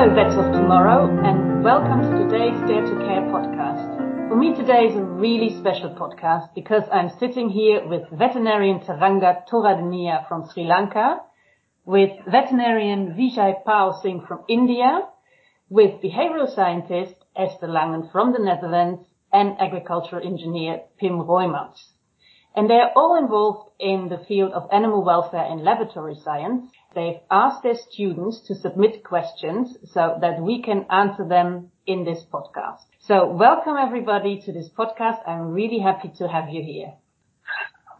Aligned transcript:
Hello, 0.00 0.14
vets 0.14 0.34
of 0.34 0.50
tomorrow, 0.54 1.12
and 1.28 1.62
welcome 1.62 2.00
to 2.00 2.24
today's 2.24 2.58
Dare 2.66 2.86
to 2.86 2.96
Care 3.04 3.20
podcast. 3.28 4.30
For 4.30 4.34
me, 4.34 4.54
today 4.54 4.86
is 4.88 4.96
a 4.96 5.02
really 5.02 5.50
special 5.60 5.90
podcast 5.90 6.54
because 6.54 6.84
I'm 6.90 7.10
sitting 7.18 7.50
here 7.50 7.86
with 7.86 8.08
veterinarian 8.10 8.80
Teranga 8.80 9.46
Toradeniya 9.46 10.26
from 10.26 10.48
Sri 10.48 10.64
Lanka, 10.64 11.18
with 11.84 12.12
veterinarian 12.24 13.12
Vijay 13.12 13.62
Pal 13.66 14.00
Singh 14.02 14.24
from 14.26 14.40
India, 14.48 15.02
with 15.68 16.00
behavioral 16.00 16.48
scientist 16.48 17.16
Esther 17.36 17.68
Langen 17.68 18.08
from 18.10 18.32
the 18.32 18.42
Netherlands, 18.42 19.02
and 19.30 19.60
agricultural 19.60 20.26
engineer 20.26 20.80
Pim 20.98 21.18
Rooymans. 21.18 21.76
And 22.56 22.70
They're 22.70 22.90
all 22.96 23.18
involved 23.18 23.68
in 23.78 24.08
the 24.08 24.24
field 24.26 24.52
of 24.52 24.70
animal 24.72 25.04
welfare 25.04 25.44
and 25.44 25.62
laboratory 25.62 26.16
science. 26.24 26.70
They've 26.92 27.20
asked 27.30 27.62
their 27.62 27.76
students 27.76 28.40
to 28.48 28.54
submit 28.56 29.04
questions 29.04 29.76
so 29.92 30.18
that 30.20 30.42
we 30.42 30.60
can 30.60 30.86
answer 30.90 31.24
them 31.24 31.70
in 31.86 32.04
this 32.04 32.24
podcast. 32.32 32.82
So 32.98 33.30
welcome 33.30 33.76
everybody 33.78 34.42
to 34.44 34.52
this 34.52 34.68
podcast. 34.76 35.20
I'm 35.24 35.52
really 35.52 35.78
happy 35.78 36.10
to 36.18 36.26
have 36.26 36.48
you 36.48 36.64
here. 36.64 36.94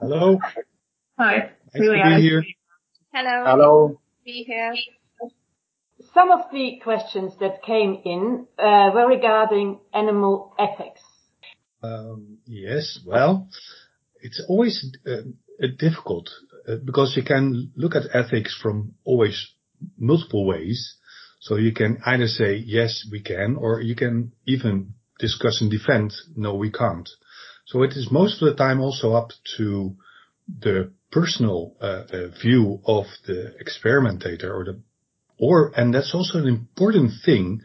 Hello. 0.01 0.41
Hi. 1.17 1.53
Nice 1.73 1.85
to 1.85 1.93
be 1.93 2.23
here. 2.23 2.43
Hello. 3.13 3.45
Hello. 3.47 4.01
Be 4.25 4.43
here. 4.45 4.75
Some 6.13 6.33
of 6.33 6.51
the 6.51 6.81
questions 6.83 7.35
that 7.39 7.63
came 7.63 8.03
in 8.05 8.49
uh, 8.59 8.91
were 8.93 9.07
regarding 9.07 9.79
animal 9.95 10.53
ethics. 10.59 11.01
Um, 11.81 12.39
yes. 12.45 12.99
Well, 13.07 13.49
it's 14.21 14.45
always 14.49 14.85
uh, 15.07 15.67
difficult 15.79 16.29
because 16.77 17.17
you 17.17 17.23
can 17.23 17.73
look 17.77 17.95
at 17.95 18.15
ethics 18.15 18.59
from 18.61 18.95
always 19.05 19.49
multiple 19.99 20.47
ways. 20.47 20.97
So 21.41 21.57
you 21.57 21.73
can 21.73 21.99
either 22.05 22.27
say, 22.27 22.57
"Yes, 22.57 23.07
we 23.11 23.21
can," 23.21 23.57
or 23.57 23.81
you 23.81 23.95
can 23.95 24.33
even 24.47 24.95
discuss 25.19 25.61
and 25.61 25.71
defend, 25.71 26.15
"No, 26.37 26.55
we 26.55 26.71
can't." 26.71 27.09
So 27.67 27.83
it 27.83 27.93
is 27.93 28.11
most 28.11 28.43
of 28.43 28.49
the 28.49 28.55
time 28.55 28.81
also 28.81 29.15
up 29.15 29.31
to 29.57 29.97
the 30.47 30.93
personal 31.11 31.77
uh, 31.81 32.05
uh, 32.13 32.29
view 32.43 32.81
of 32.85 33.07
the 33.27 33.55
experimentator. 33.63 34.51
Or 34.53 34.65
the, 34.65 34.81
or, 35.39 35.73
and 35.77 35.95
that's 35.95 36.15
also 36.15 36.39
an 36.39 36.49
important 36.49 37.13
thing 37.25 37.63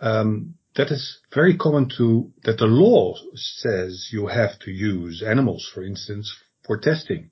um, 0.00 0.54
that 0.76 0.90
is 0.90 1.18
very 1.32 1.56
common 1.56 1.88
to 1.98 2.32
that 2.42 2.58
the 2.58 2.66
law 2.66 3.14
says 3.34 4.08
you 4.12 4.26
have 4.26 4.58
to 4.60 4.70
use 4.70 5.22
animals, 5.22 5.70
for 5.72 5.84
instance, 5.84 6.34
for 6.66 6.78
testing. 6.78 7.30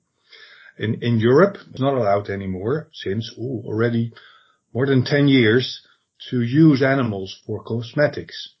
In 0.77 1.19
Europe, 1.19 1.57
it's 1.69 1.79
not 1.79 1.93
allowed 1.93 2.29
anymore 2.29 2.89
since 2.93 3.31
already 3.37 4.11
more 4.73 4.87
than 4.87 5.05
10 5.05 5.27
years 5.27 5.85
to 6.29 6.41
use 6.41 6.81
animals 6.81 7.39
for 7.45 7.63
cosmetics. 7.63 8.55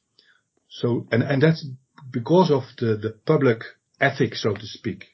So 0.69 1.07
and 1.11 1.41
that's 1.41 1.65
because 2.11 2.51
of 2.51 2.63
the 2.77 3.15
public 3.25 3.63
ethics, 3.99 4.43
so 4.43 4.53
to 4.53 4.65
speak. 4.65 5.05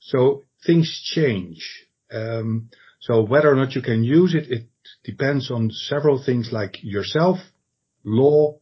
So 0.00 0.44
things 0.64 1.00
change. 1.14 1.86
Um 2.12 2.70
so 3.00 3.22
whether 3.22 3.50
or 3.50 3.56
not 3.56 3.74
you 3.74 3.82
can 3.82 4.04
use 4.04 4.34
it 4.34 4.50
it 4.50 4.66
depends 5.04 5.50
on 5.50 5.70
several 5.70 6.22
things 6.22 6.50
like 6.52 6.78
yourself, 6.82 7.38
law, 8.04 8.58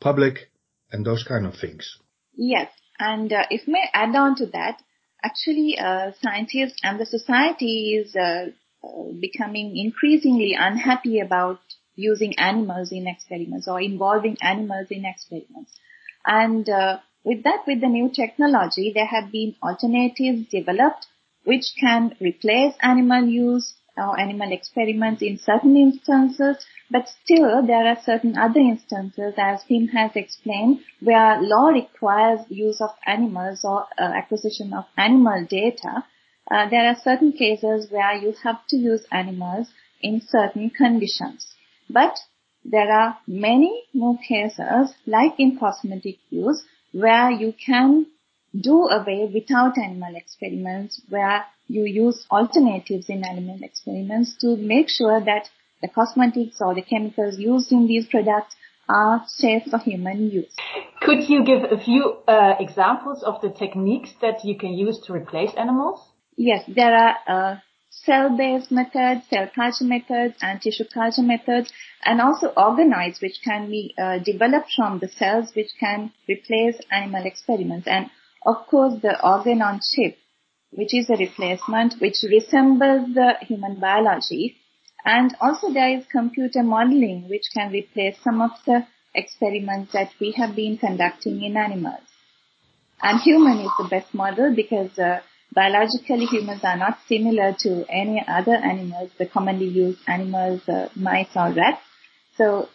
public, 0.00 0.50
and 0.90 1.04
those 1.04 1.24
kind 1.24 1.46
of 1.46 1.54
things. 1.54 1.98
Yes. 2.34 2.70
And 2.98 3.32
if 3.50 3.66
may 3.66 3.84
add 3.92 4.14
on 4.14 4.36
to 4.36 4.46
that, 4.46 4.82
actually, 5.22 5.78
uh, 5.78 6.12
scientists 6.20 6.80
and 6.82 6.98
the 7.00 7.06
society 7.06 7.96
is 7.96 8.14
uh, 8.16 8.46
uh, 8.84 9.12
becoming 9.20 9.76
increasingly 9.76 10.54
unhappy 10.58 11.20
about 11.20 11.60
using 11.94 12.38
animals 12.38 12.90
in 12.90 13.06
experiments 13.06 13.68
or 13.68 13.80
involving 13.80 14.36
animals 14.40 14.86
in 14.90 15.04
experiments. 15.04 15.72
And 16.24 16.66
with 17.24 17.44
that, 17.44 17.64
with 17.66 17.80
the 17.80 17.88
new 17.88 18.08
technology, 18.08 18.92
there 18.94 19.06
have 19.06 19.30
been 19.30 19.54
alternatives 19.62 20.48
developed 20.50 21.06
which 21.44 21.74
can 21.78 22.14
replace 22.20 22.74
animal 22.80 23.24
use 23.24 23.74
or 23.96 24.18
animal 24.18 24.52
experiments 24.52 25.22
in 25.22 25.38
certain 25.38 25.76
instances. 25.76 26.64
But 26.90 27.08
still, 27.08 27.66
there 27.66 27.86
are 27.86 27.98
certain 28.02 28.36
other 28.36 28.60
instances, 28.60 29.34
as 29.36 29.64
Pim 29.64 29.88
has 29.88 30.12
explained, 30.14 30.80
where 31.00 31.40
law 31.40 31.68
requires 31.68 32.40
use 32.48 32.80
of 32.80 32.90
animals 33.06 33.60
or 33.64 33.86
uh, 33.98 34.02
acquisition 34.02 34.72
of 34.74 34.84
animal 34.96 35.46
data. 35.48 36.04
Uh, 36.50 36.68
there 36.68 36.86
are 36.88 36.96
certain 36.96 37.32
cases 37.32 37.90
where 37.90 38.14
you 38.14 38.34
have 38.42 38.66
to 38.68 38.76
use 38.76 39.04
animals 39.12 39.68
in 40.02 40.20
certain 40.20 40.70
conditions. 40.70 41.54
But 41.88 42.18
there 42.64 42.92
are 42.92 43.18
many 43.26 43.84
more 43.92 44.18
cases, 44.18 44.94
like 45.06 45.38
in 45.38 45.58
cosmetic 45.58 46.18
use, 46.30 46.62
where 46.92 47.30
you 47.30 47.54
can 47.64 48.06
do 48.58 48.88
away 48.88 49.30
without 49.32 49.78
animal 49.78 50.14
experiments, 50.14 51.00
where 51.08 51.44
you 51.68 51.84
use 51.84 52.26
alternatives 52.30 53.08
in 53.08 53.24
animal 53.24 53.58
experiments 53.62 54.36
to 54.40 54.56
make 54.56 54.88
sure 54.88 55.20
that 55.24 55.48
the 55.80 55.88
cosmetics 55.88 56.58
or 56.60 56.74
the 56.74 56.82
chemicals 56.82 57.38
used 57.38 57.72
in 57.72 57.86
these 57.86 58.06
products 58.06 58.54
are 58.88 59.24
safe 59.26 59.62
for 59.70 59.78
human 59.78 60.30
use. 60.30 60.54
Could 61.00 61.28
you 61.28 61.44
give 61.44 61.64
a 61.70 61.82
few 61.82 62.18
uh, 62.28 62.54
examples 62.60 63.22
of 63.22 63.40
the 63.40 63.50
techniques 63.50 64.10
that 64.20 64.44
you 64.44 64.56
can 64.58 64.72
use 64.72 65.00
to 65.06 65.12
replace 65.12 65.50
animals? 65.56 66.00
Yes. 66.36 66.64
There 66.68 66.94
are 66.94 67.16
uh, 67.26 67.56
cell-based 67.90 68.70
methods, 68.70 69.22
cell 69.28 69.48
culture 69.54 69.84
methods, 69.84 70.34
and 70.40 70.60
tissue 70.60 70.84
culture 70.92 71.22
methods, 71.22 71.72
and 72.04 72.20
also 72.20 72.52
organoids 72.56 73.20
which 73.20 73.40
can 73.44 73.68
be 73.68 73.94
uh, 73.98 74.18
developed 74.18 74.72
from 74.76 74.98
the 74.98 75.08
cells 75.08 75.52
which 75.54 75.70
can 75.78 76.12
replace 76.28 76.76
animal 76.90 77.24
experiments. 77.24 77.86
Of 78.44 78.66
course, 78.66 79.00
the 79.00 79.22
organ-on-chip, 79.24 80.18
which 80.72 80.94
is 80.94 81.08
a 81.10 81.16
replacement 81.16 81.94
which 82.00 82.16
resembles 82.22 83.14
the 83.14 83.34
human 83.42 83.78
biology. 83.78 84.56
And 85.04 85.34
also 85.40 85.72
there 85.72 85.96
is 85.96 86.04
computer 86.10 86.62
modeling, 86.62 87.28
which 87.28 87.44
can 87.54 87.70
replace 87.72 88.16
some 88.22 88.40
of 88.40 88.50
the 88.66 88.86
experiments 89.14 89.92
that 89.92 90.10
we 90.20 90.32
have 90.32 90.56
been 90.56 90.78
conducting 90.78 91.42
in 91.42 91.56
animals. 91.56 92.02
And 93.02 93.20
human 93.20 93.58
is 93.58 93.70
the 93.78 93.88
best 93.88 94.14
model 94.14 94.54
because 94.54 94.98
uh, 94.98 95.20
biologically, 95.52 96.26
humans 96.26 96.62
are 96.64 96.76
not 96.76 96.98
similar 97.08 97.54
to 97.60 97.84
any 97.90 98.24
other 98.26 98.54
animals, 98.54 99.10
the 99.18 99.26
commonly 99.26 99.66
used 99.66 99.98
animals, 100.06 100.68
uh, 100.68 100.88
mice 100.94 101.34
or 101.36 101.52
rats. 101.52 101.82
So 102.36 102.68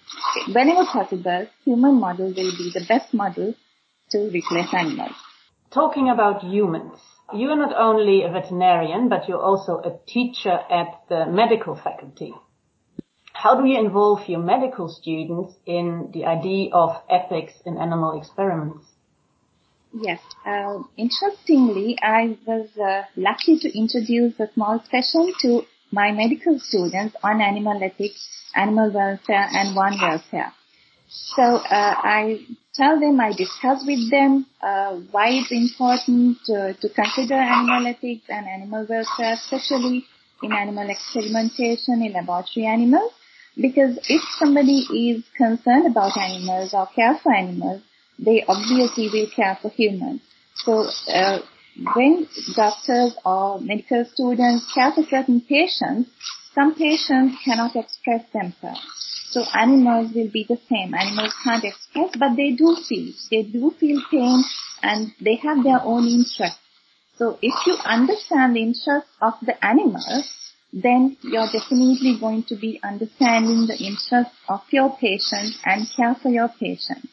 whenever 0.53 0.85
possible, 0.85 1.47
human 1.65 1.95
model 1.95 2.27
will 2.27 2.51
be 2.57 2.71
the 2.73 2.85
best 2.87 3.13
model 3.13 3.55
to 4.11 4.17
replace 4.29 4.73
animals. 4.73 5.15
Talking 5.71 6.09
about 6.09 6.43
humans, 6.43 6.97
you 7.33 7.49
are 7.49 7.57
not 7.57 7.75
only 7.77 8.23
a 8.23 8.31
veterinarian, 8.31 9.09
but 9.09 9.27
you're 9.27 9.41
also 9.41 9.81
a 9.83 9.97
teacher 10.07 10.57
at 10.69 11.01
the 11.09 11.25
medical 11.25 11.75
faculty. 11.75 12.33
How 13.33 13.59
do 13.59 13.67
you 13.67 13.77
involve 13.77 14.27
your 14.27 14.39
medical 14.39 14.87
students 14.87 15.53
in 15.65 16.09
the 16.13 16.25
idea 16.25 16.73
of 16.73 16.95
ethics 17.09 17.53
in 17.65 17.77
animal 17.77 18.17
experiments? 18.17 18.85
Yes. 19.93 20.19
Interestingly, 20.97 21.97
I 22.01 22.37
was 22.45 22.69
lucky 23.15 23.59
to 23.59 23.77
introduce 23.77 24.39
a 24.39 24.51
small 24.53 24.81
session 24.89 25.33
to 25.41 25.63
my 25.91 26.11
medical 26.11 26.59
students 26.59 27.15
on 27.23 27.41
animal 27.41 27.81
ethics, 27.83 28.27
animal 28.55 28.91
welfare, 28.91 29.47
and 29.51 29.75
one 29.75 29.99
welfare. 30.01 30.53
So 31.09 31.43
uh, 31.43 31.61
I 31.71 32.39
tell 32.77 32.99
them, 32.99 33.19
I 33.19 33.33
discuss 33.33 33.83
with 33.85 34.09
them 34.09 34.45
why 35.11 35.29
it's 35.29 35.51
important 35.51 36.37
to 36.45 36.89
consider 36.95 37.33
animal 37.33 37.87
ethics 37.87 38.25
and 38.29 38.47
animal 38.47 38.85
welfare, 38.87 39.33
especially 39.33 40.05
in 40.43 40.53
animal 40.53 40.89
experimentation 40.89 42.03
in 42.03 42.13
laboratory 42.13 42.65
animals. 42.67 43.11
Because 43.59 43.97
if 44.07 44.21
somebody 44.37 44.85
is 44.93 45.23
concerned 45.35 45.87
about 45.87 46.15
animals 46.15 46.73
or 46.73 46.87
care 46.95 47.19
for 47.23 47.33
animals, 47.33 47.81
they 48.19 48.43
obviously 48.47 49.09
will 49.11 49.27
care 49.35 49.57
for 49.59 49.69
humans. 49.69 50.21
So 50.53 50.87
uh, 51.11 51.39
when 51.95 52.27
doctors 52.55 53.15
or 53.25 53.59
medical 53.59 54.05
students 54.05 54.71
care 54.73 54.91
for 54.91 55.03
certain 55.09 55.41
patients, 55.41 56.11
some 56.53 56.75
patients 56.75 57.37
cannot 57.43 57.75
express 57.75 58.23
themselves. 58.31 59.16
So 59.37 59.45
animals 59.53 60.15
will 60.15 60.31
be 60.31 60.47
the 60.49 60.57
same. 60.67 60.95
Animals 60.95 61.31
can't 61.43 61.63
express, 61.63 62.09
but 62.17 62.35
they 62.35 62.53
do 62.53 62.75
feel. 62.89 63.13
They 63.29 63.43
do 63.43 63.69
feel 63.79 64.01
pain, 64.09 64.43
and 64.81 65.13
they 65.21 65.35
have 65.35 65.63
their 65.63 65.79
own 65.79 66.07
interests. 66.07 66.57
So 67.17 67.37
if 67.39 67.53
you 67.67 67.75
understand 67.85 68.55
the 68.55 68.63
interests 68.63 69.11
of 69.21 69.35
the 69.43 69.63
animal, 69.63 70.23
then 70.73 71.17
you're 71.21 71.51
definitely 71.53 72.17
going 72.19 72.45
to 72.49 72.55
be 72.55 72.79
understanding 72.83 73.67
the 73.67 73.77
interests 73.77 74.33
of 74.49 74.61
your 74.71 74.97
patient 74.97 75.53
and 75.63 75.85
care 75.95 76.15
for 76.15 76.29
your 76.29 76.49
patient. 76.59 77.07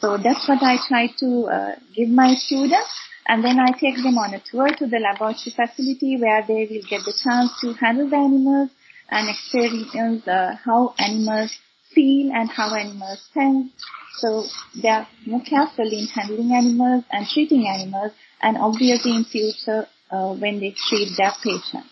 So 0.00 0.18
that's 0.18 0.46
what 0.46 0.62
I 0.62 0.76
try 0.86 1.06
to 1.20 1.44
uh, 1.46 1.74
give 1.96 2.10
my 2.10 2.34
students, 2.34 2.92
and 3.26 3.42
then 3.42 3.58
I 3.58 3.72
take 3.72 3.96
them 3.96 4.18
on 4.18 4.34
a 4.34 4.42
tour 4.50 4.68
to 4.68 4.86
the 4.86 4.98
laboratory 4.98 5.56
facility 5.56 6.18
where 6.20 6.44
they 6.46 6.68
will 6.70 6.84
get 6.90 7.06
the 7.06 7.16
chance 7.24 7.58
to 7.62 7.72
handle 7.72 8.10
the 8.10 8.16
animals 8.16 8.68
and 9.08 9.30
experience 9.30 10.28
uh, 10.28 10.56
how 10.62 10.94
animals 10.98 11.56
feel 11.94 12.32
and 12.32 12.48
how 12.50 12.74
animals 12.74 13.28
think. 13.32 13.72
So 14.18 14.44
they 14.80 14.88
are 14.88 15.08
more 15.26 15.42
careful 15.42 15.90
in 15.90 16.06
handling 16.06 16.52
animals 16.52 17.04
and 17.10 17.26
treating 17.26 17.66
animals 17.66 18.12
and 18.42 18.56
obviously 18.58 19.12
in 19.12 19.24
future 19.24 19.86
uh, 20.10 20.34
when 20.34 20.60
they 20.60 20.74
treat 20.88 21.10
their 21.16 21.32
patients. 21.42 21.88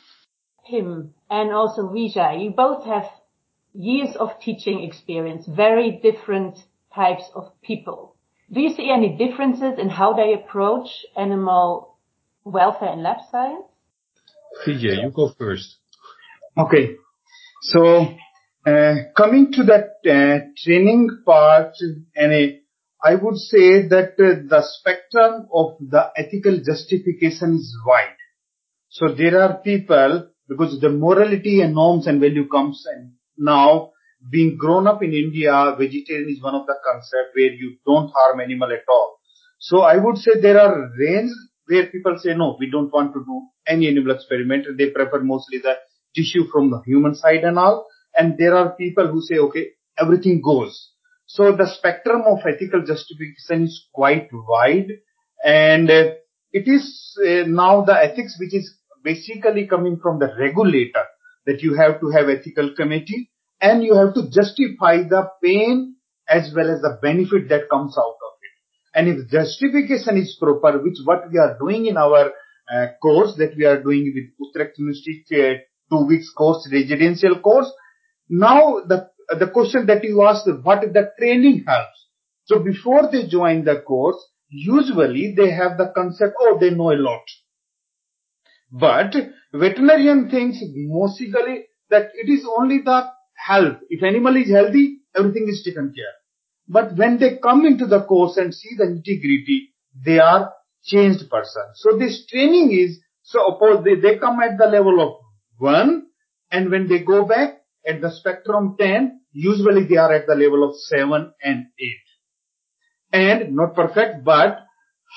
Pim 0.68 1.14
and 1.30 1.52
also 1.52 1.82
Vijay, 1.88 2.44
you 2.44 2.50
both 2.50 2.84
have 2.84 3.04
years 3.72 4.14
of 4.18 4.30
teaching 4.42 4.82
experience, 4.84 5.46
very 5.46 6.00
different 6.02 6.58
types 6.94 7.24
of 7.34 7.50
people. 7.62 8.16
Do 8.52 8.60
you 8.60 8.74
see 8.74 8.90
any 8.90 9.16
differences 9.16 9.78
in 9.78 9.88
how 9.88 10.14
they 10.14 10.34
approach 10.34 10.88
animal 11.16 11.96
welfare 12.44 12.92
in 12.92 13.02
lab 13.02 13.18
science? 13.30 13.64
Vijay, 14.66 15.02
you 15.02 15.10
go 15.14 15.32
first. 15.38 15.76
Okay. 16.56 16.96
So, 17.62 18.16
coming 19.16 19.52
to 19.52 19.64
that 19.64 19.98
uh, 20.08 20.46
training 20.64 21.22
part, 21.24 21.74
I 22.16 23.14
would 23.14 23.36
say 23.36 23.86
that 23.88 24.14
uh, 24.18 24.42
the 24.48 24.62
spectrum 24.62 25.48
of 25.54 25.76
the 25.80 26.10
ethical 26.16 26.58
justification 26.64 27.54
is 27.54 27.76
wide. 27.86 28.16
So 28.88 29.14
there 29.14 29.40
are 29.40 29.58
people, 29.58 30.30
because 30.48 30.80
the 30.80 30.88
morality 30.88 31.60
and 31.60 31.74
norms 31.74 32.06
and 32.06 32.20
value 32.20 32.48
comes 32.48 32.84
and 32.92 33.12
now 33.36 33.92
being 34.30 34.56
grown 34.56 34.86
up 34.88 35.02
in 35.02 35.12
India, 35.12 35.76
vegetarian 35.78 36.28
is 36.28 36.42
one 36.42 36.54
of 36.54 36.66
the 36.66 36.74
concept 36.84 37.36
where 37.36 37.52
you 37.52 37.76
don't 37.86 38.10
harm 38.12 38.40
animal 38.40 38.72
at 38.72 38.88
all. 38.88 39.18
So 39.60 39.82
I 39.82 39.96
would 39.98 40.16
say 40.16 40.40
there 40.40 40.60
are 40.60 40.90
range 40.98 41.30
where 41.66 41.86
people 41.86 42.16
say, 42.18 42.34
no, 42.34 42.56
we 42.58 42.70
don't 42.70 42.92
want 42.92 43.12
to 43.12 43.20
do 43.20 43.42
any 43.66 43.88
animal 43.88 44.14
experiment. 44.16 44.66
They 44.76 44.90
prefer 44.90 45.20
mostly 45.20 45.58
the 45.58 45.74
tissue 46.16 46.48
from 46.50 46.70
the 46.70 46.82
human 46.86 47.14
side 47.14 47.44
and 47.44 47.58
all. 47.58 47.86
And 48.18 48.36
there 48.36 48.56
are 48.56 48.70
people 48.70 49.06
who 49.06 49.22
say, 49.22 49.36
okay, 49.36 49.68
everything 49.96 50.42
goes. 50.44 50.90
So 51.26 51.54
the 51.54 51.66
spectrum 51.66 52.22
of 52.26 52.38
ethical 52.40 52.84
justification 52.84 53.64
is 53.64 53.86
quite 53.94 54.28
wide 54.32 54.88
and 55.44 55.88
uh, 55.90 56.14
it 56.52 56.66
is 56.66 57.16
uh, 57.24 57.46
now 57.46 57.84
the 57.84 57.92
ethics 57.92 58.36
which 58.40 58.54
is 58.54 58.74
basically 59.04 59.66
coming 59.66 60.00
from 60.02 60.18
the 60.18 60.30
regulator 60.38 61.04
that 61.46 61.62
you 61.62 61.74
have 61.74 62.00
to 62.00 62.10
have 62.10 62.28
ethical 62.28 62.74
committee 62.74 63.30
and 63.60 63.84
you 63.84 63.94
have 63.94 64.14
to 64.14 64.28
justify 64.30 65.02
the 65.02 65.28
pain 65.42 65.96
as 66.28 66.52
well 66.56 66.70
as 66.70 66.80
the 66.80 66.98
benefit 67.02 67.48
that 67.50 67.68
comes 67.70 67.96
out 67.98 68.18
of 68.28 68.32
it. 68.42 68.54
And 68.94 69.08
if 69.08 69.30
justification 69.30 70.16
is 70.16 70.36
proper, 70.40 70.78
which 70.82 70.96
what 71.04 71.30
we 71.30 71.38
are 71.38 71.56
doing 71.58 71.86
in 71.86 71.96
our 71.96 72.32
uh, 72.72 72.86
course 73.00 73.34
that 73.36 73.54
we 73.56 73.64
are 73.64 73.82
doing 73.82 74.12
with 74.14 74.32
Utrecht 74.38 74.78
University 74.78 75.24
uh, 75.32 75.54
two 75.90 76.06
weeks 76.06 76.30
course, 76.36 76.68
residential 76.72 77.40
course, 77.40 77.70
now 78.28 78.80
the 78.86 79.10
the 79.28 79.48
question 79.48 79.86
that 79.86 80.04
you 80.04 80.22
asked, 80.22 80.48
what 80.62 80.80
the 80.80 81.10
training 81.18 81.64
helps? 81.66 82.06
So 82.44 82.60
before 82.60 83.10
they 83.12 83.26
join 83.26 83.64
the 83.64 83.82
course, 83.82 84.16
usually 84.48 85.34
they 85.36 85.50
have 85.50 85.76
the 85.76 85.92
concept, 85.94 86.34
oh, 86.40 86.58
they 86.58 86.70
know 86.70 86.92
a 86.92 86.96
lot. 86.96 87.22
But 88.70 89.14
veterinarian 89.52 90.30
thinks 90.30 90.58
mostly 90.62 91.30
that 91.90 92.10
it 92.14 92.30
is 92.30 92.46
only 92.58 92.80
the 92.82 93.10
health. 93.34 93.76
If 93.90 94.02
animal 94.02 94.36
is 94.36 94.50
healthy, 94.50 95.00
everything 95.16 95.46
is 95.48 95.62
taken 95.62 95.92
care. 95.94 96.14
But 96.66 96.96
when 96.96 97.18
they 97.18 97.38
come 97.42 97.64
into 97.64 97.86
the 97.86 98.04
course 98.04 98.36
and 98.36 98.54
see 98.54 98.76
the 98.76 98.84
integrity, 98.84 99.74
they 100.04 100.18
are 100.18 100.52
changed 100.84 101.28
person. 101.30 101.62
So 101.74 101.98
this 101.98 102.26
training 102.26 102.72
is, 102.72 103.00
so 103.22 103.40
suppose 103.52 103.84
they, 103.84 103.94
they 103.96 104.18
come 104.18 104.40
at 104.40 104.58
the 104.58 104.66
level 104.66 105.00
of 105.00 105.14
1 105.58 106.06
and 106.50 106.70
when 106.70 106.88
they 106.88 107.00
go 107.00 107.26
back 107.26 107.57
at 107.88 108.02
the 108.02 108.10
spectrum 108.10 108.76
10, 108.78 109.20
usually 109.32 109.84
they 109.84 109.96
are 109.96 110.12
at 110.12 110.26
the 110.26 110.34
level 110.34 110.68
of 110.68 110.76
7 110.76 111.32
and 111.42 111.66
8. 111.80 111.88
And 113.12 113.56
not 113.56 113.74
perfect, 113.74 114.24
but 114.24 114.58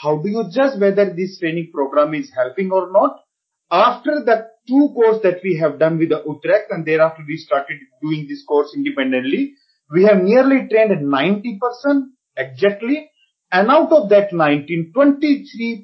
how 0.02 0.22
do 0.22 0.30
you 0.30 0.46
judge 0.50 0.80
whether 0.80 1.14
this 1.14 1.40
training 1.40 1.72
program 1.74 2.14
is 2.14 2.32
helping 2.34 2.72
or 2.72 2.92
not? 2.92 3.20
After 3.70 4.24
the 4.24 4.48
two 4.68 4.90
course 4.94 5.22
that 5.24 5.40
we 5.44 5.58
have 5.58 5.80
done 5.80 5.98
with 5.98 6.10
the 6.10 6.24
Utrecht 6.26 6.72
and 6.72 6.86
thereafter 6.86 7.24
we 7.28 7.36
started 7.38 7.78
doing 8.02 8.26
this 8.28 8.44
course 8.48 8.74
independently, 8.76 9.54
we 9.94 10.04
have 10.06 10.24
nearly 10.24 10.68
trained 10.70 10.92
90% 10.92 12.04
exactly. 12.38 13.10
And 13.52 13.70
out 13.70 13.92
of 13.92 14.08
that 14.10 14.32
19, 14.32 14.94
23% 14.96 15.84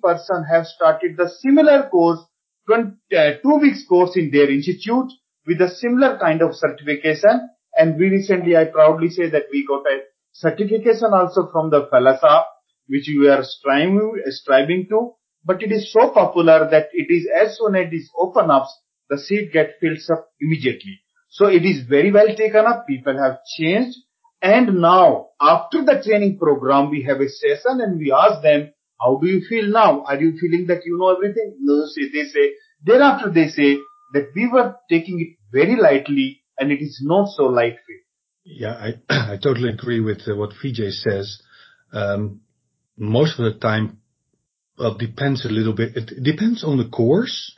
have 0.49 0.65
started 0.65 1.17
the 1.17 1.29
similar 1.41 1.89
course, 1.89 2.19
20, 2.67 2.91
uh, 3.17 3.31
two 3.43 3.57
weeks 3.57 3.85
course 3.87 4.15
in 4.15 4.31
their 4.31 4.49
institute 4.49 5.11
with 5.47 5.61
a 5.61 5.69
similar 5.69 6.17
kind 6.19 6.41
of 6.41 6.55
certification. 6.55 7.49
And 7.75 7.97
we 7.97 8.09
recently, 8.09 8.57
I 8.57 8.65
proudly 8.65 9.09
say 9.09 9.29
that 9.29 9.45
we 9.51 9.65
got 9.65 9.85
a 9.87 10.01
certification 10.33 11.13
also 11.13 11.49
from 11.51 11.69
the 11.69 11.87
FELASA, 11.87 12.43
which 12.87 13.07
we 13.07 13.27
are 13.29 13.43
striving, 13.43 14.87
to 14.89 15.13
but 15.47 15.63
it 15.63 15.71
is 15.71 15.91
so 15.93 16.09
popular 16.09 16.69
that 16.69 16.89
it 16.91 17.09
is 17.09 17.25
as 17.33 17.57
soon 17.57 17.75
as 17.75 17.87
it 17.87 17.95
is 17.95 18.11
open 18.17 18.51
up, 18.51 18.67
the 19.09 19.17
seat 19.17 19.53
get 19.53 19.75
fills 19.79 20.09
up 20.09 20.27
immediately. 20.41 20.99
So 21.29 21.45
it 21.47 21.63
is 21.63 21.87
very 21.87 22.11
well 22.11 22.35
taken 22.35 22.65
up. 22.65 22.85
People 22.85 23.17
have 23.17 23.39
changed. 23.57 23.97
And 24.41 24.81
now 24.81 25.29
after 25.39 25.85
the 25.85 26.01
training 26.03 26.37
program, 26.37 26.89
we 26.89 27.03
have 27.03 27.21
a 27.21 27.29
session 27.29 27.79
and 27.79 27.97
we 27.97 28.11
ask 28.11 28.41
them, 28.43 28.73
how 28.99 29.19
do 29.21 29.27
you 29.27 29.41
feel 29.47 29.67
now? 29.67 30.03
Are 30.03 30.19
you 30.19 30.37
feeling 30.37 30.67
that 30.67 30.85
you 30.85 30.97
know 30.97 31.15
everything? 31.15 31.55
No, 31.61 31.85
they 31.95 32.23
say, 32.25 32.53
thereafter 32.83 33.31
they 33.31 33.47
say 33.47 33.77
that 34.13 34.29
we 34.35 34.49
were 34.51 34.75
taking 34.89 35.21
it 35.21 35.36
very 35.51 35.75
lightly 35.75 36.41
and 36.59 36.71
it 36.71 36.81
is 36.81 36.99
not 37.03 37.29
so 37.29 37.43
light 37.43 37.75
fit. 37.85 38.03
Yeah, 38.43 38.73
I, 38.73 38.93
I 39.33 39.37
totally 39.41 39.69
agree 39.69 39.99
with 39.99 40.21
uh, 40.27 40.35
what 40.35 40.51
Vijay 40.63 40.91
says. 40.91 41.41
Um, 41.91 42.41
most 42.97 43.39
of 43.39 43.53
the 43.53 43.59
time 43.59 43.99
well, 44.77 44.95
depends 44.95 45.45
a 45.45 45.49
little 45.49 45.73
bit. 45.73 45.95
It 45.95 46.23
depends 46.23 46.63
on 46.63 46.77
the 46.77 46.87
course, 46.89 47.57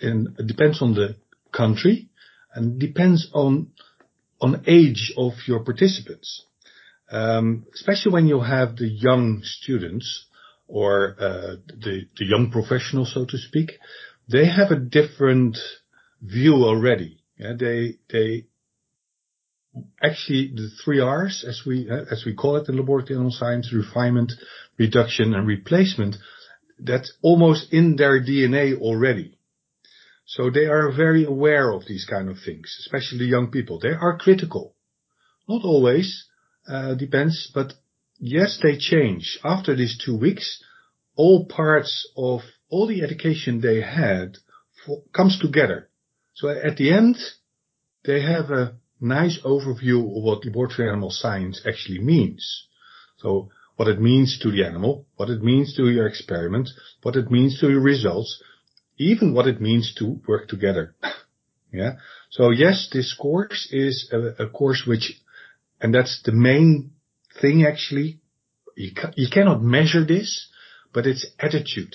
and 0.00 0.28
it 0.38 0.46
depends 0.46 0.80
on 0.82 0.94
the 0.94 1.16
country, 1.52 2.08
and 2.54 2.78
depends 2.78 3.28
on 3.32 3.70
on 4.40 4.62
age 4.66 5.12
of 5.16 5.32
your 5.46 5.64
participants. 5.64 6.44
Um, 7.10 7.66
especially 7.74 8.12
when 8.12 8.26
you 8.26 8.40
have 8.40 8.76
the 8.76 8.88
young 8.88 9.40
students 9.42 10.26
or 10.66 11.16
uh, 11.18 11.56
the 11.66 12.06
the 12.16 12.24
young 12.24 12.50
professionals, 12.50 13.12
so 13.12 13.24
to 13.24 13.38
speak, 13.38 13.72
they 14.28 14.46
have 14.46 14.70
a 14.70 14.78
different 14.78 15.58
view 16.24 16.64
already. 16.64 17.22
They 17.38 17.98
they 18.10 18.46
actually 20.02 20.52
the 20.54 20.70
three 20.84 21.00
R's 21.00 21.44
as 21.46 21.62
we 21.66 21.88
as 21.90 22.24
we 22.24 22.34
call 22.34 22.56
it 22.56 22.68
in 22.68 22.76
laboratory 22.76 23.16
animal 23.16 23.32
science: 23.32 23.72
refinement, 23.72 24.32
reduction, 24.78 25.34
and 25.34 25.46
replacement 25.46 26.16
that's 26.78 27.12
almost 27.22 27.72
in 27.72 27.96
their 27.96 28.20
DNA 28.20 28.78
already. 28.78 29.38
So 30.26 30.50
they 30.50 30.66
are 30.66 30.90
very 30.90 31.24
aware 31.24 31.70
of 31.70 31.86
these 31.86 32.06
kind 32.08 32.28
of 32.28 32.38
things, 32.44 32.74
especially 32.80 33.26
young 33.26 33.50
people. 33.50 33.78
They 33.78 33.92
are 33.92 34.18
critical. 34.18 34.74
Not 35.48 35.62
always, 35.64 36.24
uh, 36.66 36.94
depends, 36.94 37.50
but 37.54 37.74
yes, 38.18 38.58
they 38.62 38.78
change. 38.78 39.38
After 39.44 39.76
these 39.76 39.98
two 40.02 40.16
weeks, 40.16 40.62
all 41.14 41.44
parts 41.46 42.08
of 42.16 42.40
all 42.70 42.86
the 42.86 43.02
education 43.02 43.60
they 43.60 43.82
had 43.82 44.38
comes 45.12 45.38
together. 45.38 45.90
So 46.34 46.48
at 46.48 46.76
the 46.76 46.92
end, 46.92 47.16
they 48.04 48.20
have 48.20 48.50
a 48.50 48.76
nice 49.00 49.38
overview 49.44 50.00
of 50.16 50.22
what 50.22 50.44
laboratory 50.44 50.88
animal 50.88 51.10
science 51.10 51.62
actually 51.66 52.00
means. 52.00 52.66
So 53.18 53.50
what 53.76 53.88
it 53.88 54.00
means 54.00 54.38
to 54.40 54.50
the 54.50 54.64
animal, 54.64 55.06
what 55.16 55.30
it 55.30 55.42
means 55.42 55.74
to 55.76 55.88
your 55.88 56.06
experiment, 56.06 56.70
what 57.02 57.16
it 57.16 57.30
means 57.30 57.60
to 57.60 57.70
your 57.70 57.80
results, 57.80 58.42
even 58.98 59.34
what 59.34 59.46
it 59.46 59.60
means 59.60 59.94
to 59.98 60.20
work 60.28 60.48
together. 60.48 60.94
yeah. 61.72 61.94
So 62.30 62.50
yes, 62.50 62.88
this 62.92 63.14
course 63.14 63.68
is 63.70 64.10
a, 64.12 64.44
a, 64.44 64.48
course 64.48 64.84
which, 64.86 65.20
and 65.80 65.94
that's 65.94 66.22
the 66.24 66.32
main 66.32 66.92
thing 67.40 67.64
actually. 67.66 68.20
You, 68.76 68.92
ca- 68.94 69.12
you 69.16 69.28
cannot 69.32 69.62
measure 69.62 70.04
this, 70.04 70.48
but 70.92 71.06
it's 71.06 71.26
attitude. 71.38 71.94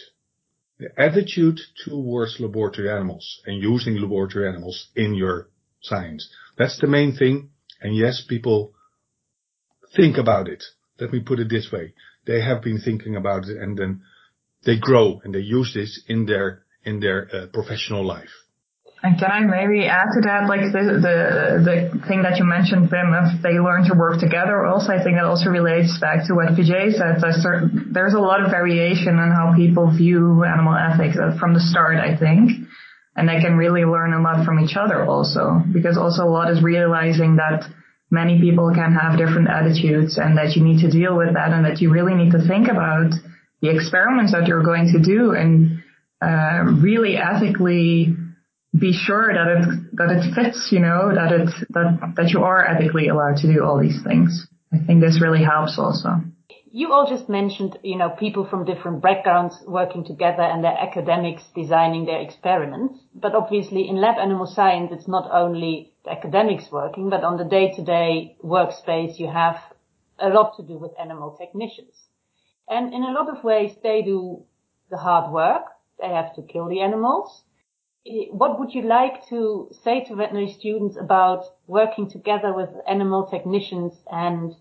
The 0.80 0.90
attitude 0.98 1.60
towards 1.86 2.40
laboratory 2.40 2.90
animals 2.90 3.42
and 3.46 3.62
using 3.62 3.98
laboratory 3.98 4.48
animals 4.48 4.88
in 4.96 5.14
your 5.14 5.50
science. 5.82 6.30
That's 6.58 6.80
the 6.80 6.88
main 6.88 7.16
thing. 7.16 7.50
And 7.82 7.96
yes, 7.96 8.24
people 8.28 8.74
think 9.96 10.18
about 10.18 10.48
it 10.48 10.64
let 11.00 11.14
me 11.14 11.20
put 11.20 11.40
it 11.40 11.50
this 11.50 11.72
way. 11.72 11.94
They 12.26 12.42
have 12.42 12.62
been 12.62 12.80
thinking 12.80 13.16
about 13.16 13.46
it 13.48 13.58
and 13.58 13.78
then 13.78 14.02
they 14.66 14.78
grow 14.78 15.22
and 15.24 15.34
they 15.34 15.40
use 15.40 15.74
this 15.74 16.04
in 16.08 16.26
their 16.26 16.64
in 16.84 17.00
their 17.00 17.28
uh, 17.34 17.48
professional 17.48 18.06
life. 18.06 18.30
And 19.02 19.18
can 19.18 19.32
I 19.32 19.40
maybe 19.40 19.88
add 19.88 20.12
to 20.12 20.22
that, 20.28 20.50
like 20.52 20.76
the 20.76 21.00
the 21.00 21.16
the 21.64 21.76
thing 22.08 22.24
that 22.24 22.36
you 22.36 22.44
mentioned, 22.44 22.92
Pim, 22.92 23.16
if 23.16 23.42
they 23.42 23.56
learn 23.56 23.88
to 23.88 23.96
work 23.96 24.20
together. 24.20 24.66
Also, 24.66 24.92
I 24.92 25.02
think 25.02 25.16
that 25.16 25.24
also 25.24 25.50
relates 25.50 25.98
back 26.04 26.28
to 26.28 26.36
what 26.36 26.52
Vijay 26.52 26.92
said. 26.92 27.24
There's, 27.24 27.40
certain, 27.40 27.96
there's 27.96 28.14
a 28.14 28.20
lot 28.20 28.44
of 28.44 28.52
variation 28.52 29.16
in 29.16 29.32
how 29.32 29.56
people 29.56 29.88
view 29.88 30.44
animal 30.44 30.76
ethics 30.76 31.16
uh, 31.16 31.40
from 31.40 31.54
the 31.54 31.64
start. 31.64 31.96
I 31.96 32.20
think, 32.20 32.68
and 33.16 33.24
they 33.24 33.40
can 33.40 33.56
really 33.56 33.88
learn 33.88 34.12
a 34.12 34.20
lot 34.20 34.44
from 34.46 34.60
each 34.60 34.76
other 34.76 35.06
also, 35.06 35.64
because 35.72 35.98
also 35.98 36.28
a 36.28 36.32
lot 36.32 36.52
is 36.52 36.62
realizing 36.62 37.38
that 37.38 37.72
many 38.12 38.42
people 38.42 38.74
can 38.76 38.92
have 39.00 39.18
different 39.18 39.48
attitudes 39.48 40.18
and 40.18 40.38
that 40.38 40.58
you 40.58 40.64
need 40.64 40.82
to 40.84 40.92
deal 40.92 41.16
with 41.16 41.36
that 41.36 41.54
and 41.54 41.64
that 41.64 41.80
you 41.80 41.90
really 41.90 42.16
need 42.16 42.32
to 42.32 42.42
think 42.48 42.68
about 42.68 43.16
the 43.62 43.70
experiments 43.70 44.34
that 44.34 44.48
you're 44.48 44.64
going 44.64 44.92
to 44.92 45.00
do 45.00 45.32
and 45.32 45.84
uh, 46.22 46.68
really 46.82 47.16
ethically 47.16 48.16
be 48.80 48.94
sure 48.94 49.34
that 49.34 49.48
it 49.48 49.96
that 49.98 50.10
it 50.12 50.34
fits, 50.34 50.70
you 50.72 50.80
know, 50.80 51.14
that 51.14 51.32
it 51.32 51.50
that 51.70 52.14
that 52.16 52.30
you 52.30 52.44
are 52.44 52.66
ethically 52.66 53.08
allowed 53.08 53.38
to 53.38 53.54
do 53.54 53.64
all 53.64 53.80
these 53.80 54.02
things. 54.04 54.48
I 54.72 54.78
think 54.86 55.02
this 55.02 55.20
really 55.22 55.44
helps 55.44 55.78
also. 55.78 56.22
You 56.72 56.92
all 56.94 57.10
just 57.10 57.28
mentioned, 57.28 57.80
you 57.82 57.98
know, 57.98 58.10
people 58.12 58.46
from 58.48 58.64
different 58.64 59.02
backgrounds 59.02 59.56
working 59.68 60.06
together 60.06 60.44
and 60.44 60.64
their 60.64 60.78
academics 60.78 61.42
designing 61.56 62.06
their 62.06 62.22
experiments. 62.22 63.00
But 63.16 63.34
obviously 63.34 63.90
in 63.90 63.96
lab 64.00 64.20
animal 64.20 64.46
science, 64.46 64.92
it's 64.94 65.08
not 65.08 65.28
only 65.32 65.94
the 66.06 66.12
academics 66.12 66.66
working, 66.72 67.10
but 67.10 67.24
on 67.24 67.38
the 67.38 67.44
day-to-day 67.44 68.38
workspace, 68.44 69.18
you 69.18 69.28
have 69.32 69.56
a 70.20 70.30
lot 70.30 70.58
to 70.58 70.64
do 70.64 70.78
with 70.78 70.92
animal 71.00 71.36
technicians. 71.40 71.96
And 72.68 72.94
in 72.94 73.02
a 73.02 73.14
lot 73.14 73.36
of 73.36 73.44
ways, 73.44 73.72
they 73.82 74.04
do 74.04 74.44
the 74.92 74.98
hard 74.98 75.32
work. 75.32 75.64
They 76.00 76.10
have 76.10 76.36
to 76.36 76.44
kill 76.44 76.70
the 76.70 76.82
animals. 76.82 77.42
What 78.32 78.60
would 78.60 78.74
you 78.74 78.84
like 78.84 79.28
to 79.30 79.70
say 79.84 80.04
to 80.06 80.16
veterinary 80.16 80.56
students 80.58 80.98
about 81.00 81.44
working 81.68 82.10
together 82.10 82.54
with 82.54 82.70
animal 82.88 83.28
technicians 83.28 83.94
and 84.10 84.56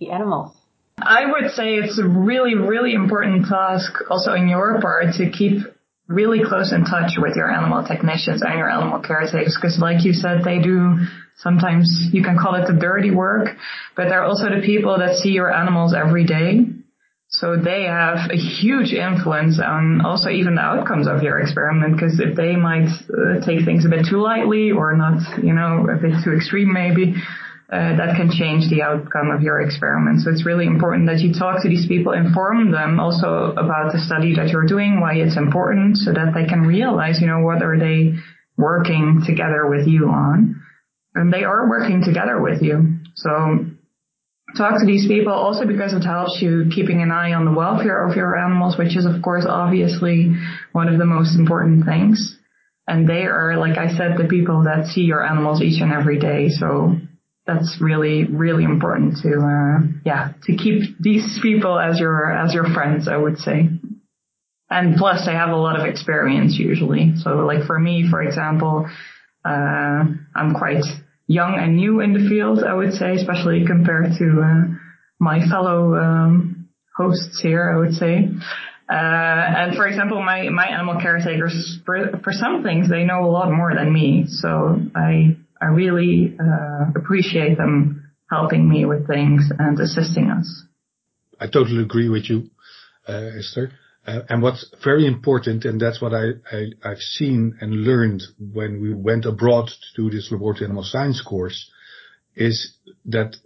the 0.00 0.10
animals? 0.10 0.56
I 0.98 1.26
would 1.26 1.50
say 1.50 1.74
it's 1.74 1.98
a 1.98 2.06
really, 2.06 2.54
really 2.54 2.94
important 2.94 3.46
task 3.46 3.92
also 4.08 4.32
in 4.32 4.48
your 4.48 4.80
part 4.80 5.14
to 5.18 5.30
keep 5.30 5.62
really 6.06 6.40
close 6.44 6.72
in 6.72 6.84
touch 6.84 7.12
with 7.18 7.34
your 7.34 7.50
animal 7.50 7.84
technicians 7.84 8.42
and 8.42 8.58
your 8.58 8.70
animal 8.70 9.00
caretakers 9.00 9.56
because 9.60 9.78
like 9.78 10.04
you 10.04 10.12
said, 10.12 10.44
they 10.44 10.58
do 10.58 10.98
sometimes 11.36 12.08
you 12.12 12.22
can 12.22 12.38
call 12.38 12.54
it 12.54 12.66
the 12.66 12.78
dirty 12.78 13.10
work, 13.10 13.56
but 13.96 14.08
they're 14.08 14.24
also 14.24 14.48
the 14.48 14.62
people 14.64 14.98
that 14.98 15.16
see 15.16 15.30
your 15.30 15.52
animals 15.52 15.94
every 15.94 16.24
day. 16.24 16.60
So 17.40 17.56
they 17.56 17.82
have 17.82 18.30
a 18.30 18.36
huge 18.36 18.92
influence 18.92 19.58
on 19.58 20.02
also 20.06 20.30
even 20.30 20.54
the 20.54 20.60
outcomes 20.60 21.08
of 21.08 21.22
your 21.24 21.40
experiment 21.40 21.94
because 21.94 22.20
if 22.20 22.36
they 22.36 22.54
might 22.54 22.86
uh, 23.10 23.44
take 23.44 23.64
things 23.64 23.84
a 23.84 23.88
bit 23.88 24.06
too 24.08 24.22
lightly 24.22 24.70
or 24.70 24.96
not, 24.96 25.18
you 25.42 25.52
know, 25.52 25.84
a 25.90 25.98
bit 25.98 26.22
too 26.22 26.32
extreme 26.32 26.72
maybe, 26.72 27.14
uh, 27.72 27.96
that 27.96 28.14
can 28.14 28.30
change 28.30 28.70
the 28.70 28.82
outcome 28.82 29.32
of 29.34 29.42
your 29.42 29.60
experiment. 29.60 30.20
So 30.20 30.30
it's 30.30 30.46
really 30.46 30.66
important 30.66 31.08
that 31.08 31.18
you 31.18 31.34
talk 31.34 31.60
to 31.62 31.68
these 31.68 31.88
people, 31.88 32.12
inform 32.12 32.70
them 32.70 33.00
also 33.00 33.50
about 33.58 33.90
the 33.90 33.98
study 33.98 34.36
that 34.36 34.50
you're 34.50 34.66
doing, 34.66 35.00
why 35.00 35.14
it's 35.14 35.36
important, 35.36 35.96
so 35.96 36.12
that 36.12 36.34
they 36.34 36.46
can 36.46 36.62
realize, 36.62 37.20
you 37.20 37.26
know, 37.26 37.40
what 37.40 37.62
are 37.62 37.78
they 37.78 38.14
working 38.56 39.22
together 39.26 39.66
with 39.66 39.88
you 39.88 40.06
on. 40.06 40.62
And 41.16 41.32
they 41.32 41.42
are 41.42 41.68
working 41.68 42.04
together 42.04 42.40
with 42.40 42.62
you. 42.62 42.98
So 43.16 43.73
talk 44.56 44.80
to 44.80 44.86
these 44.86 45.06
people 45.06 45.32
also 45.32 45.66
because 45.66 45.92
it 45.92 46.04
helps 46.04 46.38
you 46.40 46.70
keeping 46.74 47.02
an 47.02 47.10
eye 47.10 47.32
on 47.32 47.44
the 47.44 47.52
welfare 47.52 48.06
of 48.06 48.16
your 48.16 48.36
animals, 48.36 48.78
which 48.78 48.96
is 48.96 49.06
of 49.06 49.22
course 49.22 49.44
obviously 49.48 50.34
one 50.72 50.88
of 50.88 50.98
the 50.98 51.04
most 51.04 51.36
important 51.36 51.84
things. 51.84 52.38
And 52.86 53.08
they 53.08 53.24
are, 53.24 53.56
like 53.56 53.78
I 53.78 53.88
said, 53.88 54.18
the 54.18 54.28
people 54.28 54.64
that 54.64 54.86
see 54.86 55.02
your 55.02 55.24
animals 55.24 55.62
each 55.62 55.80
and 55.80 55.90
every 55.90 56.18
day. 56.18 56.50
So 56.50 56.96
that's 57.46 57.78
really 57.80 58.24
really 58.24 58.64
important 58.64 59.16
to 59.22 59.28
uh, 59.36 59.86
yeah 60.04 60.32
to 60.44 60.56
keep 60.56 60.98
these 60.98 61.38
people 61.42 61.78
as 61.78 62.00
your 62.00 62.32
as 62.32 62.54
your 62.54 62.72
friends 62.72 63.06
I 63.06 63.16
would 63.16 63.38
say 63.38 63.68
and 64.70 64.96
plus 64.96 65.26
they 65.26 65.32
have 65.32 65.50
a 65.50 65.56
lot 65.56 65.78
of 65.78 65.86
experience 65.86 66.56
usually 66.58 67.16
so 67.16 67.44
like 67.44 67.66
for 67.66 67.78
me 67.78 68.08
for 68.08 68.22
example 68.22 68.88
uh, 69.44 70.04
I'm 70.34 70.54
quite 70.54 70.84
young 71.26 71.58
and 71.58 71.76
new 71.76 72.00
in 72.00 72.12
the 72.12 72.28
field 72.28 72.62
I 72.62 72.74
would 72.74 72.92
say 72.92 73.14
especially 73.14 73.66
compared 73.66 74.12
to 74.18 74.42
uh, 74.42 74.74
my 75.18 75.46
fellow 75.48 75.94
um, 75.94 76.68
hosts 76.96 77.40
here 77.40 77.72
I 77.74 77.78
would 77.78 77.94
say 77.94 78.28
uh, 78.86 78.92
and 78.92 79.76
for 79.76 79.86
example, 79.86 80.22
my, 80.22 80.50
my 80.50 80.66
animal 80.66 81.00
caretakers, 81.00 81.78
for, 81.86 82.20
for 82.22 82.32
some 82.32 82.62
things, 82.62 82.90
they 82.90 83.04
know 83.04 83.24
a 83.24 83.32
lot 83.32 83.50
more 83.50 83.74
than 83.74 83.90
me. 83.90 84.26
So 84.26 84.78
I 84.94 85.38
I 85.64 85.68
really 85.68 86.36
uh, 86.38 86.90
appreciate 86.94 87.56
them 87.56 88.10
helping 88.30 88.68
me 88.68 88.84
with 88.84 89.06
things 89.06 89.50
and 89.58 89.80
assisting 89.80 90.30
us. 90.30 90.64
I 91.40 91.46
totally 91.46 91.82
agree 91.82 92.10
with 92.10 92.28
you, 92.28 92.50
uh, 93.08 93.30
Esther. 93.38 93.72
Uh, 94.06 94.20
and 94.28 94.42
what's 94.42 94.66
very 94.82 95.06
important, 95.06 95.64
and 95.64 95.80
that's 95.80 96.00
what 96.00 96.12
I've 96.12 96.98
seen 96.98 97.56
and 97.60 97.72
learned 97.72 98.22
when 98.38 98.80
we 98.80 98.92
went 98.92 99.24
abroad 99.24 99.68
to 99.68 100.02
do 100.02 100.10
this 100.14 100.30
laboratory 100.30 100.66
animal 100.66 100.84
science 100.84 101.22
course, 101.22 101.70
is 102.36 102.76
that 103.06 103.36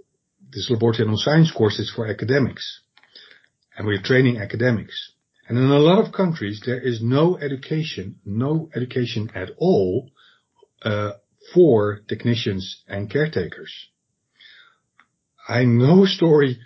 this 0.50 0.68
laboratory 0.68 1.04
animal 1.04 1.18
science 1.18 1.52
course 1.52 1.78
is 1.78 1.92
for 1.94 2.08
academics. 2.08 2.80
And 3.76 3.86
we're 3.86 4.02
training 4.02 4.38
academics. 4.38 5.12
And 5.48 5.56
in 5.56 5.64
a 5.64 5.78
lot 5.78 6.04
of 6.04 6.12
countries, 6.12 6.60
there 6.66 6.80
is 6.80 7.00
no 7.00 7.38
education, 7.38 8.16
no 8.24 8.68
education 8.74 9.30
at 9.34 9.50
all, 9.58 10.10
uh, 10.82 11.12
for 11.54 12.00
technicians 12.08 12.82
and 12.88 13.10
caretakers. 13.10 13.72
I 15.48 15.64
know 15.64 16.04
a 16.04 16.08
story 16.08 16.58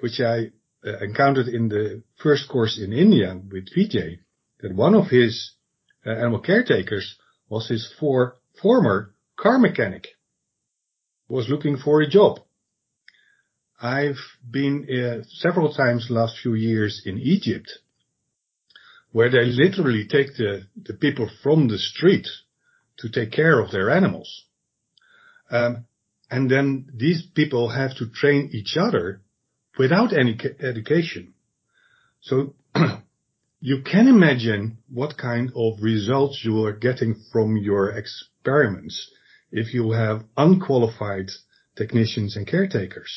which 0.00 0.20
I 0.20 0.50
encountered 0.82 1.48
in 1.48 1.68
the 1.68 2.02
first 2.22 2.48
course 2.48 2.78
in 2.82 2.92
India 2.92 3.38
with 3.50 3.68
Vijay, 3.74 4.18
that 4.60 4.74
one 4.74 4.94
of 4.94 5.08
his 5.08 5.52
uh, 6.06 6.10
animal 6.10 6.40
caretakers 6.40 7.16
was 7.48 7.68
his 7.68 7.92
for, 7.98 8.36
former 8.62 9.14
car 9.36 9.58
mechanic, 9.58 10.06
was 11.28 11.48
looking 11.48 11.76
for 11.76 12.00
a 12.00 12.08
job. 12.08 12.40
I've 13.80 14.18
been 14.48 14.86
uh, 14.90 15.24
several 15.28 15.72
times 15.72 16.08
last 16.10 16.36
few 16.42 16.54
years 16.54 17.02
in 17.06 17.18
Egypt, 17.18 17.70
where 19.12 19.30
they 19.30 19.44
literally 19.44 20.06
take 20.06 20.36
the, 20.36 20.66
the 20.76 20.94
people 20.94 21.30
from 21.42 21.68
the 21.68 21.78
street 21.78 22.28
to 22.98 23.08
take 23.08 23.32
care 23.32 23.58
of 23.58 23.70
their 23.70 23.90
animals. 23.90 24.44
Um, 25.50 25.86
and 26.30 26.50
then 26.50 26.90
these 26.94 27.26
people 27.34 27.70
have 27.70 27.96
to 27.96 28.08
train 28.08 28.50
each 28.52 28.76
other 28.76 29.22
without 29.80 30.12
any 30.12 30.38
education. 30.60 31.32
So 32.20 32.54
you 33.60 33.76
can 33.92 34.08
imagine 34.08 34.76
what 34.92 35.16
kind 35.16 35.50
of 35.56 35.82
results 35.82 36.42
you 36.44 36.64
are 36.66 36.76
getting 36.88 37.12
from 37.32 37.56
your 37.56 37.84
experiments 38.02 39.10
if 39.50 39.72
you 39.72 39.92
have 39.92 40.24
unqualified 40.36 41.28
technicians 41.76 42.36
and 42.36 42.46
caretakers. 42.46 43.12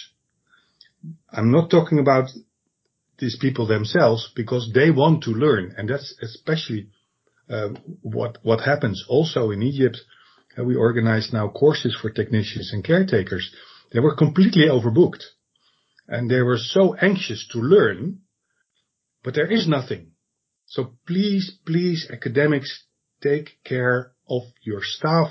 I'm 1.29 1.51
not 1.51 1.70
talking 1.70 2.00
about 2.00 2.29
these 3.20 3.38
people 3.46 3.67
themselves 3.67 4.32
because 4.34 4.72
they 4.74 4.89
want 4.89 5.24
to 5.24 5.32
learn 5.32 5.75
and 5.77 5.89
that's 5.89 6.15
especially 6.22 6.88
um, 7.50 7.72
what 8.01 8.38
what 8.41 8.62
happens 8.72 9.03
also 9.10 9.51
in 9.51 9.62
Egypt. 9.62 9.98
Uh, 10.58 10.63
we 10.63 10.75
organize 10.88 11.27
now 11.34 11.50
courses 11.50 11.93
for 12.00 12.10
technicians 12.10 12.72
and 12.72 12.86
caretakers. 12.86 13.46
They 13.91 14.00
were 14.00 14.15
completely 14.15 14.67
overbooked, 14.77 15.24
and 16.07 16.29
they 16.29 16.41
were 16.41 16.57
so 16.57 16.95
anxious 16.95 17.48
to 17.51 17.60
learn, 17.60 18.19
but 19.24 19.33
there 19.33 19.51
is 19.51 19.67
nothing. 19.67 20.12
So 20.65 20.93
please, 21.07 21.57
please, 21.65 22.10
academics, 22.12 22.83
take 23.22 23.63
care 23.63 24.12
of 24.29 24.43
your 24.63 24.81
staff. 24.83 25.29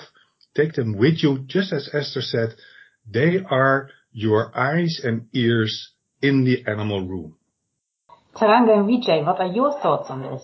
Take 0.54 0.74
them 0.74 0.96
with 0.96 1.22
you, 1.22 1.44
just 1.46 1.72
as 1.72 1.88
Esther 1.92 2.20
said. 2.22 2.54
They 3.10 3.40
are 3.50 3.90
your 4.12 4.56
eyes 4.56 5.00
and 5.02 5.28
ears 5.32 5.92
in 6.20 6.44
the 6.44 6.64
animal 6.66 7.06
room. 7.06 7.36
Taranga 8.34 8.78
and 8.78 8.88
Vijay, 8.88 9.24
what 9.26 9.40
are 9.40 9.52
your 9.52 9.72
thoughts 9.80 10.10
on 10.10 10.22
this? 10.22 10.42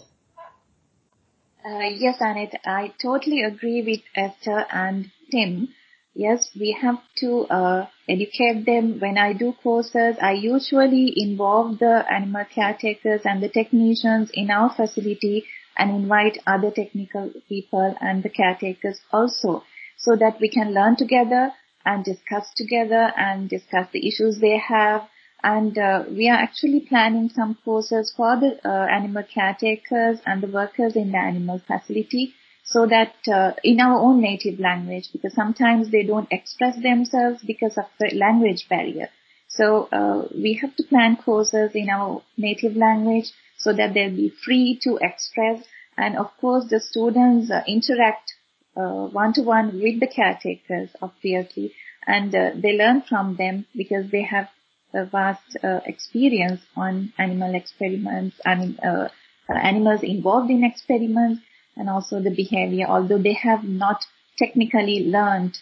Uh, 1.65 1.89
yes, 1.97 2.17
Annette, 2.21 2.61
I 2.67 2.93
totally 3.01 3.43
agree 3.43 3.83
with 3.83 4.01
Esther 4.15 4.65
and 4.71 5.11
Pim. 5.31 5.69
Yes, 6.15 6.51
we 6.59 6.77
have 6.81 6.99
to 7.19 7.47
uh, 7.51 7.87
educate 8.09 8.65
them. 8.65 8.99
When 9.01 9.19
I 9.19 9.33
do 9.33 9.53
courses, 9.63 10.17
I 10.21 10.33
usually 10.33 11.13
involve 11.17 11.79
the 11.79 12.05
animal 12.11 12.45
caretakers 12.45 13.23
and 13.25 13.43
the 13.43 13.49
technicians 13.49 14.31
in 14.33 14.51
our 14.51 14.71
facility 14.75 15.45
and 15.77 15.91
invite 15.91 16.39
other 16.47 16.71
technical 16.71 17.31
people 17.49 17.95
and 18.01 18.23
the 18.23 18.29
caretakers 18.29 19.01
also 19.13 19.65
so 19.97 20.17
that 20.17 20.41
we 20.41 20.49
can 20.49 20.75
learn 20.75 20.97
together 20.97 21.53
and 21.85 22.05
discuss 22.05 22.53
together 22.55 23.13
and 23.17 23.49
discuss 23.49 23.87
the 23.93 24.07
issues 24.07 24.39
they 24.41 24.59
have 24.59 25.09
and 25.43 25.79
uh, 25.79 26.03
we 26.11 26.29
are 26.29 26.37
actually 26.37 26.81
planning 26.81 27.29
some 27.29 27.57
courses 27.65 28.13
for 28.17 28.37
the 28.41 28.59
uh, 28.69 28.87
animal 28.87 29.23
caretakers 29.23 30.19
and 30.27 30.43
the 30.43 30.49
workers 30.49 30.97
in 30.97 31.13
the 31.13 31.19
animal 31.19 31.61
facility 31.67 32.35
so 32.71 32.87
that 32.87 33.15
uh, 33.33 33.53
in 33.65 33.81
our 33.81 33.99
own 33.99 34.21
native 34.21 34.59
language 34.61 35.09
because 35.13 35.35
sometimes 35.35 35.91
they 35.91 36.03
don't 36.03 36.29
express 36.31 36.77
themselves 36.83 37.43
because 37.47 37.77
of 37.79 37.87
the 37.99 38.15
language 38.15 38.69
barrier. 38.69 39.09
So 39.49 39.89
uh, 39.91 40.29
we 40.35 40.55
have 40.61 40.77
to 40.77 40.85
plan 40.85 41.17
courses 41.17 41.71
in 41.75 41.89
our 41.89 42.23
native 42.37 42.77
language 42.77 43.33
so 43.57 43.73
that 43.73 43.95
they'll 43.95 44.15
be 44.15 44.33
free 44.45 44.79
to 44.83 44.99
express 45.01 45.65
and 45.97 46.17
of 46.17 46.31
course 46.41 46.67
the 46.71 46.81
students 46.81 47.51
uh, 47.51 47.63
interact 47.67 48.35
one 48.75 49.33
to 49.33 49.43
one 49.43 49.81
with 49.83 49.99
the 49.99 50.07
caretakers 50.07 50.91
obviously 51.03 51.73
and 52.07 52.33
uh, 52.35 52.51
they 52.55 52.73
learn 52.73 53.03
from 53.03 53.35
them 53.37 53.67
because 53.75 54.11
they 54.11 54.23
have 54.23 54.49
a 54.95 55.05
vast 55.05 55.57
uh, 55.63 55.81
experience 55.85 56.61
on 56.77 57.13
animal 57.19 57.55
experiments, 57.55 58.41
I 58.47 58.55
mean, 58.55 58.79
uh, 58.83 59.09
uh, 59.49 59.53
animals 59.53 60.01
involved 60.03 60.51
in 60.51 60.65
experiments 60.65 61.43
and 61.79 61.89
also 61.89 62.21
the 62.21 62.35
behavior, 62.35 62.87
although 62.89 63.19
they 63.19 63.35
have 63.35 63.65
not 63.65 64.05
technically 64.37 65.05
learned 65.07 65.57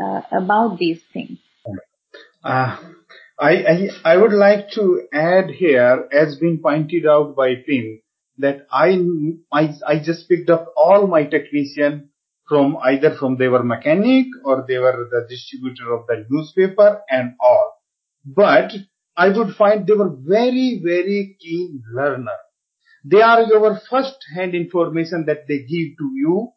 uh, 0.00 0.22
about 0.32 0.78
these 0.78 1.00
things. 1.12 1.38
Uh, 2.44 2.76
I, 3.38 3.52
I, 3.52 3.88
I 4.04 4.16
would 4.16 4.32
like 4.32 4.70
to 4.72 5.02
add 5.12 5.50
here, 5.50 6.08
as 6.12 6.38
been 6.38 6.58
pointed 6.58 7.06
out 7.06 7.36
by 7.36 7.54
Pim, 7.66 8.00
that 8.38 8.66
I, 8.70 8.98
I, 9.52 9.74
I 9.86 9.98
just 9.98 10.28
picked 10.28 10.50
up 10.50 10.72
all 10.76 11.06
my 11.06 11.24
technician 11.24 12.10
from 12.48 12.76
either 12.82 13.16
from 13.16 13.36
they 13.36 13.48
were 13.48 13.62
mechanic 13.62 14.26
or 14.44 14.64
they 14.68 14.78
were 14.78 15.08
the 15.10 15.26
distributor 15.28 15.92
of 15.92 16.06
the 16.06 16.24
newspaper 16.30 17.02
and 17.10 17.34
all. 17.40 17.72
But 18.24 18.72
I 19.16 19.28
would 19.30 19.56
find 19.56 19.86
they 19.86 19.94
were 19.94 20.14
very, 20.14 20.80
very 20.84 21.36
keen 21.40 21.82
learner. 21.92 22.38
They 23.08 23.22
are 23.22 23.42
your 23.42 23.80
first 23.88 24.16
hand 24.34 24.54
information 24.54 25.26
that 25.26 25.46
they 25.46 25.58
give 25.58 25.96
to 25.98 26.10
you. 26.14 26.48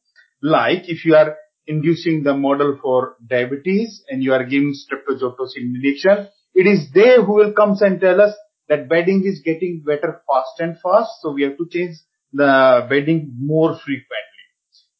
Like 0.41 0.89
if 0.89 1.05
you 1.05 1.15
are 1.15 1.35
inducing 1.67 2.23
the 2.23 2.33
model 2.33 2.77
for 2.81 3.17
diabetes 3.27 4.03
and 4.09 4.23
you 4.23 4.33
are 4.33 4.43
giving 4.43 4.73
streptozotocin 4.73 5.75
injection, 5.75 6.27
it 6.55 6.65
is 6.65 6.91
they 6.91 7.17
who 7.17 7.33
will 7.35 7.53
come 7.53 7.75
and 7.81 8.01
tell 8.01 8.19
us 8.19 8.33
that 8.67 8.89
bedding 8.89 9.23
is 9.25 9.41
getting 9.45 9.83
better 9.85 10.21
fast 10.27 10.59
and 10.59 10.77
fast. 10.81 11.11
So 11.21 11.33
we 11.33 11.43
have 11.43 11.57
to 11.57 11.67
change 11.69 11.97
the 12.33 12.85
bedding 12.89 13.35
more 13.37 13.73
frequently. 13.73 14.45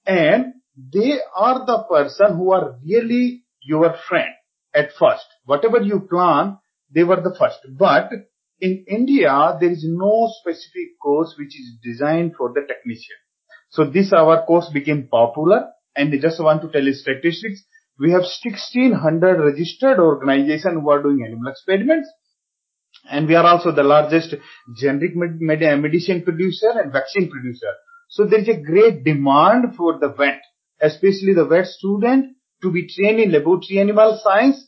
And 0.06 0.54
they 0.76 1.20
are 1.36 1.66
the 1.66 1.84
person 1.90 2.38
who 2.38 2.52
are 2.52 2.78
really 2.86 3.44
your 3.62 3.96
friend 4.08 4.34
at 4.74 4.92
first. 5.00 5.26
Whatever 5.46 5.82
you 5.82 6.02
plan, 6.02 6.58
they 6.94 7.04
were 7.04 7.22
the 7.22 7.36
first. 7.38 7.60
But 7.78 8.10
in 8.62 8.86
India, 8.88 9.58
there 9.60 9.72
is 9.72 9.86
no 9.88 10.30
specific 10.42 11.00
course 11.02 11.36
which 11.38 11.56
is 11.60 11.78
designed 11.84 12.36
for 12.38 12.50
the 12.54 12.62
technician. 12.62 13.16
So 13.70 13.86
this 13.86 14.12
our 14.14 14.46
course 14.46 14.70
became 14.74 15.08
popular 15.08 15.68
and 15.96 16.14
I 16.14 16.18
just 16.20 16.42
want 16.42 16.62
to 16.64 16.70
tell 16.70 16.84
you 16.84 16.94
statistics. 16.94 17.64
We 18.00 18.12
have 18.12 18.24
1600 18.24 19.40
registered 19.40 20.00
organizations 20.00 20.76
who 20.82 20.90
are 20.90 21.04
doing 21.04 21.24
animal 21.26 21.52
experiments 21.52 22.10
and 23.10 23.28
we 23.28 23.36
are 23.36 23.46
also 23.46 23.72
the 23.72 23.84
largest 23.84 24.36
generic 24.78 25.16
med- 25.16 25.42
med- 25.42 25.64
uh, 25.64 25.78
medicine 25.78 26.24
producer 26.24 26.72
and 26.76 26.92
vaccine 26.92 27.30
producer. 27.30 27.74
So 28.10 28.26
there 28.26 28.40
is 28.40 28.48
a 28.50 28.62
great 28.62 29.04
demand 29.04 29.76
for 29.76 30.00
the 30.00 30.10
vet, 30.10 30.42
especially 30.82 31.34
the 31.34 31.46
vet 31.46 31.68
student 31.68 32.36
to 32.62 32.72
be 32.72 32.88
trained 32.88 33.20
in 33.20 33.32
laboratory 33.32 33.80
animal 33.80 34.20
science, 34.24 34.66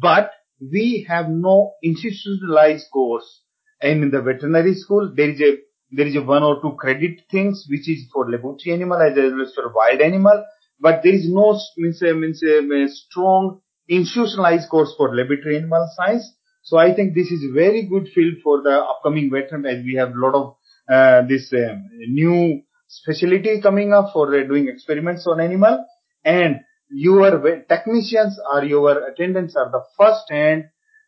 but 0.00 0.30
we 0.60 1.06
have 1.08 1.28
no 1.28 1.72
institutionalized 1.82 2.86
course. 2.92 3.42
And 3.80 4.02
in 4.04 4.10
the 4.10 4.22
veterinary 4.22 4.74
school, 4.74 5.12
there 5.14 5.30
is 5.30 5.40
a 5.40 5.58
there 5.90 6.06
is 6.06 6.16
a 6.16 6.22
one 6.22 6.42
or 6.42 6.60
two 6.60 6.74
credit 6.78 7.22
things 7.30 7.66
which 7.68 7.88
is 7.88 8.08
for 8.12 8.28
laboratory 8.28 8.74
animal 8.74 9.00
as 9.00 9.14
well 9.16 9.42
as 9.42 9.54
for 9.54 9.72
wild 9.72 10.00
animal, 10.00 10.44
but 10.80 11.02
there 11.02 11.14
is 11.14 11.28
no 11.28 11.58
means, 11.76 12.02
means 12.02 12.42
a 12.42 12.88
strong 12.88 13.60
institutionalized 13.88 14.68
course 14.68 14.92
for 14.96 15.14
laboratory 15.14 15.58
animal 15.58 15.88
science. 15.94 16.34
So 16.62 16.78
I 16.78 16.94
think 16.94 17.14
this 17.14 17.30
is 17.30 17.44
a 17.44 17.52
very 17.52 17.86
good 17.86 18.08
field 18.14 18.34
for 18.42 18.62
the 18.62 18.70
upcoming 18.70 19.30
veteran 19.30 19.66
as 19.66 19.84
we 19.84 19.94
have 19.96 20.10
a 20.10 20.18
lot 20.18 20.34
of 20.34 20.56
uh, 20.90 21.26
this 21.28 21.52
uh, 21.52 21.76
new 22.08 22.62
specialty 22.88 23.60
coming 23.60 23.92
up 23.92 24.12
for 24.12 24.34
uh, 24.34 24.44
doing 24.44 24.68
experiments 24.68 25.26
on 25.26 25.40
animal 25.40 25.84
and 26.24 26.60
your 26.90 27.62
technicians 27.68 28.38
or 28.52 28.64
your 28.64 29.08
attendants 29.08 29.56
are 29.56 29.70
the 29.70 29.82
first 29.98 30.30
hand 30.30 30.64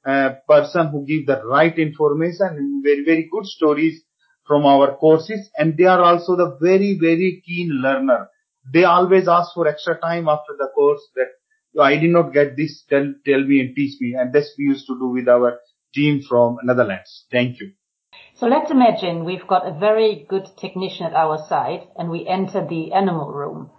uh, 0.07 0.35
person 0.49 0.89
who 0.89 1.05
give 1.05 1.27
the 1.27 1.43
right 1.45 1.79
information 1.79 2.81
very 2.85 3.05
very 3.05 3.29
good 3.31 3.45
stories 3.45 4.03
from 4.47 4.65
our 4.65 4.97
courses. 4.97 5.51
And 5.57 5.77
they 5.77 5.85
are 5.85 6.01
also 6.01 6.37
the 6.37 6.57
very 6.61 6.99
very 7.01 7.43
keen 7.45 7.69
learner. 7.83 8.29
They 8.73 8.85
always 8.85 9.29
ask 9.29 9.55
for 9.55 9.67
extra 9.67 9.99
time 9.99 10.29
after 10.29 10.55
the 10.59 10.69
course 10.75 11.03
that 11.17 11.83
I 11.83 11.97
did 11.97 12.11
not 12.11 12.33
get 12.33 12.57
this. 12.57 12.85
Tell 12.89 13.15
tell 13.25 13.43
me 13.45 13.61
and 13.61 13.77
teach 13.77 14.01
me. 14.01 14.15
And 14.15 14.33
this 14.33 14.55
we 14.59 14.65
used 14.65 14.87
to 14.87 14.99
do 14.99 15.09
with 15.09 15.29
our 15.29 15.59
team 15.95 16.23
from 16.29 16.59
Netherlands. 16.63 17.27
Thank 17.31 17.61
you. 17.61 17.73
So 18.35 18.47
let's 18.47 18.71
imagine 18.71 19.25
we've 19.25 19.47
got 19.47 19.67
a 19.67 19.79
very 19.79 20.27
good 20.29 20.47
technician 20.59 21.07
at 21.07 21.15
our 21.15 21.39
side 21.49 21.89
and 21.97 22.11
we 22.11 22.27
enter 22.27 22.67
the 22.67 22.93
animal 22.93 23.33
room 23.33 23.71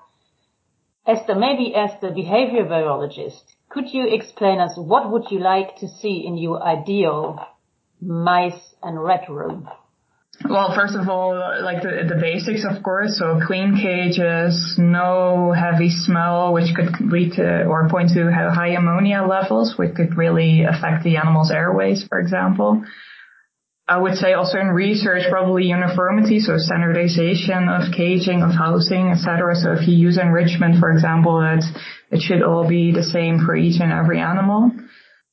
Esther, 1.08 1.36
maybe 1.36 1.74
as 1.74 1.92
the 2.02 2.12
behavior 2.12 2.66
biologist, 2.66 3.56
could 3.70 3.86
you 3.94 4.08
explain 4.08 4.60
us 4.60 4.74
what 4.76 5.10
would 5.10 5.32
you 5.32 5.40
like 5.40 5.78
to 5.78 5.88
see 5.88 6.26
in 6.28 6.38
your 6.38 6.62
ideal 6.62 7.40
mice 8.02 8.76
and 8.84 9.02
rat 9.02 9.30
room? 9.30 9.70
Well, 10.48 10.76
first 10.76 10.96
of 10.96 11.10
all, 11.10 11.34
like 11.64 11.82
the, 11.82 12.06
the 12.08 12.20
basics, 12.20 12.64
of 12.70 12.84
course. 12.84 13.18
So 13.18 13.40
clean 13.48 13.80
cages, 13.82 14.76
no 14.78 15.52
heavy 15.52 15.90
smell, 15.90 16.54
which 16.54 16.76
could 16.76 16.94
lead 17.02 17.34
to 17.34 17.66
or 17.66 17.90
point 17.90 18.10
to 18.14 18.32
high 18.32 18.76
ammonia 18.78 19.24
levels, 19.28 19.78
which 19.78 19.96
could 19.96 20.16
really 20.16 20.64
affect 20.64 21.04
the 21.04 21.18
animal's 21.18 21.52
airways, 21.52 22.06
for 22.08 22.20
example. 22.20 22.84
I 23.90 23.98
would 23.98 24.16
say 24.16 24.34
also 24.34 24.60
in 24.60 24.68
research, 24.68 25.24
probably 25.30 25.66
uniformity, 25.66 26.42
so 26.42 26.58
standardization 26.58 27.70
of 27.70 27.94
caging, 27.96 28.44
of 28.44 28.52
housing, 28.52 29.12
etc. 29.12 29.56
So 29.56 29.74
if 29.74 29.88
you 29.88 29.96
use 29.96 30.18
enrichment, 30.18 30.80
for 30.80 30.92
example, 30.92 31.40
that 31.40 31.64
it 32.12 32.22
should 32.22 32.44
all 32.44 32.68
be 32.68 32.92
the 32.92 33.04
same 33.04 33.46
for 33.46 33.56
each 33.56 33.80
and 33.80 33.94
every 33.94 34.20
animal. 34.20 34.72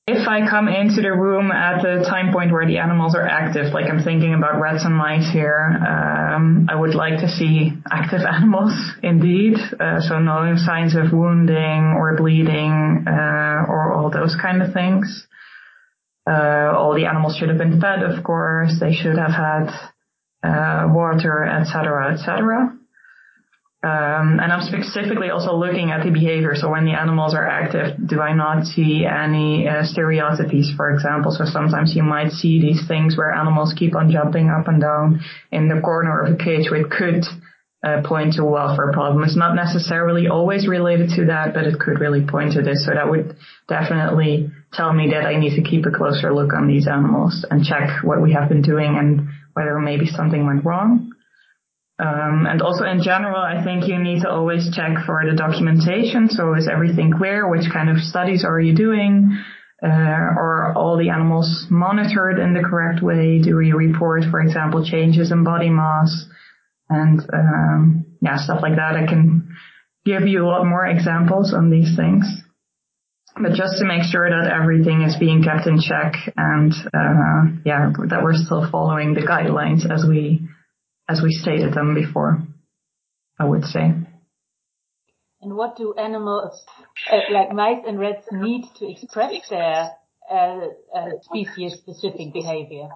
If 0.07 0.29
I 0.29 0.47
come 0.49 0.69
into 0.69 1.01
the 1.01 1.13
room 1.13 1.51
at 1.51 1.81
the 1.81 2.05
time 2.05 2.31
point 2.31 2.53
where 2.53 2.67
the 2.67 2.77
animals 2.77 3.17
are 3.17 3.27
active, 3.27 3.73
like 3.73 3.87
I'm 3.91 4.05
thinking 4.05 4.35
about 4.35 4.61
rats 4.61 4.85
and 4.85 4.95
mice 4.95 5.33
here, 5.33 5.81
um, 5.81 6.69
I 6.71 6.77
would 6.77 6.95
like 6.95 7.21
to 7.21 7.29
see 7.29 7.73
active 7.91 8.21
animals 8.29 8.75
indeed. 9.03 9.57
Uh, 9.81 10.01
so 10.01 10.21
no 10.21 10.55
signs 10.57 10.95
of 10.95 11.13
wounding 11.13 11.97
or 11.97 12.17
bleeding 12.17 13.05
uh, 13.09 13.65
or 13.67 13.95
all 13.95 14.11
those 14.11 14.37
kind 14.41 14.63
of 14.63 14.75
things. 14.75 15.27
Uh, 16.27 16.73
all 16.77 16.95
the 16.95 17.05
animals 17.05 17.37
should 17.37 17.49
have 17.49 17.59
been 17.59 17.81
fed, 17.81 18.03
of 18.03 18.25
course. 18.25 18.77
They 18.81 18.93
should 18.93 19.19
have 19.19 19.33
had 19.33 19.69
uh, 20.43 20.89
water, 20.93 21.45
etc., 21.45 22.15
etc. 22.15 22.79
Um, 23.85 24.41
and 24.41 24.51
I'm 24.51 24.63
specifically 24.63 25.29
also 25.29 25.55
looking 25.55 25.91
at 25.91 26.05
the 26.05 26.11
behavior. 26.11 26.55
So 26.55 26.71
when 26.71 26.87
the 26.87 26.93
animals 26.93 27.35
are 27.35 27.47
active, 27.47 28.09
do 28.09 28.19
I 28.23 28.33
not 28.33 28.65
see 28.65 29.05
any 29.05 29.69
uh, 29.69 29.85
stereotypies, 29.85 30.75
for 30.75 30.91
example? 30.91 31.33
So 31.33 31.45
sometimes 31.45 31.95
you 31.95 32.03
might 32.03 32.31
see 32.31 32.63
these 32.63 32.89
things 32.89 33.15
where 33.15 33.31
animals 33.31 33.75
keep 33.77 33.95
on 33.95 34.11
jumping 34.11 34.49
up 34.49 34.69
and 34.69 34.81
down 34.81 35.21
in 35.53 35.69
the 35.69 35.83
corner 35.83 36.23
of 36.23 36.33
a 36.33 36.37
cage, 36.37 36.71
which 36.71 36.89
could 36.89 37.25
uh, 37.85 38.01
point 38.03 38.33
to 38.35 38.43
a 38.43 38.51
welfare 38.51 38.91
problem. 38.91 39.23
It's 39.23 39.37
not 39.37 39.55
necessarily 39.55 40.29
always 40.29 40.67
related 40.67 41.11
to 41.17 41.27
that, 41.27 41.53
but 41.53 41.65
it 41.65 41.79
could 41.79 42.01
really 42.01 42.25
point 42.25 42.53
to 42.55 42.63
this. 42.63 42.87
So 42.87 42.95
that 42.95 43.11
would 43.11 43.37
definitely 43.69 44.51
tell 44.77 44.93
me 44.93 45.11
that 45.11 45.27
I 45.27 45.39
need 45.39 45.57
to 45.57 45.69
keep 45.69 45.87
a 45.87 45.91
closer 45.91 46.35
look 46.35 46.53
on 46.53 46.67
these 46.67 46.87
animals 46.87 47.45
and 47.51 47.65
check 47.65 48.03
what 48.03 48.23
we 48.23 48.33
have 48.33 48.49
been 48.49 48.63
doing 48.63 48.97
and 48.97 49.29
whether 49.55 49.79
maybe 49.79 50.07
something 50.07 50.47
went 50.47 50.65
wrong. 50.65 51.13
Um, 51.99 52.47
and 52.49 52.61
also 52.61 52.85
in 52.85 53.03
general, 53.03 53.41
I 53.41 53.63
think 53.63 53.87
you 53.87 53.99
need 53.99 54.23
to 54.23 54.31
always 54.31 54.69
check 54.75 55.07
for 55.07 55.23
the 55.29 55.37
documentation. 55.37 56.29
So 56.29 56.55
is 56.55 56.69
everything 56.69 57.13
clear? 57.17 57.49
Which 57.49 57.71
kind 57.73 57.89
of 57.89 57.99
studies 57.99 58.45
are 58.45 58.59
you 58.59 58.75
doing? 58.75 59.39
Uh, 59.83 59.89
are 59.89 60.75
all 60.77 60.99
the 60.99 61.11
animals 61.11 61.67
monitored 61.71 62.39
in 62.39 62.55
the 62.55 62.61
correct 62.69 63.03
way? 63.03 63.41
Do 63.41 63.57
we 63.57 63.73
report, 63.73 64.25
for 64.31 64.41
example, 64.41 64.85
changes 64.85 65.31
in 65.31 65.45
body 65.45 65.71
mass? 65.71 66.27
and 66.89 67.21
um, 67.33 68.07
yeah, 68.21 68.37
stuff 68.37 68.61
like 68.63 68.77
that. 68.77 68.97
I 68.97 69.07
can 69.07 69.57
give 70.05 70.27
you 70.27 70.45
a 70.45 70.47
lot 70.49 70.67
more 70.67 70.87
examples 70.87 71.55
on 71.55 71.71
these 71.71 71.97
things. 71.97 72.25
But 73.37 73.55
just 73.55 73.79
to 73.79 73.85
make 73.85 74.03
sure 74.05 74.31
that 74.31 74.51
everything 74.51 75.03
is 75.03 75.17
being 75.17 75.43
kept 75.43 75.67
in 75.67 75.81
check 75.81 76.15
and 76.37 76.73
uh, 76.73 77.59
yeah, 77.65 77.91
that 78.09 78.23
we're 78.23 78.35
still 78.35 78.69
following 78.71 79.15
the 79.15 79.23
guidelines 79.23 79.91
as 79.91 80.07
we 80.09 80.49
as 81.09 81.21
we 81.23 81.33
stated 81.33 81.75
them 81.75 81.95
before, 81.95 82.43
I 83.39 83.45
would 83.45 83.65
say. 83.65 83.93
And 85.43 85.57
what 85.57 85.77
do 85.77 85.95
animals 85.99 86.65
uh, 87.13 87.17
like 87.33 87.53
mice 87.53 87.85
and 87.87 87.99
rats 87.99 88.27
need 88.31 88.65
to 88.79 88.91
express 88.91 89.49
their 89.51 89.91
uh, 90.31 90.69
uh 90.97 91.11
species-specific 91.23 92.33
behavior? 92.33 92.89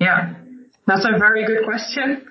Yeah, 0.00 0.34
that's 0.86 1.04
a 1.04 1.18
very 1.18 1.46
good 1.46 1.64
question. 1.64 2.26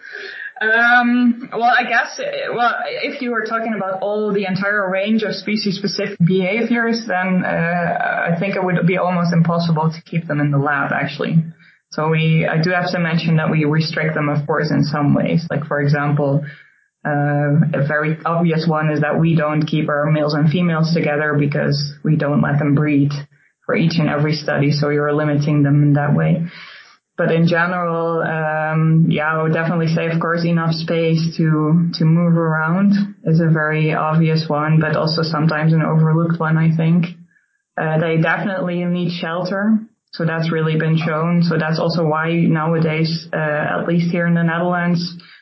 Um, 0.61 1.49
well, 1.51 1.73
I 1.77 1.83
guess, 1.89 2.19
well, 2.53 2.75
if 2.85 3.21
you 3.21 3.31
were 3.31 3.45
talking 3.45 3.73
about 3.75 4.01
all 4.01 4.31
the 4.31 4.45
entire 4.45 4.87
range 4.89 5.23
of 5.23 5.33
species-specific 5.33 6.19
behaviors, 6.23 7.05
then 7.07 7.43
uh, 7.43 8.29
I 8.29 8.39
think 8.39 8.55
it 8.55 8.63
would 8.63 8.85
be 8.85 8.97
almost 8.97 9.33
impossible 9.33 9.91
to 9.91 10.01
keep 10.03 10.27
them 10.27 10.39
in 10.39 10.51
the 10.51 10.59
lab, 10.59 10.91
actually. 10.93 11.37
So 11.89 12.09
we, 12.09 12.47
I 12.47 12.61
do 12.61 12.69
have 12.69 12.91
to 12.91 12.99
mention 12.99 13.37
that 13.37 13.49
we 13.49 13.65
restrict 13.65 14.13
them, 14.13 14.29
of 14.29 14.45
course, 14.45 14.69
in 14.69 14.83
some 14.83 15.15
ways. 15.15 15.47
Like, 15.49 15.65
for 15.65 15.81
example, 15.81 16.43
Uh, 17.03 17.57
a 17.73 17.81
very 17.87 18.13
obvious 18.25 18.67
one 18.67 18.93
is 18.93 19.01
that 19.01 19.17
we 19.19 19.35
don't 19.35 19.65
keep 19.65 19.89
our 19.89 20.05
males 20.11 20.35
and 20.35 20.51
females 20.51 20.93
together 20.93 21.33
because 21.33 21.75
we 22.03 22.15
don't 22.15 22.43
let 22.47 22.59
them 22.59 22.75
breed 22.75 23.09
for 23.65 23.73
each 23.75 23.97
and 23.97 24.07
every 24.07 24.33
study, 24.33 24.69
so 24.69 24.89
you're 24.89 25.11
limiting 25.11 25.63
them 25.63 25.81
in 25.81 25.93
that 25.93 26.13
way. 26.13 26.45
But 27.21 27.31
in 27.35 27.45
general, 27.45 28.23
um, 28.23 29.05
yeah, 29.07 29.31
I 29.31 29.43
would 29.43 29.53
definitely 29.53 29.93
say, 29.93 30.07
of 30.07 30.19
course, 30.19 30.43
enough 30.43 30.73
space 30.73 31.21
to 31.37 31.91
to 31.97 32.03
move 32.03 32.35
around 32.35 32.93
is 33.25 33.39
a 33.39 33.47
very 33.61 33.93
obvious 33.93 34.49
one, 34.49 34.79
but 34.79 34.95
also 34.95 35.21
sometimes 35.21 35.71
an 35.71 35.83
overlooked 35.83 36.39
one, 36.39 36.57
I 36.57 36.75
think. 36.75 37.05
Uh, 37.79 37.99
they 37.99 38.17
definitely 38.17 38.83
need 38.85 39.11
shelter, 39.11 39.77
so 40.13 40.25
that's 40.25 40.51
really 40.51 40.79
been 40.79 40.97
shown. 40.97 41.43
So 41.43 41.59
that's 41.59 41.77
also 41.77 42.03
why 42.07 42.33
nowadays, 42.33 43.27
uh, 43.31 43.37
at 43.77 43.87
least 43.87 44.09
here 44.09 44.25
in 44.25 44.33
the 44.33 44.41
Netherlands, 44.41 45.01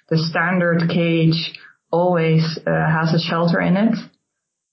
the 0.10 0.18
standard 0.18 0.90
cage 0.90 1.40
always 1.92 2.60
uh, 2.68 2.72
has 2.98 3.14
a 3.14 3.20
shelter 3.20 3.62
in 3.62 3.78
it. 3.78 3.96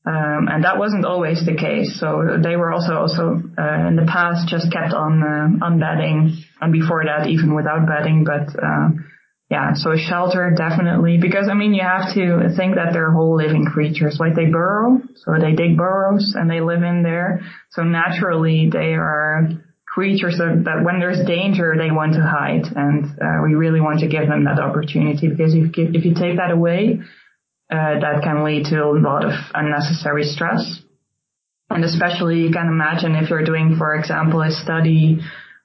Um, 0.06 0.48
and 0.50 0.64
that 0.64 0.78
wasn't 0.78 1.04
always 1.04 1.46
the 1.46 1.54
case. 1.54 2.00
So 2.00 2.38
they 2.42 2.56
were 2.56 2.72
also 2.72 2.94
also 2.94 3.40
uh, 3.56 3.86
in 3.86 3.94
the 3.94 4.08
past 4.10 4.48
just 4.48 4.72
kept 4.72 4.92
on 4.92 5.22
uh, 5.22 5.64
on 5.64 5.78
bedding, 5.78 6.34
and 6.60 6.72
before 6.72 7.04
that 7.04 7.28
even 7.28 7.54
without 7.54 7.86
bedding. 7.86 8.24
But 8.24 8.48
uh, 8.56 8.90
yeah, 9.50 9.74
so 9.74 9.92
a 9.92 9.98
shelter 9.98 10.52
definitely 10.56 11.18
because 11.18 11.48
I 11.50 11.54
mean 11.54 11.74
you 11.74 11.82
have 11.82 12.14
to 12.14 12.54
think 12.56 12.74
that 12.74 12.92
they're 12.92 13.12
whole 13.12 13.36
living 13.36 13.64
creatures. 13.64 14.18
Like 14.18 14.34
they 14.34 14.46
burrow, 14.46 15.00
so 15.14 15.34
they 15.38 15.52
dig 15.52 15.76
burrows 15.76 16.34
and 16.36 16.50
they 16.50 16.60
live 16.60 16.82
in 16.82 17.02
there. 17.02 17.40
So 17.70 17.82
naturally 17.82 18.70
they 18.72 18.94
are 18.94 19.48
creatures 19.86 20.36
that, 20.38 20.62
that 20.64 20.84
when 20.84 21.00
there's 21.00 21.24
danger 21.26 21.74
they 21.78 21.90
want 21.90 22.14
to 22.14 22.22
hide, 22.22 22.66
and 22.74 23.06
uh, 23.20 23.42
we 23.44 23.54
really 23.54 23.80
want 23.80 24.00
to 24.00 24.08
give 24.08 24.28
them 24.28 24.44
that 24.44 24.58
opportunity 24.58 25.28
because 25.28 25.54
if 25.54 25.72
if 25.76 26.04
you 26.04 26.14
take 26.14 26.36
that 26.36 26.50
away 26.50 27.00
uh, 27.70 27.98
that 28.00 28.22
can 28.22 28.44
lead 28.44 28.64
to 28.66 28.76
a 28.76 28.86
lot 28.86 29.24
of 29.24 29.32
unnecessary 29.54 30.24
stress. 30.24 30.80
And 31.68 31.84
especially 31.84 32.38
you 32.40 32.52
can 32.52 32.68
imagine 32.68 33.16
if 33.16 33.28
you're 33.28 33.44
doing, 33.44 33.74
for 33.76 33.96
example, 33.96 34.40
a 34.40 34.52
study 34.52 35.18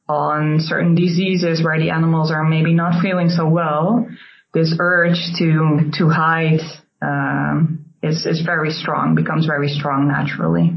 on 0.08 0.58
certain 0.60 0.96
diseases 0.96 1.64
where 1.64 1.80
the 1.80 1.90
animals 1.90 2.32
are 2.32 2.44
maybe 2.44 2.74
not 2.74 3.02
feeling 3.02 3.30
so 3.30 3.48
well, 3.48 4.08
this 4.54 4.76
urge 4.80 5.18
to 5.38 5.92
to 5.98 6.10
hide 6.10 6.60
um, 7.02 7.86
is 8.04 8.26
is 8.26 8.42
very 8.46 8.72
strong, 8.72 9.16
becomes 9.16 9.46
very 9.46 9.70
strong 9.70 10.08
naturally, 10.08 10.74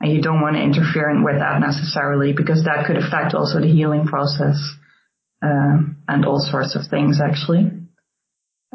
and 0.00 0.12
you 0.12 0.22
don't 0.22 0.40
want 0.40 0.56
to 0.56 0.62
interfere 0.62 1.12
with 1.22 1.38
that 1.38 1.60
necessarily 1.60 2.32
because 2.32 2.64
that 2.64 2.86
could 2.86 2.96
affect 2.96 3.34
also 3.34 3.60
the 3.60 3.68
healing 3.68 4.06
process 4.06 4.56
uh, 5.42 5.78
and 6.08 6.24
all 6.24 6.40
sorts 6.40 6.74
of 6.74 6.82
things 6.90 7.20
actually. 7.20 7.70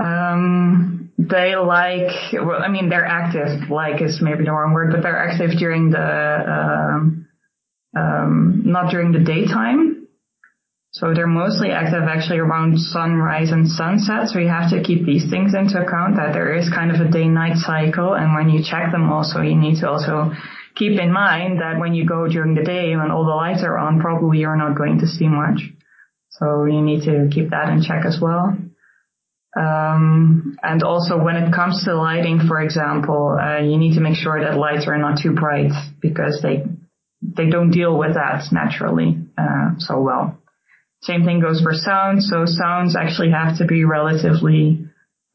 Um, 0.01 1.11
they 1.17 1.55
like, 1.55 2.11
well, 2.33 2.61
I 2.61 2.67
mean, 2.67 2.89
they're 2.89 3.05
active, 3.05 3.69
like 3.69 4.01
is 4.01 4.19
maybe 4.21 4.43
the 4.43 4.51
wrong 4.51 4.73
word, 4.73 4.91
but 4.91 5.03
they're 5.03 5.29
active 5.29 5.51
during 5.57 5.91
the, 5.91 5.99
um, 5.99 7.27
um, 7.95 8.61
not 8.65 8.91
during 8.91 9.11
the 9.11 9.19
daytime. 9.19 9.92
So 10.93 11.11
they're 11.11 11.25
mostly 11.25 11.71
active 11.71 12.03
actually 12.03 12.37
around 12.37 12.77
sunrise 12.77 13.49
and 13.51 13.67
sunset. 13.67 14.29
So 14.29 14.37
you 14.37 14.47
have 14.47 14.69
to 14.69 14.83
keep 14.83 15.05
these 15.05 15.27
things 15.27 15.55
into 15.55 15.81
account 15.81 16.17
that 16.17 16.33
there 16.33 16.55
is 16.55 16.69
kind 16.69 16.91
of 16.91 17.01
a 17.01 17.09
day 17.09 17.27
night 17.27 17.57
cycle. 17.57 18.13
And 18.13 18.35
when 18.35 18.49
you 18.49 18.63
check 18.63 18.91
them 18.91 19.11
also, 19.11 19.41
you 19.41 19.55
need 19.55 19.79
to 19.79 19.89
also 19.89 20.31
keep 20.75 20.99
in 20.99 21.11
mind 21.11 21.61
that 21.61 21.79
when 21.79 21.95
you 21.95 22.05
go 22.05 22.27
during 22.27 22.53
the 22.53 22.63
day 22.63 22.95
when 22.95 23.09
all 23.09 23.25
the 23.25 23.33
lights 23.33 23.63
are 23.63 23.75
on, 23.75 24.01
probably 24.01 24.37
you're 24.37 24.55
not 24.55 24.77
going 24.77 24.99
to 24.99 25.07
see 25.07 25.27
much. 25.27 25.61
So 26.29 26.65
you 26.65 26.81
need 26.81 27.05
to 27.05 27.27
keep 27.33 27.49
that 27.49 27.69
in 27.69 27.81
check 27.81 28.05
as 28.05 28.19
well. 28.21 28.55
Um, 29.57 30.57
and 30.61 30.83
also 30.83 31.17
when 31.17 31.37
it 31.37 31.53
comes 31.53 31.83
to 31.85 31.95
lighting, 31.95 32.41
for 32.47 32.61
example, 32.61 33.35
uh, 33.41 33.59
you 33.59 33.77
need 33.77 33.95
to 33.95 34.01
make 34.01 34.15
sure 34.15 34.39
that 34.41 34.57
lights 34.59 34.87
are 34.87 34.97
not 34.99 35.19
too 35.21 35.33
bright 35.33 35.71
because 35.99 36.39
they 36.43 36.65
they 37.21 37.49
don't 37.49 37.71
deal 37.71 37.97
with 37.97 38.15
that 38.15 38.43
naturally 38.51 39.17
uh, 39.37 39.71
so 39.77 39.99
well. 39.99 40.37
Same 41.03 41.23
thing 41.23 41.39
goes 41.41 41.61
for 41.61 41.73
sound. 41.73 42.23
So 42.23 42.45
sounds 42.45 42.95
actually 42.95 43.31
have 43.31 43.57
to 43.57 43.65
be 43.65 43.83
relatively 43.85 44.85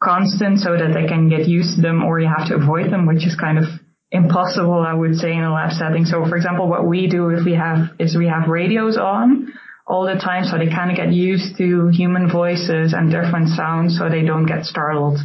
constant 0.03 0.61
so 0.61 0.77
that 0.77 0.93
they 0.95 1.07
can 1.07 1.29
get 1.29 1.49
used 1.49 1.77
to 1.77 1.83
them, 1.83 2.05
or 2.05 2.21
you 2.21 2.29
have 2.29 2.49
to 2.49 2.55
avoid 2.55 2.91
them, 2.91 3.07
which 3.07 3.27
is 3.27 3.37
kind 3.37 3.59
of 3.59 3.65
impossible, 4.11 4.81
I 4.81 4.95
would 4.95 5.17
say, 5.17 5.33
in 5.33 5.45
a 5.45 5.53
lab 5.53 5.73
setting. 5.73 6.05
So, 6.05 6.25
for 6.27 6.37
example, 6.37 6.69
what 6.69 6.87
we 6.87 7.09
do 7.09 7.29
if 7.31 7.45
we 7.45 7.55
have 7.55 7.91
is 7.99 8.17
we 8.17 8.29
have 8.29 8.49
radios 8.49 8.97
on 8.97 9.53
all 9.87 10.07
the 10.07 10.21
time, 10.21 10.45
so 10.45 10.57
they 10.57 10.69
kind 10.69 10.91
of 10.91 10.97
get 10.97 11.13
used 11.13 11.57
to 11.59 11.89
human 11.89 12.31
voices 12.31 12.93
and 12.93 13.11
different 13.11 13.49
sounds, 13.49 13.99
so 13.99 14.09
they 14.09 14.23
don't 14.23 14.47
get 14.47 14.65
startled 14.65 15.19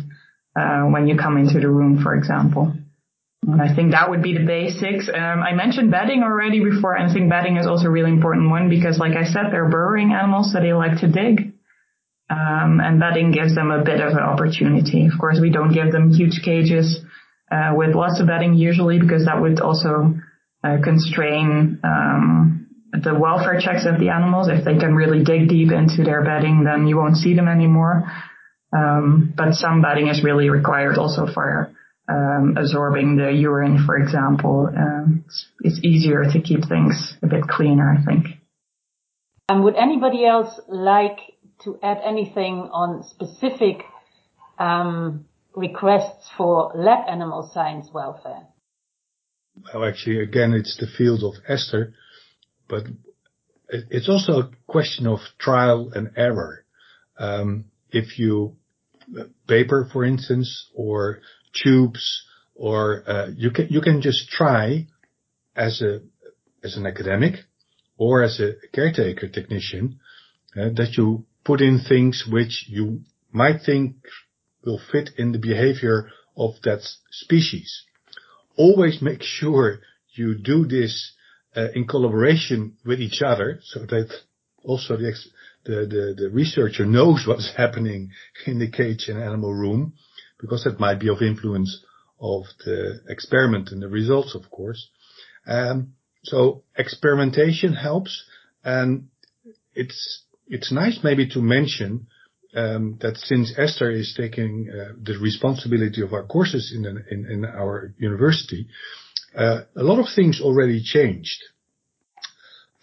uh, 0.59 0.83
when 0.83 1.07
you 1.07 1.17
come 1.17 1.37
into 1.37 1.59
the 1.59 1.69
room, 1.69 2.01
for 2.01 2.15
example. 2.15 2.73
I 3.59 3.75
think 3.75 3.91
that 3.91 4.09
would 4.09 4.23
be 4.23 4.37
the 4.37 4.45
basics. 4.45 5.09
Um, 5.09 5.43
I 5.43 5.53
mentioned 5.53 5.91
bedding 5.91 6.23
already 6.23 6.63
before, 6.63 6.95
and 6.95 7.09
I 7.09 7.13
think 7.13 7.29
bedding 7.29 7.57
is 7.57 7.67
also 7.67 7.87
a 7.87 7.91
really 7.91 8.11
important 8.11 8.49
one 8.49 8.69
because, 8.69 8.97
like 8.97 9.17
I 9.17 9.25
said, 9.25 9.51
they're 9.51 9.69
burrowing 9.69 10.13
animals, 10.13 10.53
so 10.53 10.61
they 10.61 10.73
like 10.73 11.01
to 11.01 11.07
dig. 11.07 11.53
Um, 12.29 12.79
and 12.79 12.99
bedding 12.99 13.31
gives 13.31 13.53
them 13.53 13.69
a 13.69 13.83
bit 13.83 13.99
of 13.99 14.13
an 14.13 14.23
opportunity. 14.23 15.07
Of 15.07 15.19
course, 15.19 15.39
we 15.41 15.49
don't 15.49 15.73
give 15.73 15.91
them 15.91 16.11
huge 16.11 16.41
cages 16.43 16.99
uh, 17.51 17.73
with 17.75 17.95
lots 17.95 18.19
of 18.21 18.27
bedding 18.27 18.53
usually 18.53 18.97
because 18.97 19.25
that 19.25 19.41
would 19.41 19.59
also 19.59 20.15
uh, 20.63 20.77
constrain 20.81 21.79
um, 21.83 22.67
the 22.93 23.13
welfare 23.13 23.59
checks 23.59 23.85
of 23.85 23.99
the 23.99 24.09
animals. 24.09 24.47
If 24.47 24.63
they 24.63 24.77
can 24.77 24.95
really 24.95 25.23
dig 25.23 25.49
deep 25.49 25.71
into 25.71 26.03
their 26.03 26.23
bedding, 26.23 26.63
then 26.63 26.87
you 26.87 26.97
won't 26.97 27.17
see 27.17 27.35
them 27.35 27.49
anymore. 27.49 28.09
Um, 28.75 29.33
but 29.35 29.53
some 29.53 29.81
bedding 29.81 30.07
is 30.07 30.23
really 30.23 30.49
required 30.49 30.97
also 30.97 31.27
for 31.31 31.71
um, 32.07 32.55
absorbing 32.57 33.17
the 33.17 33.31
urine, 33.31 33.85
for 33.85 33.97
example. 33.97 34.69
Um, 34.75 35.23
it's, 35.25 35.47
it's, 35.61 35.79
easier 35.83 36.23
to 36.23 36.41
keep 36.41 36.67
things 36.67 37.15
a 37.21 37.27
bit 37.27 37.43
cleaner, 37.47 37.97
I 37.97 38.03
think. 38.03 38.27
And 39.49 39.63
would 39.63 39.75
anybody 39.75 40.25
else 40.25 40.59
like 40.67 41.19
to 41.63 41.79
add 41.81 41.99
anything 42.03 42.69
on 42.71 43.03
specific 43.03 43.83
um, 44.59 45.25
requests 45.55 46.29
for 46.37 46.71
lab 46.75 47.07
animal 47.07 47.49
science 47.53 47.89
welfare? 47.93 48.47
Well, 49.73 49.85
actually, 49.85 50.19
again, 50.19 50.53
it's 50.53 50.77
the 50.77 50.87
field 50.87 51.23
of 51.23 51.41
Esther 51.47 51.93
but 52.67 52.85
it's 53.69 54.09
also 54.09 54.39
a 54.39 54.51
question 54.67 55.07
of 55.07 55.19
trial 55.37 55.91
and 55.93 56.11
error. 56.15 56.65
Um, 57.17 57.65
if 57.91 58.17
you 58.17 58.55
paper, 59.47 59.89
for 59.91 60.03
instance, 60.03 60.69
or 60.73 61.19
tubes, 61.53 62.23
or 62.55 63.03
uh, 63.07 63.27
you 63.35 63.51
can 63.51 63.67
you 63.69 63.81
can 63.81 64.01
just 64.01 64.29
try 64.29 64.87
as 65.55 65.81
a 65.81 66.01
as 66.63 66.77
an 66.77 66.85
academic 66.85 67.35
or 67.97 68.23
as 68.23 68.39
a 68.39 68.53
caretaker 68.73 69.27
technician 69.27 69.99
uh, 70.55 70.69
that 70.75 70.95
you 70.97 71.25
put 71.43 71.61
in 71.61 71.79
things 71.79 72.25
which 72.29 72.65
you 72.67 73.01
might 73.31 73.61
think 73.65 73.95
will 74.65 74.79
fit 74.91 75.09
in 75.17 75.31
the 75.31 75.39
behavior 75.39 76.09
of 76.37 76.51
that 76.63 76.79
species. 77.11 77.83
Always 78.55 79.01
make 79.01 79.21
sure 79.21 79.79
you 80.13 80.35
do 80.35 80.65
this 80.65 81.13
uh, 81.55 81.67
in 81.75 81.87
collaboration 81.87 82.77
with 82.85 82.99
each 82.99 83.21
other 83.21 83.59
so 83.63 83.81
that 83.81 84.09
also 84.63 84.97
the, 84.97 85.13
the, 85.65 85.71
the, 85.71 86.15
the 86.17 86.29
researcher 86.31 86.85
knows 86.85 87.25
what's 87.27 87.51
happening 87.57 88.11
in 88.45 88.59
the 88.59 88.69
cage 88.69 89.05
and 89.07 89.21
animal 89.21 89.53
room 89.53 89.93
because 90.43 90.65
that 90.65 90.79
might 90.79 90.99
be 90.99 91.07
of 91.07 91.21
influence 91.21 91.83
of 92.19 92.43
the 92.65 92.99
experiment 93.07 93.69
and 93.71 93.81
the 93.81 93.87
results, 93.87 94.35
of 94.35 94.51
course. 94.51 94.89
Um, 95.47 95.93
so 96.23 96.63
experimentation 96.77 97.73
helps 97.73 98.23
and 98.63 99.07
it's, 99.73 100.23
it's 100.47 100.71
nice 100.71 100.99
maybe 101.03 101.29
to 101.29 101.41
mention 101.41 102.07
um, 102.55 102.97
that 103.01 103.17
since 103.17 103.53
Esther 103.57 103.89
is 103.89 104.13
taking 104.15 104.69
uh, 104.69 104.93
the 105.01 105.17
responsibility 105.17 106.01
of 106.01 106.13
our 106.13 106.23
courses 106.23 106.73
in, 106.75 106.85
in, 106.85 107.25
in 107.31 107.45
our 107.45 107.93
university, 107.97 108.67
uh, 109.35 109.61
a 109.75 109.83
lot 109.83 109.99
of 109.99 110.07
things 110.13 110.41
already 110.41 110.83
changed. 110.83 111.39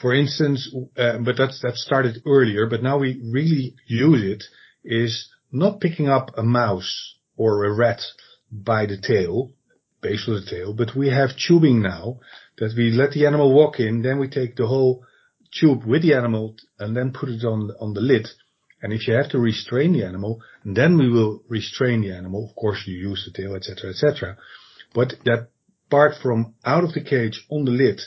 For 0.00 0.14
instance, 0.14 0.74
uh, 0.96 1.18
but 1.18 1.36
that's 1.36 1.60
that 1.60 1.76
started 1.76 2.22
earlier, 2.26 2.66
but 2.66 2.82
now 2.82 2.98
we 2.98 3.20
really 3.22 3.74
use 3.86 4.22
it, 4.24 4.44
is 4.82 5.28
not 5.52 5.80
picking 5.80 6.08
up 6.08 6.30
a 6.36 6.42
mouse 6.42 7.16
or 7.40 7.64
a 7.64 7.72
rat 7.72 8.02
by 8.52 8.84
the 8.84 9.00
tail, 9.00 9.50
base 10.02 10.28
of 10.28 10.34
the 10.34 10.50
tail, 10.50 10.74
but 10.74 10.94
we 10.94 11.08
have 11.08 11.30
tubing 11.46 11.80
now 11.80 12.20
that 12.58 12.74
we 12.76 12.90
let 12.90 13.12
the 13.12 13.24
animal 13.24 13.54
walk 13.54 13.80
in, 13.80 14.02
then 14.02 14.18
we 14.18 14.28
take 14.28 14.56
the 14.56 14.66
whole 14.66 15.02
tube 15.58 15.82
with 15.86 16.02
the 16.02 16.12
animal 16.12 16.54
and 16.78 16.94
then 16.94 17.16
put 17.18 17.30
it 17.30 17.42
on 17.42 17.70
on 17.80 17.94
the 17.94 18.00
lid. 18.00 18.28
And 18.82 18.92
if 18.92 19.08
you 19.08 19.14
have 19.14 19.30
to 19.30 19.38
restrain 19.38 19.94
the 19.94 20.04
animal, 20.04 20.42
then 20.66 20.98
we 20.98 21.08
will 21.08 21.42
restrain 21.48 22.02
the 22.02 22.12
animal. 22.12 22.46
Of 22.48 22.56
course, 22.56 22.82
you 22.86 22.96
use 23.10 23.22
the 23.24 23.32
tail, 23.42 23.54
etc., 23.56 23.90
etc. 23.90 24.36
But 24.94 25.14
that 25.24 25.48
part 25.90 26.12
from 26.22 26.54
out 26.64 26.84
of 26.84 26.92
the 26.92 27.04
cage 27.12 27.46
on 27.50 27.64
the 27.64 27.70
lid, 27.70 28.00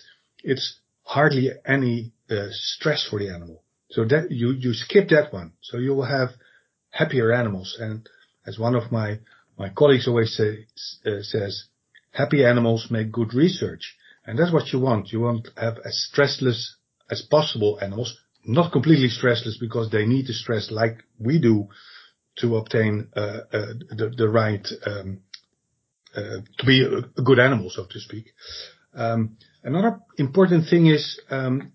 it's 0.44 0.80
hardly 1.04 1.50
any 1.66 2.14
uh, 2.30 2.50
stress 2.52 3.08
for 3.10 3.18
the 3.18 3.30
animal. 3.30 3.64
So 3.90 4.06
that 4.06 4.30
you, 4.30 4.52
you 4.52 4.74
skip 4.74 5.10
that 5.10 5.34
one. 5.34 5.54
So 5.62 5.78
you 5.78 5.94
will 5.96 6.10
have 6.20 6.30
happier 6.92 7.32
animals. 7.32 7.78
And 7.80 8.08
as 8.46 8.60
one 8.60 8.76
of 8.76 8.92
my 8.92 9.20
my 9.58 9.70
colleagues 9.70 10.08
always 10.08 10.36
say, 10.36 10.66
uh, 11.06 11.22
says, 11.22 11.66
happy 12.12 12.44
animals 12.44 12.88
make 12.90 13.12
good 13.12 13.34
research. 13.34 13.96
And 14.26 14.40
that's 14.40 14.54
what 14.54 14.72
you 14.72 14.80
want. 14.80 15.12
You 15.12 15.20
want 15.20 15.46
to 15.46 15.62
have 15.62 15.78
as 15.86 16.10
stressless 16.12 16.70
as 17.12 17.22
possible 17.22 17.78
animals, 17.82 18.18
not 18.46 18.72
completely 18.72 19.10
stressless 19.10 19.60
because 19.60 19.92
they 19.92 20.06
need 20.06 20.28
the 20.28 20.34
stress 20.34 20.72
like 20.72 21.04
we 21.20 21.40
do 21.40 21.68
to 22.38 22.56
obtain 22.56 23.10
uh, 23.16 23.20
uh, 23.52 23.74
the, 23.92 24.14
the 24.18 24.28
right 24.28 24.68
um, 24.86 25.20
uh, 26.16 26.38
to 26.58 26.66
be 26.66 26.84
a, 26.84 27.22
good 27.22 27.40
animal, 27.40 27.70
so 27.70 27.86
to 27.86 28.00
speak. 28.00 28.34
Um, 28.96 29.38
another 29.64 30.00
important 30.18 30.68
thing 30.70 30.88
is, 30.88 31.20
um, 31.30 31.74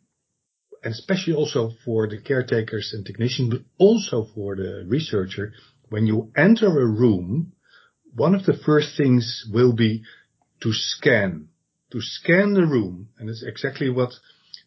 and 0.83 0.93
especially 0.95 1.35
also 1.35 1.71
for 1.85 2.09
the 2.09 2.21
caretakers 2.21 2.93
and 2.95 3.05
technicians, 3.05 3.51
but 3.51 3.63
also 3.79 4.27
for 4.35 4.57
the 4.57 4.85
researcher, 4.87 5.53
when 5.91 6.07
you 6.07 6.31
enter 6.37 6.67
a 6.67 6.87
room, 6.87 7.53
one 8.15 8.35
of 8.35 8.45
the 8.45 8.59
first 8.67 8.97
things 8.97 9.47
will 9.53 9.73
be 9.73 10.03
to 10.63 10.73
scan, 10.73 11.49
to 11.93 12.01
scan 12.01 12.55
the 12.55 12.67
room, 12.67 13.09
and 13.19 13.29
it's 13.29 13.45
exactly 13.47 13.91
what 13.91 14.11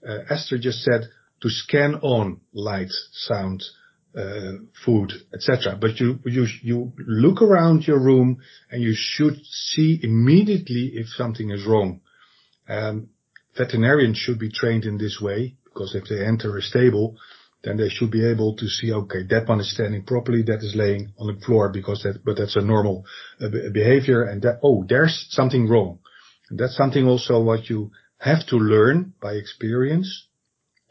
uh, 0.08 0.20
Esther 0.30 0.58
just 0.58 0.84
said, 0.84 1.10
to 1.42 1.50
scan 1.50 1.96
on 1.96 2.42
light, 2.54 2.92
sound, 3.12 3.64
uh, 4.16 4.54
food, 4.86 5.12
etc. 5.34 5.78
But 5.80 6.00
you, 6.00 6.20
you, 6.26 6.46
you 6.62 6.94
look 6.98 7.42
around 7.42 7.88
your 7.88 8.00
room 8.00 8.42
and 8.70 8.82
you 8.82 8.94
should 8.96 9.38
see 9.46 10.00
immediately 10.04 10.92
if 10.96 11.08
something 11.08 11.50
is 11.50 11.66
wrong. 11.66 12.02
Um, 12.68 13.10
veterinarians 13.58 14.18
should 14.18 14.40
be 14.40 14.52
trained 14.52 14.86
in 14.86 14.98
this 14.98 15.20
way 15.22 15.56
because 15.66 15.96
if 15.96 16.06
they 16.10 16.26
enter 16.26 16.58
a 16.58 16.62
stable, 16.62 17.18
then 17.63 17.78
they 17.78 17.89
should 17.89 18.10
be 18.10 18.28
able 18.28 18.56
to 18.56 18.67
see, 18.67 18.91
okay, 18.91 19.24
that 19.30 19.47
one 19.47 19.60
is 19.60 19.71
standing 19.71 20.04
properly, 20.04 20.41
that 20.43 20.63
is 20.63 20.76
laying 20.76 21.13
on 21.19 21.28
the 21.28 21.39
floor 21.41 21.69
because 21.69 22.02
that, 22.04 22.24
but 22.26 22.38
that's 22.38 22.56
a 22.56 22.62
normal 22.62 23.06
uh, 23.39 23.50
behavior 23.71 24.24
and 24.24 24.41
that, 24.41 24.60
oh, 24.63 24.84
there's 24.88 25.28
something 25.30 25.69
wrong. 25.69 26.00
And 26.50 26.60
that's 26.60 26.76
something 26.76 27.06
also 27.06 27.41
what 27.41 27.69
you 27.69 27.91
have 28.17 28.45
to 28.47 28.58
learn 28.58 29.13
by 29.21 29.34
experience 29.34 30.28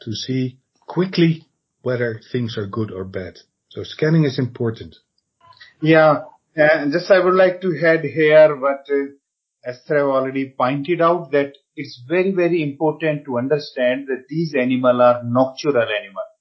to 0.01 0.13
see 0.13 0.59
quickly 0.87 1.45
whether 1.81 2.21
things 2.31 2.57
are 2.57 2.67
good 2.67 2.91
or 2.91 3.03
bad. 3.03 3.37
So 3.69 3.83
scanning 3.83 4.25
is 4.25 4.39
important. 4.39 4.95
Yeah, 5.81 6.23
and 6.55 6.91
just 6.91 7.09
I 7.11 7.23
would 7.23 7.33
like 7.33 7.61
to 7.61 7.73
add 7.85 8.03
here 8.03 8.55
what 8.55 8.85
uh, 8.89 9.13
Esther 9.63 10.09
already 10.09 10.53
pointed 10.57 11.01
out 11.01 11.31
that 11.31 11.53
it's 11.75 12.01
very, 12.07 12.31
very 12.31 12.61
important 12.63 13.25
to 13.25 13.37
understand 13.37 14.07
that 14.07 14.25
these 14.27 14.53
animals 14.55 15.01
are 15.01 15.21
nocturnal 15.23 15.83
animals. 15.83 16.31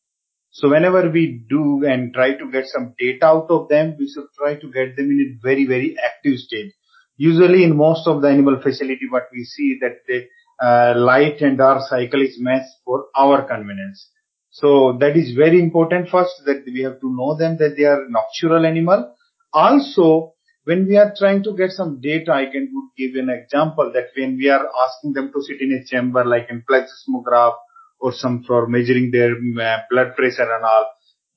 So 0.52 0.68
whenever 0.68 1.08
we 1.08 1.44
do 1.48 1.84
and 1.86 2.12
try 2.12 2.34
to 2.36 2.50
get 2.50 2.66
some 2.66 2.94
data 2.98 3.26
out 3.26 3.46
of 3.50 3.68
them, 3.68 3.96
we 3.98 4.08
should 4.08 4.26
try 4.36 4.56
to 4.56 4.70
get 4.70 4.96
them 4.96 5.10
in 5.10 5.20
a 5.20 5.42
very, 5.42 5.66
very 5.66 5.96
active 6.04 6.38
state. 6.38 6.72
Usually 7.16 7.64
in 7.64 7.76
most 7.76 8.08
of 8.08 8.22
the 8.22 8.28
animal 8.28 8.60
facility, 8.60 9.06
what 9.08 9.28
we 9.32 9.44
see 9.44 9.78
that 9.80 9.98
the 10.08 10.26
uh, 10.60 10.98
light 10.98 11.40
and 11.40 11.58
dark 11.58 11.82
cycle 11.88 12.20
is 12.20 12.36
matched 12.38 12.74
for 12.84 13.06
our 13.16 13.46
convenience. 13.46 14.08
So 14.50 14.96
that 14.98 15.16
is 15.16 15.36
very 15.36 15.62
important 15.62 16.08
first 16.08 16.42
that 16.46 16.64
we 16.66 16.82
have 16.82 17.00
to 17.00 17.14
know 17.16 17.36
them 17.36 17.56
that 17.58 17.76
they 17.76 17.84
are 17.84 18.06
nocturnal 18.08 18.66
animal. 18.66 19.14
Also, 19.52 20.34
when 20.64 20.86
we 20.86 20.96
are 20.96 21.14
trying 21.16 21.42
to 21.44 21.56
get 21.56 21.70
some 21.70 22.00
data, 22.00 22.32
I 22.32 22.46
can 22.46 22.68
give 22.98 23.14
an 23.14 23.30
example 23.30 23.92
that 23.94 24.08
when 24.16 24.36
we 24.36 24.48
are 24.48 24.68
asking 24.86 25.12
them 25.12 25.32
to 25.32 25.42
sit 25.42 25.60
in 25.60 25.72
a 25.72 25.84
chamber 25.84 26.24
like 26.24 26.48
in 26.50 26.64
plethysmograph 26.68 27.54
or 28.00 28.12
some 28.12 28.42
for 28.44 28.66
measuring 28.66 29.10
their 29.10 29.32
uh, 29.32 29.78
blood 29.90 30.14
pressure 30.16 30.50
and 30.50 30.64
all, 30.64 30.86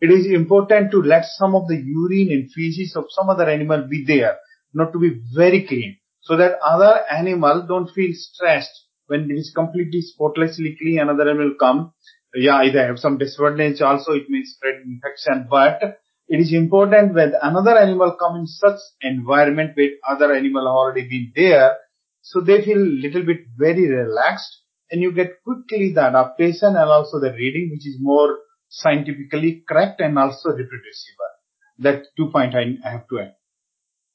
it 0.02 0.12
is 0.12 0.26
important 0.28 0.92
to 0.92 1.02
let 1.02 1.26
some 1.26 1.56
of 1.56 1.68
the 1.68 1.76
urine 1.76 2.32
and 2.32 2.52
feces 2.52 2.96
of 2.96 3.06
some 3.10 3.30
other 3.30 3.50
animal 3.50 3.88
be 3.90 4.04
there, 4.06 4.38
not 4.74 4.92
to 4.94 5.00
be 5.00 5.22
very 5.36 5.66
clean, 5.66 5.98
so 6.22 6.36
that 6.38 6.60
other 6.62 7.02
animal 7.12 7.66
don't 7.68 7.90
feel 7.92 8.12
stressed 8.14 8.88
when 9.08 9.30
it 9.30 9.34
is 9.34 9.52
completely 9.56 10.02
spotlessly 10.02 10.78
clean. 10.80 11.00
Another 11.00 11.30
animal 11.30 11.54
come 11.60 11.94
yeah, 12.36 12.58
either 12.64 12.88
have 12.88 13.00
some 13.00 13.18
disadvantage 13.18 13.82
also, 13.82 14.14
it 14.14 14.26
may 14.30 14.44
spread 14.44 14.82
infection, 14.86 15.48
but 15.50 15.82
it 16.28 16.40
is 16.40 16.54
important 16.54 17.14
when 17.14 17.34
another 17.42 17.78
animal 17.78 18.16
come 18.20 18.38
in 18.38 18.48
such 18.48 18.80
environment 19.02 19.72
where 19.76 19.90
other 20.10 20.34
animal 20.34 20.68
already 20.68 21.08
been 21.08 21.32
there, 21.36 21.76
so 22.22 22.40
they 22.40 22.64
feel 22.64 22.80
little 22.80 23.24
bit 23.24 23.42
very 23.58 23.88
relaxed 23.88 24.63
and 24.94 25.02
you 25.02 25.12
get 25.12 25.44
quickly 25.44 25.92
the 25.92 26.02
adaptation 26.02 26.76
and 26.82 26.90
also 26.98 27.20
the 27.20 27.32
reading 27.34 27.72
which 27.72 27.86
is 27.88 27.98
more 28.00 28.38
scientifically 28.70 29.64
correct 29.68 30.00
and 30.00 30.18
also 30.20 30.50
reproducible. 30.50 31.32
That 31.80 32.04
two 32.16 32.30
point 32.32 32.54
I, 32.56 32.78
I 32.88 32.92
have 32.92 33.08
to 33.08 33.20
add. 33.22 33.36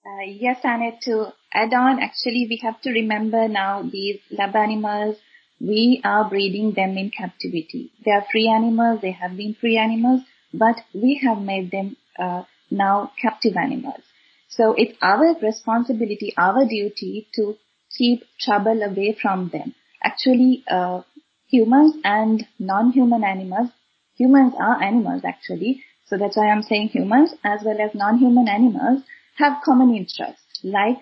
Uh, 0.07 0.25
yes, 0.25 0.61
Annette, 0.63 1.01
to 1.03 1.33
add 1.53 1.75
on, 1.75 2.01
actually 2.01 2.47
we 2.49 2.61
have 2.63 2.81
to 2.83 2.91
remember 2.91 3.49
now 3.49 3.83
these 3.83 4.21
lab 4.31 4.55
animals 4.55 5.17
we 5.61 6.01
are 6.05 6.29
breeding 6.29 6.73
them 6.75 6.97
in 6.97 7.11
captivity. 7.11 7.91
They 8.05 8.13
are 8.13 8.25
free 8.31 8.49
animals, 8.49 9.01
they 9.03 9.11
have 9.11 9.37
been 9.37 9.55
free 9.61 9.77
animals, 9.77 10.23
but 10.55 10.77
we 10.95 11.21
have 11.25 11.43
made 11.43 11.73
them 11.73 11.97
uh, 12.17 12.45
now 12.71 13.11
captive 13.21 13.57
animals. 13.57 14.03
So 14.49 14.75
it's 14.79 14.97
our 15.03 15.35
responsibility, 15.43 16.33
our 16.39 16.65
duty 16.65 17.27
to 17.35 17.57
keep 17.97 18.23
trouble 18.41 18.81
away 18.83 19.17
from 19.21 19.51
them. 19.53 19.75
Actually, 20.03 20.65
uh, 20.71 21.03
humans 21.47 21.95
and 22.05 22.47
non-human 22.59 23.25
animals, 23.25 23.71
humans 24.17 24.55
are 24.59 24.83
animals 24.83 25.23
actually, 25.25 25.83
so 26.07 26.17
that's 26.17 26.37
why 26.37 26.49
I'm 26.49 26.63
saying 26.63 26.89
humans 26.89 27.35
as 27.45 27.61
well 27.65 27.81
as 27.81 27.95
non-human 27.95 28.49
animals 28.49 29.03
have 29.37 29.63
common 29.65 29.95
interests 29.95 30.61
like 30.65 30.99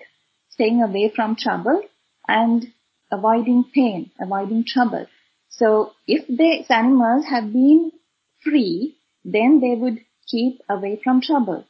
staying 0.49 0.81
away 0.81 1.11
from 1.15 1.35
trouble 1.35 1.81
and 2.27 2.65
avoiding 3.11 3.63
pain, 3.73 4.11
avoiding 4.19 4.65
trouble. 4.65 5.05
So 5.49 5.93
if 6.07 6.27
these 6.27 6.65
animals 6.69 7.25
have 7.29 7.51
been 7.53 7.91
free, 8.43 8.97
then 9.23 9.59
they 9.59 9.75
would 9.75 9.99
keep 10.27 10.61
away 10.69 10.99
from 11.03 11.21
trouble. 11.21 11.65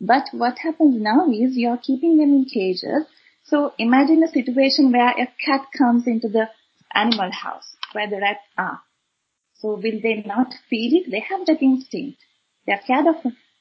But 0.00 0.24
what 0.32 0.58
happens 0.58 1.00
now 1.00 1.30
is 1.30 1.56
you're 1.56 1.78
keeping 1.78 2.18
them 2.18 2.34
in 2.34 2.44
cages. 2.44 3.06
So 3.44 3.72
imagine 3.78 4.22
a 4.22 4.28
situation 4.28 4.92
where 4.92 5.10
a 5.10 5.28
cat 5.44 5.66
comes 5.76 6.06
into 6.06 6.28
the 6.28 6.48
animal 6.94 7.30
house 7.32 7.76
where 7.92 8.08
the 8.08 8.20
rats 8.20 8.40
are. 8.56 8.80
So 9.54 9.74
will 9.74 10.00
they 10.02 10.22
not 10.26 10.54
feed 10.68 10.92
it? 10.92 11.10
They 11.10 11.20
have 11.20 11.46
that 11.46 11.62
instinct. 11.62 12.18
They're 12.66 12.80
scared 12.82 13.06
of 13.06 13.16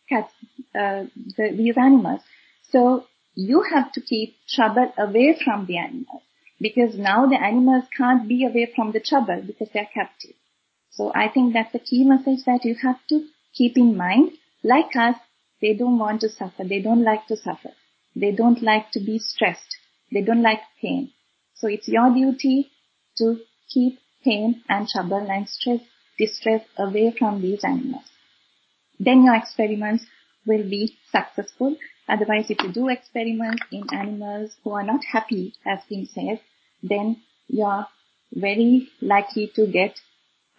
cats, 0.10 0.34
uh, 0.76 1.06
the, 1.38 1.54
these 1.56 1.78
animals. 1.78 2.22
So 2.70 3.06
you 3.36 3.64
have 3.74 3.92
to 3.94 4.02
keep 4.02 4.36
trouble 4.48 4.92
away 4.98 5.38
from 5.44 5.66
the 5.66 5.78
animals 5.78 6.24
because 6.60 6.98
now 6.98 7.26
the 7.26 7.42
animals 7.42 7.86
can't 7.96 8.28
be 8.28 8.46
away 8.46 8.72
from 8.76 8.92
the 8.92 9.00
trouble 9.00 9.42
because 9.46 9.70
they're 9.74 9.90
captive. 9.94 10.36
So 10.92 11.12
I 11.16 11.30
think 11.30 11.54
that's 11.54 11.72
the 11.72 11.80
key 11.80 12.04
message 12.04 12.46
that 12.46 12.66
you 12.66 12.76
have 12.84 13.00
to 13.10 13.28
keep 13.54 13.78
in 13.78 13.96
mind. 13.98 14.32
Like 14.64 14.96
us, 14.96 15.16
they 15.62 15.74
don't 15.74 15.98
want 15.98 16.22
to 16.22 16.30
suffer. 16.30 16.64
They 16.64 16.82
don't 16.82 17.04
like 17.04 17.28
to 17.28 17.38
suffer. 17.38 17.72
They 18.16 18.32
don't 18.32 18.62
like 18.62 18.92
to 18.92 19.00
be 19.00 19.20
stressed. 19.20 19.78
They 20.12 20.22
don't 20.22 20.42
like 20.42 20.62
pain. 20.82 21.12
So 21.56 21.68
it's 21.68 21.88
your 21.88 22.14
duty 22.14 22.72
to 23.22 23.40
keep 23.70 24.00
pain 24.24 24.64
and 24.68 24.88
trouble 24.88 25.26
and 25.30 25.48
stress, 25.48 25.80
distress 26.18 26.62
away 26.78 27.14
from 27.18 27.42
these 27.42 27.64
animals. 27.64 28.04
Then 29.00 29.24
your 29.24 29.36
experiments 29.36 30.06
will 30.46 30.64
be 30.64 30.98
successful. 31.12 31.78
Otherwise, 32.08 32.50
if 32.50 32.62
you 32.64 32.72
do 32.72 32.90
experiments 32.90 33.64
in 33.72 33.84
animals 33.94 34.52
who 34.64 34.72
are 34.72 34.84
not 34.84 35.02
happy, 35.06 35.54
as 35.66 35.80
been 35.90 36.08
said, 36.08 36.42
then 36.84 37.22
you 37.48 37.64
are 37.64 37.88
very 38.34 38.90
likely 39.02 39.52
to 39.56 39.68
get 39.68 40.00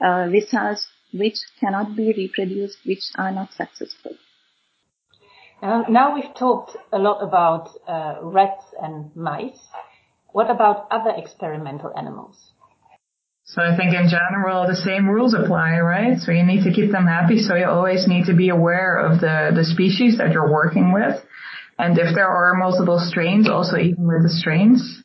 uh, 0.05 0.29
results 0.31 0.89
which 1.13 1.37
cannot 1.61 1.97
be 1.97 2.13
reproduced, 2.17 2.79
which 2.85 3.05
are 3.17 3.33
not 3.33 3.53
successful. 3.53 4.13
Um, 5.61 5.85
now 5.89 6.15
we've 6.15 6.35
talked 6.35 6.77
a 6.93 6.99
lot 6.99 7.23
about 7.23 7.69
uh, 7.87 8.17
rats 8.23 8.65
and 8.83 9.15
mice. 9.15 9.61
What 10.33 10.51
about 10.51 10.89
other 10.91 11.13
experimental 11.17 11.93
animals? 11.97 12.52
So 13.45 13.61
I 13.61 13.77
think 13.77 13.93
in 13.95 14.09
general 14.09 14.67
the 14.67 14.77
same 14.77 15.09
rules 15.09 15.35
apply, 15.35 15.79
right? 15.81 16.19
So 16.19 16.33
you 16.33 16.45
need 16.45 16.65
to 16.65 16.73
keep 16.73 16.91
them 16.91 17.07
happy. 17.07 17.39
So 17.39 17.55
you 17.55 17.67
always 17.67 18.07
need 18.09 18.27
to 18.27 18.35
be 18.35 18.49
aware 18.49 18.97
of 18.97 19.21
the, 19.21 19.53
the 19.55 19.65
species 19.65 20.19
that 20.19 20.33
you're 20.33 20.51
working 20.51 20.93
with. 20.93 21.21
And 21.79 21.99
if 21.99 22.15
there 22.15 22.29
are 22.29 22.55
multiple 22.55 22.99
strains, 23.01 23.49
also 23.49 23.77
even 23.77 24.07
with 24.07 24.23
the 24.23 24.31
strains, 24.31 25.03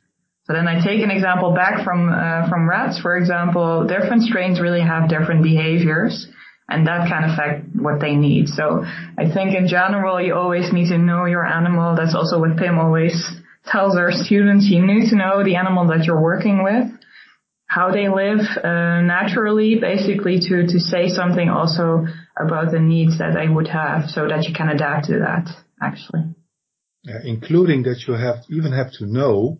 so 0.47 0.53
then 0.53 0.65
I 0.65 0.79
take 0.79 1.03
an 1.03 1.11
example 1.11 1.53
back 1.53 1.83
from 1.83 2.07
uh, 2.07 2.47
from 2.47 2.69
rats, 2.69 3.01
for 3.01 3.17
example. 3.17 3.85
Different 3.85 4.23
strains 4.23 4.61
really 4.61 4.79
have 4.79 5.09
different 5.09 5.43
behaviors, 5.43 6.25
and 6.69 6.87
that 6.87 7.09
can 7.09 7.29
affect 7.29 7.65
what 7.75 7.99
they 7.99 8.15
need. 8.15 8.47
So 8.47 8.85
I 9.17 9.27
think 9.27 9.53
in 9.53 9.67
general, 9.67 10.21
you 10.21 10.35
always 10.35 10.71
need 10.71 10.87
to 10.87 10.97
know 10.97 11.25
your 11.25 11.45
animal. 11.45 11.97
That's 11.97 12.15
also 12.15 12.39
what 12.39 12.55
Pim 12.55 12.79
always 12.79 13.27
tells 13.65 13.97
our 13.97 14.13
students. 14.13 14.69
You 14.69 14.85
need 14.85 15.09
to 15.09 15.17
know 15.17 15.43
the 15.43 15.57
animal 15.57 15.87
that 15.87 16.05
you're 16.05 16.21
working 16.21 16.63
with, 16.63 16.87
how 17.67 17.91
they 17.91 18.07
live 18.09 18.41
uh, 18.63 19.01
naturally, 19.01 19.77
basically 19.79 20.39
to 20.39 20.65
to 20.67 20.79
say 20.79 21.09
something 21.09 21.49
also 21.49 22.05
about 22.35 22.71
the 22.71 22.79
needs 22.79 23.17
that 23.19 23.33
they 23.35 23.47
would 23.47 23.67
have, 23.67 24.09
so 24.09 24.27
that 24.27 24.47
you 24.47 24.53
can 24.53 24.69
adapt 24.69 25.05
to 25.07 25.19
that. 25.19 25.45
Actually. 25.79 26.33
uh, 27.07 27.19
including 27.23 27.83
that 27.83 28.03
you 28.07 28.13
have 28.15 28.37
even 28.49 28.71
have 28.71 28.91
to 28.91 29.05
know 29.05 29.59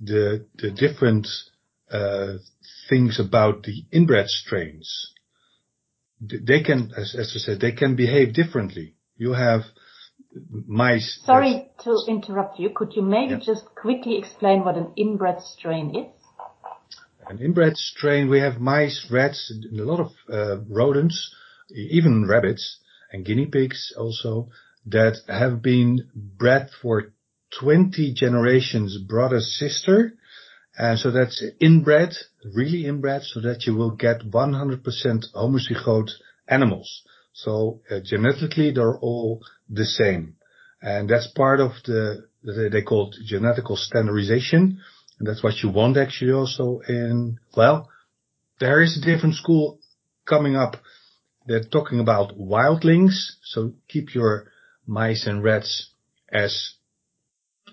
the 0.00 0.46
the 0.56 0.70
different 0.70 1.26
uh, 1.90 2.34
things 2.88 3.18
about 3.20 3.62
the 3.62 3.84
inbred 3.92 4.28
strains. 4.28 5.12
They 6.20 6.62
can, 6.62 6.92
as, 6.96 7.14
as 7.18 7.32
I 7.34 7.38
said, 7.38 7.60
they 7.60 7.72
can 7.72 7.96
behave 7.96 8.34
differently. 8.34 8.94
You 9.16 9.32
have 9.32 9.62
mice. 10.66 11.20
Sorry 11.24 11.68
to 11.84 11.98
interrupt 12.08 12.58
you. 12.58 12.70
Could 12.70 12.94
you 12.94 13.02
maybe 13.02 13.34
yeah. 13.34 13.40
just 13.40 13.64
quickly 13.74 14.16
explain 14.18 14.64
what 14.64 14.76
an 14.76 14.92
inbred 14.96 15.40
strain 15.42 15.94
is? 15.96 16.23
An 17.26 17.38
inbred 17.38 17.76
strain, 17.76 18.28
we 18.28 18.40
have 18.40 18.60
mice, 18.60 19.06
rats, 19.10 19.50
a 19.50 19.82
lot 19.82 20.00
of 20.00 20.12
uh, 20.30 20.60
rodents, 20.68 21.34
even 21.70 22.26
rabbits 22.28 22.78
and 23.12 23.24
guinea 23.24 23.46
pigs 23.46 23.92
also, 23.96 24.50
that 24.86 25.16
have 25.26 25.62
been 25.62 26.08
bred 26.14 26.68
for 26.82 27.12
20 27.58 28.12
generations 28.12 28.98
brother 28.98 29.40
sister. 29.40 30.12
And 30.76 30.98
so 30.98 31.10
that's 31.10 31.42
inbred, 31.60 32.10
really 32.54 32.84
inbred, 32.84 33.22
so 33.22 33.40
that 33.40 33.66
you 33.66 33.74
will 33.74 33.92
get 33.92 34.20
100% 34.30 35.24
homozygote 35.34 36.10
animals. 36.48 37.02
So 37.32 37.80
uh, 37.90 38.00
genetically, 38.04 38.72
they're 38.72 38.98
all 38.98 39.40
the 39.68 39.84
same. 39.84 40.36
And 40.82 41.08
that's 41.08 41.28
part 41.28 41.60
of 41.60 41.72
the, 41.86 42.26
they 42.42 42.82
call 42.82 43.10
it 43.10 43.32
genetical 43.32 43.78
standardization. 43.78 44.80
And 45.18 45.28
that's 45.28 45.42
what 45.42 45.62
you 45.62 45.70
want 45.70 45.96
actually 45.96 46.32
also 46.32 46.80
in, 46.88 47.38
well, 47.56 47.88
there 48.60 48.82
is 48.82 48.96
a 48.96 49.04
different 49.04 49.36
school 49.36 49.78
coming 50.26 50.56
up. 50.56 50.76
They're 51.46 51.64
talking 51.64 52.00
about 52.00 52.38
wildlings. 52.38 53.14
So 53.42 53.72
keep 53.88 54.14
your 54.14 54.50
mice 54.86 55.26
and 55.26 55.42
rats 55.42 55.90
as 56.30 56.74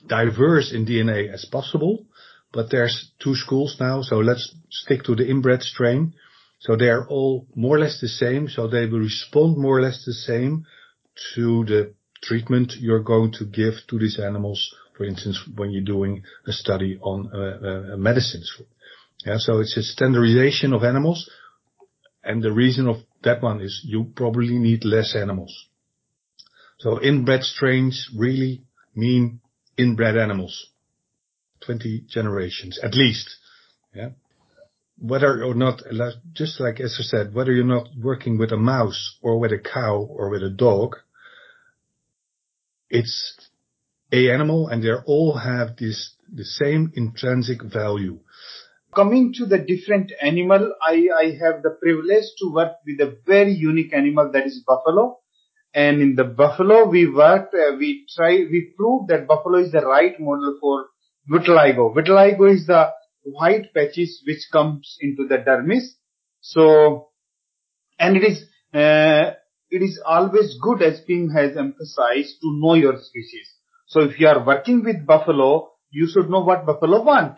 diverse 0.08 0.72
in 0.74 0.86
DNA 0.86 1.32
as 1.34 1.46
possible. 1.46 2.06
But 2.54 2.70
there's 2.70 3.12
two 3.20 3.36
schools 3.36 3.78
now, 3.80 4.02
so 4.02 4.18
let's 4.18 4.54
stick 4.70 5.04
to 5.04 5.16
the 5.16 5.30
inbred 5.30 5.62
strain. 5.62 6.14
So 6.60 6.76
they 6.76 6.90
are 6.90 7.08
all 7.08 7.48
more 7.56 7.78
or 7.78 7.80
less 7.80 8.02
the 8.02 8.10
same, 8.10 8.50
so 8.50 8.68
they 8.68 8.86
will 8.86 9.00
respond 9.00 9.58
more 9.58 9.78
or 9.78 9.82
less 9.82 10.04
the 10.06 10.14
same 10.14 10.66
to 11.34 11.66
the 11.66 11.94
treatment 12.22 12.74
you're 12.78 13.04
going 13.04 13.32
to 13.34 13.46
give 13.46 13.76
to 13.88 13.98
these 13.98 14.20
animals, 14.20 14.76
for 15.02 15.08
instance, 15.08 15.42
when 15.56 15.72
you're 15.72 15.84
doing 15.84 16.22
a 16.46 16.52
study 16.52 17.00
on 17.02 17.32
uh, 17.34 17.94
uh, 17.94 17.98
medicines. 17.98 18.54
Yeah, 19.26 19.38
so 19.40 19.60
it's 19.60 19.76
a 19.76 19.82
standardization 19.82 20.74
of 20.74 20.84
animals, 20.84 21.28
and 22.24 22.44
the 22.44 22.52
reason 22.52 22.88
of 22.88 22.98
that 23.24 23.42
one 23.42 23.62
is 23.62 23.82
you 23.84 24.12
probably 24.16 24.60
need 24.60 24.86
less 24.86 25.16
animals. 25.16 25.70
So 26.78 27.02
inbred 27.02 27.42
strains 27.42 28.12
really 28.16 28.62
mean 28.94 29.40
inbred 29.76 30.18
animals. 30.18 30.68
20 31.66 32.04
generations, 32.08 32.80
at 32.84 32.94
least. 32.94 33.38
Yeah. 33.96 34.10
Whether 35.00 35.44
or 35.44 35.56
not, 35.56 35.82
just 36.34 36.60
like 36.60 36.80
Esther 36.80 37.02
said, 37.02 37.34
whether 37.34 37.52
you're 37.52 37.66
not 37.66 37.88
working 38.00 38.38
with 38.38 38.52
a 38.52 38.58
mouse 38.58 39.18
or 39.24 39.40
with 39.40 39.52
a 39.52 39.58
cow 39.58 39.98
or 39.98 40.30
with 40.30 40.44
a 40.44 40.52
dog, 40.52 40.98
it's 42.92 43.50
a 44.12 44.32
animal 44.32 44.68
and 44.68 44.84
they 44.84 44.92
all 45.06 45.38
have 45.38 45.78
this, 45.78 46.16
the 46.32 46.44
same 46.44 46.92
intrinsic 46.96 47.64
value. 47.64 48.20
Coming 48.94 49.34
to 49.38 49.46
the 49.46 49.58
different 49.58 50.12
animal, 50.22 50.74
I, 50.82 51.08
I 51.18 51.26
have 51.42 51.64
the 51.64 51.78
privilege 51.82 52.26
to 52.40 52.54
work 52.54 52.74
with 52.86 53.00
a 53.00 53.18
very 53.26 53.54
unique 53.54 53.94
animal 53.94 54.30
that 54.34 54.46
is 54.46 54.64
buffalo. 54.68 55.20
And 55.74 56.02
in 56.02 56.16
the 56.16 56.26
buffalo, 56.26 56.90
we 56.90 57.10
worked, 57.10 57.54
uh, 57.54 57.78
we 57.78 58.06
try, 58.14 58.32
we 58.32 58.74
proved 58.78 59.10
that 59.10 59.28
buffalo 59.28 59.60
is 59.60 59.72
the 59.72 59.86
right 59.86 60.20
model 60.20 60.58
for 60.60 60.88
vitiligo. 61.30 61.96
Vitiligo 61.96 62.54
is 62.54 62.68
the 62.68 62.90
white 63.24 63.74
patches 63.74 64.22
which 64.28 64.50
comes 64.52 64.98
into 65.00 65.26
the 65.28 65.38
dermis. 65.38 65.96
So, 66.42 67.12
and 67.98 68.18
it 68.18 68.24
is, 68.24 68.44
uh, 68.74 69.36
it 69.70 69.82
is 69.82 70.02
always 70.06 70.58
good 70.62 70.82
as 70.82 71.00
Pim 71.08 71.30
has 71.30 71.56
emphasized 71.56 72.42
to 72.42 72.60
know 72.60 72.74
your 72.74 72.98
species. 73.02 73.48
So 73.92 74.00
if 74.00 74.18
you 74.22 74.28
are 74.30 74.42
working 74.46 74.86
with 74.86 75.06
buffalo, 75.06 75.70
you 75.90 76.08
should 76.08 76.30
know 76.30 76.40
what 76.40 76.66
buffalo 76.66 77.04
want. 77.04 77.38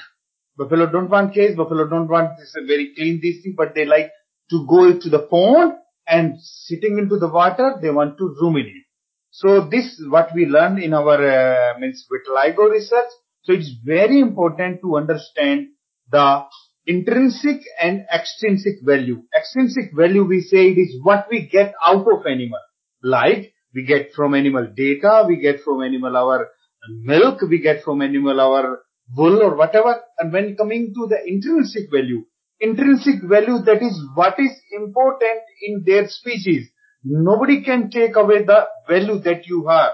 Buffalo 0.55 0.85
don't 0.85 1.09
want 1.09 1.33
cage, 1.33 1.57
buffalo 1.57 1.87
don't 1.87 2.07
want 2.07 2.37
this 2.37 2.55
very 2.67 2.93
clean 2.95 3.19
this 3.23 3.41
thing, 3.41 3.55
but 3.57 3.73
they 3.73 3.85
like 3.85 4.11
to 4.51 4.63
go 4.69 4.99
to 4.99 5.09
the 5.09 5.23
pond 5.31 5.73
and 6.07 6.35
sitting 6.39 6.99
into 6.99 7.17
the 7.17 7.27
water, 7.27 7.79
they 7.81 7.89
want 7.89 8.19
to 8.19 8.35
ruminate. 8.39 8.85
So 9.31 9.67
this 9.67 9.97
is 9.97 10.07
what 10.07 10.29
we 10.35 10.45
learned 10.45 10.77
in 10.77 10.93
our 10.93 11.15
uh, 11.15 11.79
means 11.79 12.05
vitiligo 12.11 12.69
research. 12.69 13.09
So 13.45 13.53
it's 13.53 13.71
very 13.83 14.19
important 14.19 14.81
to 14.81 14.97
understand 14.97 15.69
the 16.11 16.43
intrinsic 16.85 17.61
and 17.81 18.05
extrinsic 18.13 18.75
value. 18.83 19.23
Extrinsic 19.35 19.85
value 19.95 20.23
we 20.23 20.41
say 20.41 20.67
it 20.67 20.77
is 20.77 20.99
what 21.01 21.25
we 21.31 21.47
get 21.47 21.73
out 21.83 22.05
of 22.05 22.27
animal. 22.27 22.61
Like 23.01 23.53
we 23.73 23.83
get 23.85 24.11
from 24.13 24.35
animal 24.35 24.67
data, 24.75 25.25
we 25.27 25.37
get 25.37 25.61
from 25.61 25.81
animal 25.81 26.15
our 26.15 26.49
milk, 26.89 27.41
we 27.41 27.59
get 27.59 27.83
from 27.83 28.01
animal 28.01 28.39
our 28.39 28.81
wool 29.15 29.41
or 29.41 29.55
whatever. 29.55 30.01
And 30.19 30.31
when 30.31 30.55
coming 30.55 30.93
to 30.95 31.07
the 31.07 31.17
intrinsic 31.25 31.91
value, 31.91 32.25
intrinsic 32.59 33.21
value 33.23 33.59
that 33.65 33.81
is 33.81 33.99
what 34.15 34.39
is 34.39 34.51
important 34.73 35.41
in 35.61 35.83
their 35.85 36.07
species. 36.07 36.69
Nobody 37.03 37.63
can 37.63 37.89
take 37.89 38.15
away 38.15 38.43
the 38.43 38.65
value 38.87 39.19
that 39.19 39.47
you 39.47 39.67
have. 39.67 39.91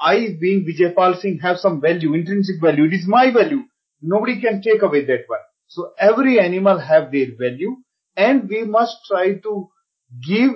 I 0.00 0.36
being 0.40 0.64
Vijay 0.66 0.94
Pal 0.94 1.14
Singh 1.14 1.38
have 1.42 1.56
some 1.56 1.80
value, 1.80 2.14
intrinsic 2.14 2.60
value. 2.60 2.84
It 2.84 2.92
is 2.94 3.06
my 3.06 3.32
value. 3.32 3.62
Nobody 4.00 4.40
can 4.40 4.60
take 4.62 4.82
away 4.82 5.04
that 5.06 5.24
one. 5.26 5.40
So 5.68 5.92
every 5.98 6.38
animal 6.38 6.78
have 6.78 7.10
their 7.10 7.28
value 7.38 7.76
and 8.16 8.48
we 8.48 8.64
must 8.64 8.96
try 9.08 9.34
to 9.38 9.68
give 10.28 10.50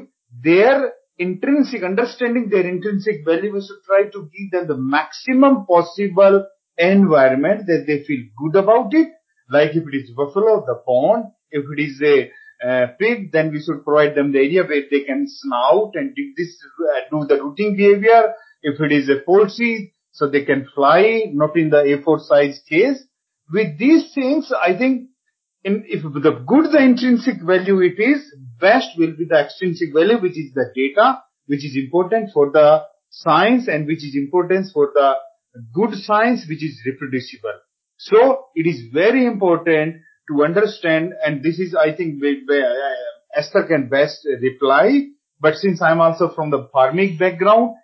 their 0.45 0.93
intrinsic, 1.19 1.83
understanding 1.83 2.49
their 2.51 2.67
intrinsic 2.67 3.25
value, 3.25 3.53
we 3.53 3.61
should 3.61 3.83
try 3.87 4.05
to 4.05 4.31
give 4.37 4.51
them 4.53 4.69
the 4.69 4.77
maximum 4.77 5.67
possible 5.67 6.47
environment 6.79 7.67
that 7.67 7.85
they 7.87 8.05
feel 8.05 8.25
good 8.39 8.57
about 8.57 8.93
it. 8.93 9.09
Like 9.51 9.71
if 9.71 9.85
it 9.87 9.97
is 9.97 10.11
buffalo, 10.11 10.65
the 10.67 10.83
pond, 10.87 11.27
if 11.51 11.65
it 11.77 11.83
is 11.83 12.03
a 12.03 12.31
uh, 12.67 12.87
pig, 12.99 13.33
then 13.33 13.53
we 13.53 13.63
should 13.63 13.85
provide 13.85 14.15
them 14.15 14.33
the 14.33 14.39
area 14.39 14.65
where 14.65 14.83
they 14.91 15.01
can 15.01 15.27
snout 15.29 15.93
and 15.95 16.15
do 16.15 16.33
this, 16.37 16.57
uh, 16.81 17.01
do 17.11 17.27
the 17.27 17.43
rooting 17.43 17.77
behavior. 17.77 18.35
If 18.63 18.81
it 18.81 18.93
is 18.93 19.09
a 19.09 19.21
poultry, 19.25 19.93
so 20.17 20.29
they 20.29 20.45
can 20.45 20.67
fly, 20.75 21.25
not 21.33 21.57
in 21.57 21.69
the 21.69 21.77
A4 21.77 22.21
size 22.21 22.61
case. 22.69 23.05
With 23.53 23.79
these 23.79 24.13
things, 24.15 24.51
I 24.51 24.77
think 24.77 25.11
in, 25.63 25.85
if 25.87 26.03
the 26.03 26.43
good 26.47 26.73
the 26.73 26.79
intrinsic 26.79 27.43
value 27.43 27.81
it 27.81 28.01
is, 28.01 28.25
best 28.61 28.89
will 28.99 29.17
be 29.17 29.25
the 29.29 29.37
extrinsic 29.37 29.93
value, 29.93 30.19
which 30.21 30.39
is 30.39 30.53
the 30.55 30.73
data, 30.75 31.23
which 31.47 31.65
is 31.65 31.77
important 31.77 32.31
for 32.33 32.51
the 32.51 32.83
science 33.11 33.69
and 33.69 33.87
which 33.87 34.05
is 34.05 34.15
important 34.15 34.67
for 34.73 34.91
the 34.95 35.15
good 35.73 35.95
science, 35.95 36.47
which 36.49 36.63
is 36.63 36.81
reproducible. 36.85 37.61
So 37.99 38.47
it 38.55 38.67
is 38.67 38.93
very 38.93 39.25
important 39.25 39.97
to 40.29 40.45
understand, 40.45 41.15
and 41.25 41.43
this 41.43 41.59
is, 41.59 41.75
I 41.75 41.95
think, 41.95 42.21
where 42.21 42.67
uh, 42.67 43.39
Esther 43.39 43.65
can 43.67 43.89
best 43.89 44.27
reply. 44.43 45.09
But 45.41 45.55
since 45.55 45.81
I'm 45.83 46.01
also 46.01 46.33
from 46.35 46.51
the 46.51 46.69
farming 46.73 47.19
background, 47.19 47.77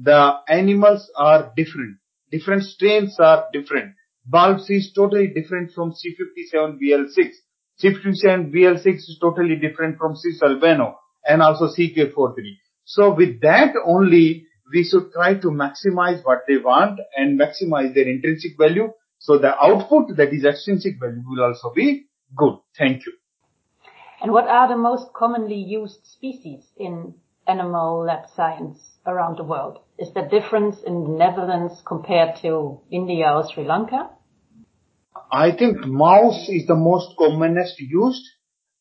the 0.00 0.34
animals 0.48 1.10
are 1.16 1.52
different. 1.56 1.98
Different 2.30 2.62
strains 2.64 3.16
are 3.18 3.46
different. 3.52 3.94
BALB/c 4.30 4.74
is 4.74 4.92
totally 4.94 5.28
different 5.28 5.72
from 5.72 5.92
C57BL6. 5.92 7.30
C57BL6 7.82 8.86
is 8.86 9.18
totally 9.20 9.56
different 9.56 9.98
from 9.98 10.16
Swiss 10.16 10.42
albino 10.42 10.98
and 11.24 11.42
also 11.42 11.66
CK43. 11.66 12.34
So 12.84 13.14
with 13.14 13.40
that 13.42 13.74
only, 13.84 14.46
we 14.72 14.84
should 14.84 15.12
try 15.12 15.34
to 15.34 15.48
maximize 15.48 16.24
what 16.24 16.40
they 16.48 16.56
want 16.56 17.00
and 17.16 17.38
maximize 17.38 17.94
their 17.94 18.08
intrinsic 18.08 18.58
value 18.58 18.92
so 19.18 19.36
the 19.36 19.54
output 19.60 20.16
that 20.16 20.32
is 20.32 20.44
extrinsic 20.44 21.00
value 21.00 21.22
will 21.26 21.44
also 21.44 21.72
be 21.74 22.06
good. 22.36 22.58
Thank 22.76 23.04
you. 23.04 23.12
And 24.22 24.32
what 24.32 24.48
are 24.48 24.68
the 24.68 24.76
most 24.76 25.12
commonly 25.12 25.56
used 25.56 26.06
species 26.06 26.64
in 26.76 27.14
animal 27.46 28.04
lab 28.04 28.28
science 28.34 28.78
around 29.06 29.38
the 29.38 29.44
world? 29.44 29.78
Is 29.98 30.12
there 30.14 30.28
difference 30.28 30.76
in 30.86 31.04
the 31.04 31.10
Netherlands 31.10 31.82
compared 31.84 32.36
to 32.42 32.80
India 32.90 33.32
or 33.32 33.44
Sri 33.52 33.64
Lanka? 33.64 34.10
I 35.30 35.52
think 35.52 35.84
mouse 35.84 36.48
is 36.48 36.66
the 36.66 36.74
most 36.74 37.16
commonest 37.18 37.80
used. 37.80 38.24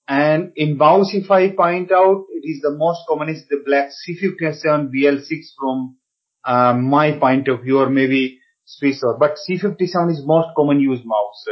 And 0.08 0.54
in 0.56 0.78
mouse, 0.78 1.14
if 1.14 1.30
I 1.30 1.50
point 1.52 1.92
out, 1.92 2.26
it 2.34 2.48
is 2.48 2.62
the 2.62 2.72
most 2.72 3.02
common 3.10 3.30
is 3.30 3.44
the 3.50 3.62
black 3.66 3.90
C57 3.90 4.90
BL6 4.94 5.46
from 5.60 5.98
uh, 6.46 6.74
my 6.74 7.20
point 7.20 7.50
of 7.50 7.64
view, 7.64 7.80
or 7.80 7.90
maybe 7.90 8.40
Swissor. 8.66 9.20
But 9.20 9.36
C57 9.50 10.12
is 10.12 10.22
most 10.26 10.50
common 10.56 10.80
used 10.80 11.04
mouse 11.06 11.46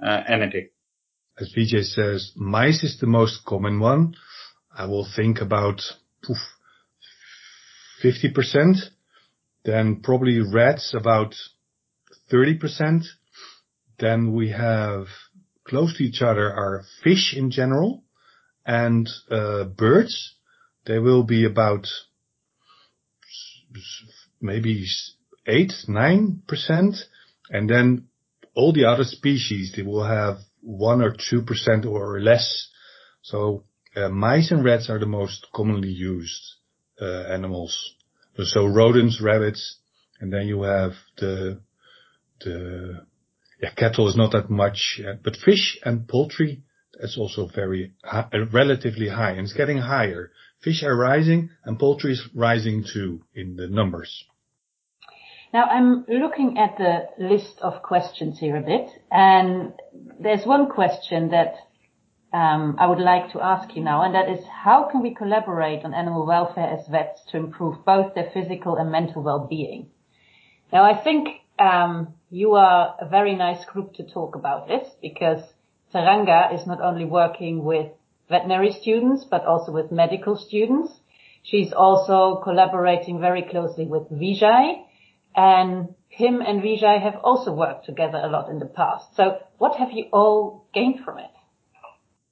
uh, 0.00 0.06
uh, 0.06 0.22
As 1.38 1.52
Vijay 1.56 1.84
says, 1.84 2.32
mice 2.36 2.84
is 2.84 2.98
the 3.00 3.06
most 3.06 3.44
common 3.44 3.80
one. 3.80 4.14
I 4.76 4.86
will 4.86 5.06
think 5.16 5.40
about 5.40 5.80
poof, 6.24 6.38
50%. 8.04 8.76
Then 9.64 10.00
probably 10.02 10.40
rats 10.40 10.94
about 10.96 11.34
30%. 12.32 13.02
Then 14.02 14.32
we 14.32 14.50
have 14.50 15.06
close 15.62 15.96
to 15.96 16.02
each 16.02 16.22
other 16.22 16.52
are 16.52 16.82
fish 17.04 17.34
in 17.36 17.52
general 17.52 18.02
and 18.66 19.08
uh, 19.30 19.62
birds. 19.62 20.34
They 20.86 20.98
will 20.98 21.22
be 21.22 21.46
about 21.46 21.86
maybe 24.40 24.84
8 25.46 25.72
9%. 25.88 26.96
And 27.50 27.70
then 27.70 28.08
all 28.56 28.72
the 28.72 28.86
other 28.86 29.04
species, 29.04 29.72
they 29.76 29.82
will 29.82 30.04
have 30.04 30.38
1 30.62 31.00
or 31.00 31.12
2% 31.12 31.86
or 31.86 32.20
less. 32.20 32.70
So 33.22 33.62
uh, 33.94 34.08
mice 34.08 34.50
and 34.50 34.64
rats 34.64 34.90
are 34.90 34.98
the 34.98 35.06
most 35.06 35.46
commonly 35.54 35.90
used 35.90 36.42
uh, 37.00 37.22
animals. 37.32 37.94
So 38.36 38.66
rodents, 38.66 39.20
rabbits, 39.22 39.76
and 40.20 40.32
then 40.32 40.48
you 40.48 40.62
have 40.62 40.92
the 41.18 41.60
the 42.40 43.06
cattle 43.70 44.08
is 44.08 44.16
not 44.16 44.32
that 44.32 44.50
much, 44.50 45.00
uh, 45.06 45.14
but 45.22 45.36
fish 45.36 45.78
and 45.84 46.08
poultry 46.08 46.62
that's 47.00 47.16
also 47.18 47.48
very 47.54 47.92
high, 48.04 48.28
relatively 48.52 49.08
high, 49.08 49.30
and 49.30 49.40
it's 49.40 49.52
getting 49.52 49.78
higher. 49.78 50.30
Fish 50.60 50.82
are 50.82 50.96
rising, 50.96 51.50
and 51.64 51.78
poultry 51.78 52.12
is 52.12 52.22
rising 52.34 52.84
too 52.84 53.22
in 53.34 53.56
the 53.56 53.66
numbers. 53.66 54.24
Now 55.52 55.64
I'm 55.64 56.04
looking 56.08 56.58
at 56.58 56.78
the 56.78 57.08
list 57.18 57.58
of 57.60 57.82
questions 57.82 58.38
here 58.38 58.56
a 58.56 58.62
bit, 58.62 58.88
and 59.10 59.72
there's 60.20 60.46
one 60.46 60.70
question 60.70 61.30
that 61.30 61.54
um, 62.32 62.76
I 62.78 62.86
would 62.86 63.00
like 63.00 63.32
to 63.32 63.42
ask 63.42 63.74
you 63.76 63.82
now, 63.82 64.02
and 64.02 64.14
that 64.14 64.30
is 64.30 64.44
how 64.46 64.88
can 64.90 65.02
we 65.02 65.14
collaborate 65.14 65.84
on 65.84 65.92
animal 65.92 66.24
welfare 66.26 66.66
as 66.66 66.86
vets 66.88 67.20
to 67.30 67.36
improve 67.36 67.84
both 67.84 68.14
their 68.14 68.30
physical 68.32 68.76
and 68.76 68.90
mental 68.90 69.22
well-being? 69.22 69.90
Now, 70.72 70.84
I 70.84 71.02
think 71.02 71.28
um, 71.58 72.14
you 72.32 72.54
are 72.54 72.96
a 72.98 73.06
very 73.06 73.36
nice 73.36 73.62
group 73.66 73.92
to 73.92 74.04
talk 74.04 74.34
about 74.34 74.66
this 74.66 74.88
because 75.02 75.42
Saranga 75.94 76.54
is 76.54 76.66
not 76.66 76.80
only 76.80 77.04
working 77.04 77.62
with 77.62 77.88
veterinary 78.30 78.72
students 78.72 79.26
but 79.30 79.44
also 79.44 79.70
with 79.70 79.92
medical 79.92 80.38
students. 80.38 80.90
She's 81.42 81.74
also 81.74 82.40
collaborating 82.42 83.20
very 83.20 83.42
closely 83.42 83.84
with 83.84 84.08
Vijay, 84.10 84.82
and 85.36 85.94
him 86.08 86.40
and 86.40 86.62
Vijay 86.62 87.02
have 87.02 87.16
also 87.22 87.52
worked 87.52 87.84
together 87.84 88.18
a 88.22 88.28
lot 88.28 88.48
in 88.48 88.60
the 88.60 88.66
past. 88.66 89.14
So, 89.14 89.38
what 89.58 89.76
have 89.76 89.90
you 89.92 90.04
all 90.12 90.66
gained 90.72 91.04
from 91.04 91.18
it? 91.18 91.30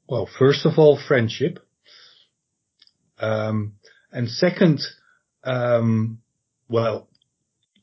Well, 0.08 0.28
first 0.38 0.64
of 0.64 0.78
all, 0.78 0.98
friendship. 1.08 1.58
Um, 3.18 3.74
and 4.12 4.30
second, 4.30 4.80
um, 5.44 6.20
well, 6.68 7.08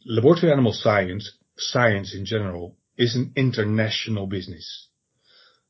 laboratory 0.05 0.51
animal 0.51 0.73
science, 0.73 1.36
science 1.57 2.15
in 2.15 2.25
general, 2.25 2.75
is 2.97 3.15
an 3.15 3.33
international 3.35 4.27
business. 4.27 4.87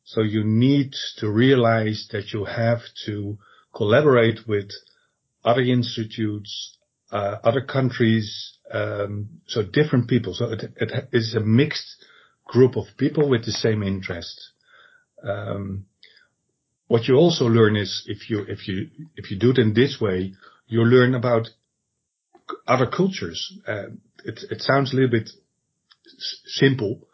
So 0.03 0.21
you 0.21 0.43
need 0.43 0.93
to 1.17 1.29
realize 1.29 2.07
that 2.11 2.31
you 2.31 2.45
have 2.45 2.79
to 3.05 3.37
collaborate 3.75 4.47
with 4.47 4.69
other 5.43 5.61
institutes, 5.61 6.77
uh, 7.11 7.37
other 7.43 7.61
countries, 7.61 8.57
um, 8.71 9.29
so 9.47 9.63
different 9.63 10.07
people. 10.07 10.33
So 10.33 10.51
it, 10.51 10.63
it 10.77 11.09
is 11.11 11.35
a 11.35 11.41
mixed 11.41 12.05
group 12.45 12.77
of 12.77 12.85
people 12.97 13.29
with 13.29 13.45
the 13.45 13.51
same 13.51 13.83
interest. 13.83 14.51
Um, 15.23 15.85
what 16.87 17.07
you 17.07 17.15
also 17.15 17.45
learn 17.45 17.75
is 17.75 18.03
if 18.07 18.29
you 18.29 18.45
if 18.47 18.67
you 18.67 18.87
if 19.15 19.29
you 19.29 19.37
do 19.37 19.51
it 19.51 19.57
in 19.57 19.73
this 19.73 19.99
way, 19.99 20.33
you 20.67 20.83
learn 20.83 21.15
about 21.15 21.49
other 22.65 22.87
cultures. 22.87 23.53
Uh, 23.67 23.87
it 24.23 24.39
it 24.49 24.61
sounds 24.61 24.93
a 24.93 24.95
little 24.95 25.11
bit 25.11 25.29
simple, 26.45 27.07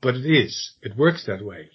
but 0.00 0.14
it 0.14 0.26
is. 0.26 0.72
It 0.82 0.96
works 0.96 1.26
that 1.26 1.44
way. 1.44 1.70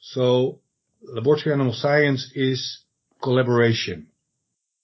So 0.00 0.60
laboratory 1.02 1.54
animal 1.54 1.72
science 1.72 2.30
is 2.34 2.80
collaboration. 3.22 4.08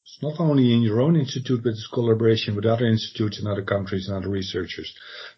It's 0.03 0.23
not 0.23 0.41
only 0.41 0.73
in 0.73 0.83
your 0.83 1.01
own 1.01 1.17
institute, 1.17 1.61
but 1.63 1.71
it's 1.71 1.89
collaboration 1.93 2.57
with 2.57 2.65
other 2.65 2.87
institutes 2.87 3.39
in 3.41 3.47
other 3.47 3.63
countries 3.63 4.09
and 4.09 4.17
other 4.17 4.31
researchers. 4.31 4.95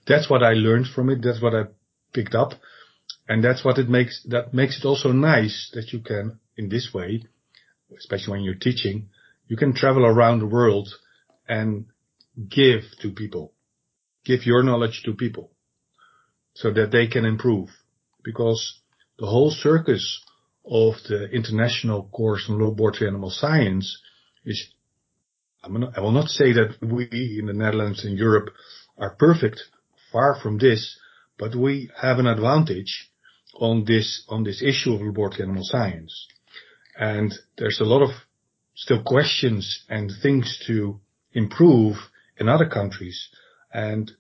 That's 0.07 0.31
what 0.31 0.43
I 0.43 0.53
learned 0.53 0.87
from 0.95 1.11
it. 1.11 1.23
That's 1.23 1.43
what 1.43 1.55
I 1.55 1.65
picked 2.13 2.35
up. 2.35 2.53
And 3.29 3.43
that's 3.45 3.65
what 3.65 3.79
it 3.79 3.89
makes, 3.89 4.23
that 4.29 4.55
makes 4.55 4.79
it 4.79 4.87
also 4.87 5.13
nice 5.13 5.71
that 5.75 5.93
you 5.93 6.01
can, 6.01 6.39
in 6.57 6.69
this 6.69 6.91
way, 6.95 7.25
especially 7.97 8.33
when 8.33 8.43
you're 8.43 8.55
teaching, 8.55 9.09
you 9.49 9.57
can 9.57 9.75
travel 9.75 10.07
around 10.07 10.39
the 10.39 10.47
world 10.47 10.89
and 11.49 11.87
give 12.49 12.83
to 13.03 13.11
people, 13.11 13.53
give 14.25 14.47
your 14.47 14.63
knowledge 14.63 15.03
to 15.05 15.15
people 15.15 15.51
so 16.61 16.71
that 16.71 16.91
they 16.91 17.07
can 17.07 17.25
improve 17.25 17.71
because 18.23 18.81
the 19.19 19.27
whole 19.27 19.51
circus 19.51 20.23
of 20.65 20.95
the 21.09 21.29
international 21.31 22.09
course 22.13 22.45
on 22.49 22.61
laboratory 22.61 23.09
animal 23.09 23.31
science 23.31 23.99
is, 24.45 24.69
I 25.65 26.01
will 26.01 26.13
not 26.13 26.29
say 26.29 26.53
that 26.53 26.77
we 26.83 27.39
in 27.39 27.47
the 27.47 27.55
Netherlands 27.55 28.05
and 28.05 28.19
Europe 28.19 28.51
are 28.99 29.17
perfect, 29.19 29.63
far 30.13 30.39
from 30.43 30.59
this, 30.59 30.99
but 31.39 31.55
we 31.55 31.91
have 31.99 32.19
an 32.19 32.27
advantage 32.27 33.11
on 33.55 33.85
this 33.87 34.25
on 34.29 34.45
this 34.45 34.63
issue 34.63 34.93
of 34.95 35.01
laboratory 35.01 35.45
animal 35.45 35.65
science. 35.65 36.29
And 36.99 37.33
there's 37.57 37.81
a 37.81 37.85
lot 37.85 38.03
of 38.03 38.11
still 38.75 39.03
questions 39.03 39.85
and 39.89 40.13
things 40.23 40.63
to 40.67 41.01
improve 41.33 41.97
in 42.39 42.49
other 42.49 42.69
countries. 42.69 43.29
And 43.73 44.13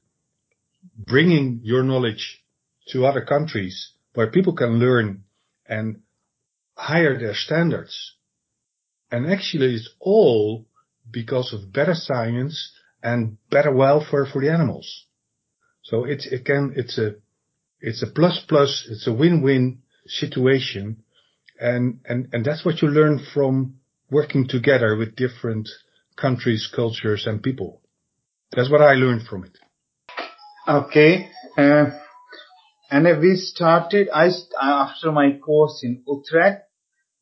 bringing 1.07 1.61
your 1.62 1.82
knowledge 1.82 2.42
to 2.88 3.07
other 3.07 3.24
countries 3.24 3.92
where 4.14 4.30
people 4.30 4.55
can 4.55 4.78
learn 4.78 5.24
and 5.66 6.01
higher 6.74 7.18
their 7.18 7.34
standards. 7.34 8.14
And 9.11 9.30
actually 9.30 9.74
it's 9.74 9.90
all 10.01 10.66
because 11.11 11.53
of 11.53 11.72
better 11.72 11.94
science 11.94 12.72
and 13.03 13.38
better 13.51 13.74
welfare 13.74 14.26
for 14.26 14.40
the 14.40 14.53
animals. 14.53 15.07
So 15.82 16.05
it's, 16.05 16.30
again, 16.30 16.74
it's 16.76 16.98
a 16.98 17.14
it's 17.80 18.03
a 18.03 18.07
plus 18.07 18.44
plus, 18.46 18.86
it's 18.90 19.07
a 19.07 19.12
win-win 19.12 19.80
situation. 20.07 21.03
And, 21.59 22.01
and, 22.05 22.28
and 22.32 22.44
that's 22.44 22.64
what 22.64 22.82
you 22.82 22.88
learn 22.88 23.24
from 23.32 23.76
working 24.11 24.48
together 24.48 24.96
with 24.96 25.16
different 25.16 25.68
countries, 26.16 26.70
cultures 26.74 27.26
and 27.26 27.42
people. 27.42 27.80
That's 28.53 28.70
what 28.70 28.82
I 28.82 28.94
learned 28.94 29.26
from 29.26 29.44
it. 29.44 29.57
Okay. 30.70 31.28
Uh, 31.58 31.86
and 32.92 33.20
we 33.20 33.34
started, 33.34 34.08
I, 34.14 34.30
after 34.62 35.10
my 35.10 35.32
course 35.44 35.80
in 35.82 36.04
Utrecht, 36.06 36.62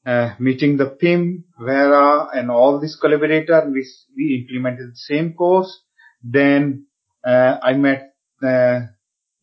uh, 0.05 0.35
meeting 0.39 0.77
the 0.77 0.85
Pim, 0.85 1.45
Vera 1.59 2.29
and 2.35 2.51
all 2.51 2.79
these 2.79 2.99
collaborators, 3.01 3.65
we, 3.73 3.87
we 4.15 4.41
implemented 4.43 4.91
the 4.91 4.97
same 4.97 5.33
course. 5.33 5.81
Then, 6.23 6.89
uh, 7.25 7.57
I 7.63 7.73
met, 7.73 8.13
uh, 8.43 8.81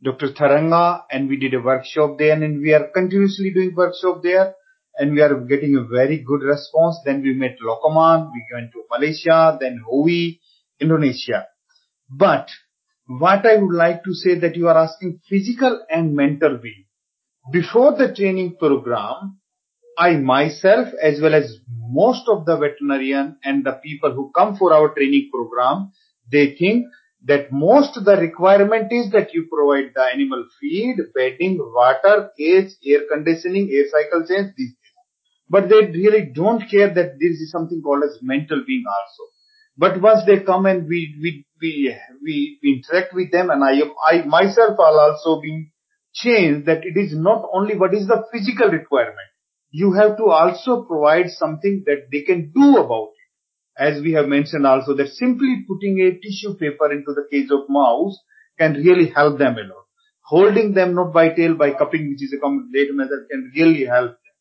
Dr. 0.03 0.33
Tharanga 0.33 1.05
and 1.09 1.27
we 1.27 1.37
did 1.37 1.55
a 1.55 1.61
workshop 1.61 2.19
there 2.19 2.33
and 2.33 2.61
we 2.61 2.73
are 2.73 2.89
continuously 2.93 3.51
doing 3.51 3.73
workshop 3.75 4.21
there 4.21 4.53
and 4.99 5.13
we 5.13 5.21
are 5.23 5.33
getting 5.45 5.77
a 5.77 5.83
very 5.83 6.19
good 6.19 6.43
response. 6.43 6.99
Then 7.03 7.23
we 7.23 7.33
met 7.33 7.57
Lokoman, 7.59 8.29
we 8.31 8.45
went 8.53 8.71
to 8.73 8.83
Malaysia, 8.91 9.57
then 9.59 9.81
Hui, 9.89 10.37
Indonesia. 10.79 11.47
But 12.07 12.49
what 13.07 13.45
I 13.45 13.57
would 13.57 13.75
like 13.75 14.03
to 14.03 14.13
say 14.13 14.39
that 14.39 14.55
you 14.55 14.67
are 14.67 14.77
asking 14.77 15.19
physical 15.29 15.85
and 15.89 16.15
mental 16.15 16.57
being. 16.57 16.85
Before 17.51 17.95
the 17.95 18.13
training 18.13 18.57
program, 18.57 19.39
I 19.97 20.17
myself 20.17 20.89
as 21.01 21.21
well 21.21 21.35
as 21.35 21.59
most 21.89 22.27
of 22.27 22.45
the 22.45 22.57
veterinarian 22.57 23.37
and 23.43 23.65
the 23.65 23.79
people 23.83 24.11
who 24.13 24.31
come 24.35 24.57
for 24.57 24.73
our 24.73 24.93
training 24.93 25.29
program, 25.31 25.91
they 26.29 26.55
think 26.55 26.85
that 27.25 27.51
most 27.51 27.93
the 28.03 28.17
requirement 28.17 28.91
is 28.91 29.11
that 29.11 29.33
you 29.33 29.47
provide 29.51 29.91
the 29.95 30.01
animal 30.01 30.45
feed, 30.59 30.97
bedding, 31.13 31.57
water, 31.59 32.29
cage, 32.37 32.71
air 32.85 33.01
conditioning, 33.11 33.69
air 33.71 33.85
cycle 33.91 34.25
change, 34.27 34.53
these 34.57 34.73
things. 34.73 34.95
But 35.49 35.69
they 35.69 35.85
really 35.85 36.31
don't 36.33 36.69
care 36.69 36.93
that 36.93 37.19
this 37.19 37.39
is 37.39 37.51
something 37.51 37.81
called 37.81 38.03
as 38.03 38.19
mental 38.21 38.63
being 38.65 38.83
also. 38.87 39.34
But 39.77 40.01
once 40.01 40.21
they 40.25 40.39
come 40.39 40.65
and 40.65 40.87
we, 40.87 41.15
we, 41.21 41.45
we, 41.61 41.95
we, 42.23 42.59
interact 42.63 43.13
with 43.13 43.31
them 43.31 43.49
and 43.49 43.63
I 43.63 43.81
I 44.09 44.23
myself 44.25 44.79
are 44.79 44.99
also 44.99 45.41
being 45.41 45.71
changed 46.13 46.65
that 46.67 46.85
it 46.85 46.97
is 46.97 47.13
not 47.15 47.47
only 47.53 47.75
what 47.77 47.93
is 47.93 48.07
the 48.07 48.23
physical 48.31 48.69
requirement. 48.69 49.29
You 49.71 49.93
have 49.93 50.17
to 50.17 50.25
also 50.25 50.83
provide 50.83 51.29
something 51.29 51.83
that 51.87 52.07
they 52.11 52.21
can 52.21 52.51
do 52.53 52.77
about 52.77 53.09
it. 53.09 53.15
as 53.77 54.01
we 54.01 54.13
have 54.13 54.27
mentioned 54.27 54.65
also 54.65 54.93
that 54.95 55.09
simply 55.09 55.65
putting 55.67 55.99
a 55.99 56.11
tissue 56.19 56.55
paper 56.55 56.91
into 56.91 57.13
the 57.13 57.27
cage 57.31 57.49
of 57.51 57.69
mouse 57.69 58.17
can 58.59 58.73
really 58.73 59.07
help 59.09 59.37
them 59.37 59.55
a 59.57 59.61
lot. 59.61 59.85
Holding 60.23 60.73
them 60.73 60.95
not 60.95 61.13
by 61.13 61.29
tail 61.29 61.55
by 61.55 61.71
cupping 61.71 62.09
which 62.09 62.23
is 62.23 62.33
a 62.33 62.39
common 62.39 62.71
later 62.73 62.93
method 62.93 63.27
can 63.29 63.51
really 63.55 63.85
help 63.85 64.11
them. 64.11 64.35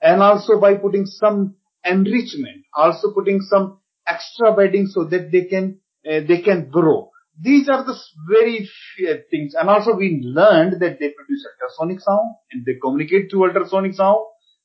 And 0.00 0.22
also 0.22 0.60
by 0.60 0.74
putting 0.76 1.06
some 1.06 1.56
enrichment, 1.84 2.64
also 2.74 3.12
putting 3.12 3.40
some 3.40 3.80
extra 4.08 4.54
bedding 4.54 4.86
so 4.86 5.04
that 5.04 5.30
they 5.30 5.44
can, 5.44 5.80
uh, 6.08 6.20
they 6.26 6.40
can 6.42 6.70
grow. 6.70 7.10
these 7.40 7.68
are 7.68 7.84
the 7.84 7.96
very 8.28 8.68
few 8.96 9.16
things. 9.30 9.54
And 9.54 9.68
also 9.70 9.94
we 9.94 10.20
learned 10.24 10.80
that 10.80 10.98
they 10.98 11.10
produce 11.10 11.46
ultrasonic 11.46 12.00
sound 12.00 12.34
and 12.50 12.64
they 12.64 12.74
communicate 12.82 13.30
through 13.30 13.48
ultrasonic 13.48 13.94
sound. 13.94 14.18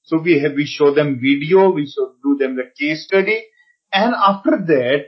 So 0.03 0.19
we 0.19 0.39
have, 0.41 0.53
we 0.53 0.65
show 0.65 0.93
them 0.93 1.19
video, 1.21 1.71
we 1.71 1.85
show, 1.85 2.13
do 2.23 2.37
them 2.37 2.55
the 2.55 2.71
case 2.77 3.05
study. 3.05 3.43
And 3.91 4.13
after 4.15 4.51
that, 4.51 5.05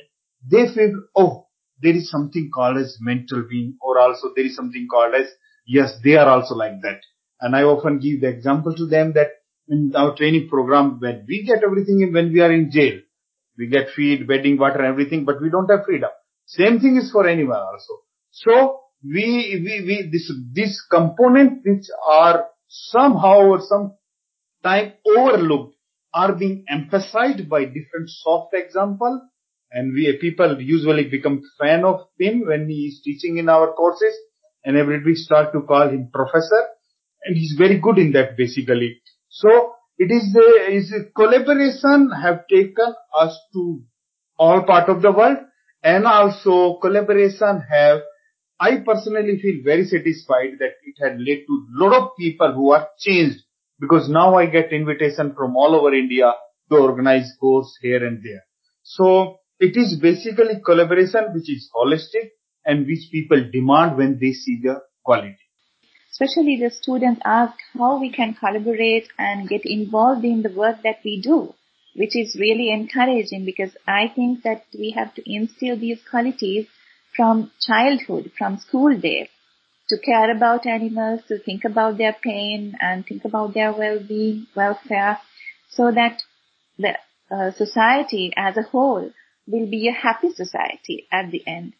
they 0.49 0.73
feel, 0.73 0.93
oh, 1.15 1.47
there 1.81 1.95
is 1.95 2.09
something 2.09 2.51
called 2.53 2.77
as 2.77 2.97
mental 3.01 3.43
being 3.49 3.77
or 3.81 3.99
also 3.99 4.29
there 4.35 4.45
is 4.45 4.55
something 4.55 4.87
called 4.89 5.15
as, 5.15 5.27
yes, 5.65 5.93
they 6.03 6.15
are 6.15 6.29
also 6.29 6.53
like 6.53 6.81
that. 6.83 6.99
And 7.41 7.55
I 7.55 7.63
often 7.63 7.99
give 7.99 8.21
the 8.21 8.29
example 8.29 8.75
to 8.75 8.85
them 8.85 9.13
that 9.13 9.29
in 9.67 9.91
our 9.95 10.15
training 10.15 10.47
program, 10.49 10.99
when 10.99 11.25
we 11.27 11.43
get 11.43 11.63
everything 11.63 12.11
when 12.13 12.31
we 12.31 12.39
are 12.41 12.51
in 12.51 12.69
jail, 12.71 12.99
we 13.57 13.67
get 13.67 13.89
feed, 13.95 14.27
bedding, 14.27 14.57
water, 14.57 14.83
everything, 14.83 15.25
but 15.25 15.41
we 15.41 15.49
don't 15.49 15.69
have 15.69 15.85
freedom. 15.85 16.09
Same 16.45 16.79
thing 16.79 16.97
is 16.97 17.11
for 17.11 17.27
anyone 17.27 17.57
also. 17.57 17.93
So 18.31 18.79
we, 19.03 19.61
we, 19.63 19.85
we, 19.85 20.09
this, 20.11 20.31
this 20.53 20.85
component 20.91 21.61
which 21.65 21.85
are 22.07 22.45
somehow 22.67 23.47
or 23.47 23.61
some 23.61 23.95
time 24.63 24.93
overlooked 25.17 25.75
are 26.13 26.33
being 26.33 26.65
emphasized 26.69 27.49
by 27.49 27.65
different 27.65 28.09
soft 28.09 28.53
example. 28.53 29.21
And 29.71 29.93
we 29.93 30.17
people 30.19 30.61
usually 30.61 31.09
become 31.09 31.41
fan 31.59 31.83
of 31.83 32.07
him 32.19 32.43
when 32.45 32.69
he 32.69 32.85
is 32.87 33.01
teaching 33.03 33.37
in 33.37 33.49
our 33.49 33.73
courses 33.73 34.15
and 34.63 34.77
everybody 34.77 35.15
start 35.15 35.51
to 35.53 35.61
call 35.61 35.89
him 35.89 36.09
professor 36.13 36.63
and 37.23 37.35
he's 37.35 37.55
very 37.57 37.79
good 37.79 37.97
in 37.97 38.13
that 38.13 38.37
basically. 38.37 39.01
So 39.29 39.74
it 39.97 40.11
is 40.11 40.33
the 40.33 40.45
is 40.71 40.91
a 40.91 41.05
collaboration 41.15 42.11
have 42.11 42.47
taken 42.47 42.93
us 43.17 43.37
to 43.53 43.81
all 44.37 44.63
part 44.63 44.89
of 44.89 45.01
the 45.01 45.11
world 45.11 45.37
and 45.83 46.05
also 46.05 46.77
collaboration 46.81 47.61
have 47.69 48.01
I 48.59 48.77
personally 48.85 49.37
feel 49.41 49.61
very 49.63 49.85
satisfied 49.85 50.59
that 50.59 50.75
it 50.83 50.95
had 51.01 51.19
led 51.19 51.39
to 51.47 51.67
lot 51.71 51.93
of 52.01 52.09
people 52.17 52.53
who 52.53 52.71
are 52.71 52.87
changed 52.99 53.39
because 53.79 54.09
now 54.09 54.35
I 54.35 54.45
get 54.45 54.71
invitation 54.71 55.33
from 55.35 55.55
all 55.57 55.75
over 55.75 55.93
India 55.93 56.33
to 56.71 56.77
organize 56.77 57.31
course 57.39 57.77
here 57.81 58.05
and 58.05 58.23
there. 58.23 58.43
So 58.83 59.39
it 59.59 59.75
is 59.75 59.99
basically 60.01 60.61
collaboration 60.65 61.33
which 61.33 61.49
is 61.49 61.69
holistic 61.75 62.29
and 62.65 62.87
which 62.87 63.11
people 63.11 63.49
demand 63.51 63.97
when 63.97 64.17
they 64.19 64.31
see 64.31 64.59
the 64.63 64.81
quality 65.03 65.44
especially 66.15 66.57
the 66.61 66.69
students 66.69 67.21
ask 67.25 67.57
how 67.77 67.99
we 67.99 68.09
can 68.09 68.33
collaborate 68.33 69.07
and 69.17 69.49
get 69.49 69.65
involved 69.65 70.23
in 70.23 70.43
the 70.43 70.49
work 70.49 70.77
that 70.83 70.99
we 71.03 71.19
do, 71.21 71.53
which 71.93 72.15
is 72.15 72.37
really 72.39 72.71
encouraging 72.71 73.43
because 73.43 73.75
I 73.85 74.07
think 74.15 74.43
that 74.43 74.63
we 74.73 74.91
have 74.91 75.13
to 75.15 75.23
instill 75.25 75.77
these 75.77 75.99
qualities 76.09 76.67
from 77.17 77.51
childhood, 77.59 78.31
from 78.37 78.59
school 78.59 78.97
days, 78.97 79.27
to 79.89 79.97
care 79.99 80.31
about 80.31 80.65
animals, 80.65 81.19
to 81.27 81.37
think 81.37 81.65
about 81.65 81.97
their 81.97 82.15
pain 82.23 82.75
and 82.79 83.05
think 83.05 83.25
about 83.25 83.53
their 83.53 83.73
well-being, 83.73 84.47
welfare, 84.55 85.19
so 85.69 85.91
that 85.91 86.21
the 86.77 86.93
uh, 87.29 87.51
society 87.51 88.31
as 88.37 88.55
a 88.55 88.61
whole 88.61 89.11
will 89.47 89.69
be 89.69 89.89
a 89.89 89.91
happy 89.91 90.31
society 90.33 91.07
at 91.11 91.29
the 91.29 91.43
end. 91.45 91.73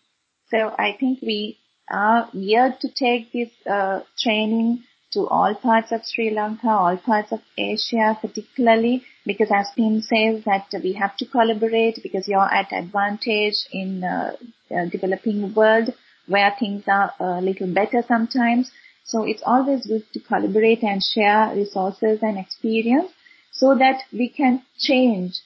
So 0.51 0.57
I 0.77 0.95
think 0.99 1.21
we 1.21 1.57
are 1.89 2.29
to 2.33 2.89
take 2.89 3.31
this 3.31 3.49
uh, 3.69 4.01
training 4.19 4.83
to 5.13 5.27
all 5.27 5.55
parts 5.55 5.91
of 5.91 6.01
Sri 6.03 6.29
Lanka, 6.29 6.67
all 6.67 6.97
parts 6.97 7.31
of 7.31 7.39
Asia 7.57 8.17
particularly, 8.19 9.03
because 9.25 9.49
as 9.53 9.67
Pim 9.75 10.01
says 10.01 10.43
that 10.45 10.67
we 10.83 10.93
have 10.93 11.15
to 11.17 11.25
collaborate 11.25 11.99
because 12.03 12.27
you're 12.27 12.53
at 12.53 12.73
advantage 12.73 13.55
in 13.71 14.03
uh, 14.03 14.35
uh, 14.71 14.85
developing 14.91 15.53
world 15.53 15.93
where 16.27 16.53
things 16.59 16.83
are 16.87 17.13
a 17.19 17.41
little 17.41 17.71
better 17.73 18.03
sometimes. 18.07 18.71
So 19.05 19.23
it's 19.23 19.43
always 19.45 19.85
good 19.85 20.03
to 20.13 20.19
collaborate 20.19 20.83
and 20.83 21.01
share 21.01 21.53
resources 21.55 22.19
and 22.21 22.37
experience 22.39 23.11
so 23.51 23.75
that 23.75 24.01
we 24.11 24.29
can 24.29 24.63
change 24.79 25.39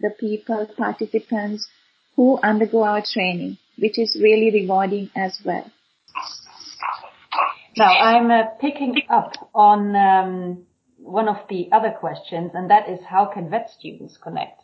the 0.00 0.10
people, 0.10 0.68
participants 0.76 1.66
who 2.14 2.38
undergo 2.42 2.84
our 2.84 3.02
training, 3.02 3.58
which 3.78 3.98
is 3.98 4.16
really 4.20 4.50
rewarding 4.62 5.10
as 5.16 5.38
well. 5.44 5.70
Now, 7.76 7.92
I'm 7.92 8.30
uh, 8.30 8.44
picking 8.60 8.94
up 9.08 9.32
on 9.54 9.94
um, 9.94 10.66
one 10.98 11.28
of 11.28 11.36
the 11.48 11.68
other 11.72 11.90
questions, 11.90 12.50
and 12.54 12.70
that 12.70 12.88
is 12.88 12.98
how 13.08 13.26
can 13.26 13.50
vet 13.50 13.70
students 13.70 14.16
connect? 14.16 14.60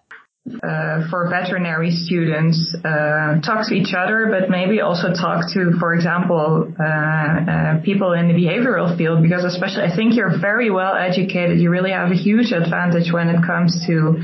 Uh, 0.46 1.08
for 1.08 1.30
veterinary 1.30 1.90
students, 1.90 2.76
uh, 2.84 3.40
talk 3.40 3.66
to 3.66 3.74
each 3.74 3.94
other, 3.96 4.28
but 4.28 4.50
maybe 4.50 4.82
also 4.82 5.08
talk 5.08 5.46
to, 5.54 5.72
for 5.80 5.94
example, 5.94 6.70
uh, 6.78 6.84
uh, 6.84 7.80
people 7.82 8.12
in 8.12 8.28
the 8.28 8.34
behavioral 8.34 8.94
field, 8.94 9.22
because 9.22 9.42
especially 9.42 9.84
I 9.84 9.96
think 9.96 10.14
you're 10.14 10.38
very 10.38 10.70
well 10.70 10.94
educated. 10.96 11.60
You 11.60 11.70
really 11.70 11.92
have 11.92 12.10
a 12.10 12.14
huge 12.14 12.52
advantage 12.52 13.10
when 13.10 13.30
it 13.30 13.40
comes 13.46 13.86
to 13.86 14.20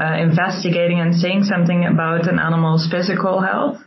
uh, 0.00 0.16
investigating 0.16 0.98
and 0.98 1.14
saying 1.14 1.44
something 1.44 1.84
about 1.84 2.26
an 2.26 2.38
animal's 2.38 2.88
physical 2.90 3.42
health. 3.42 3.82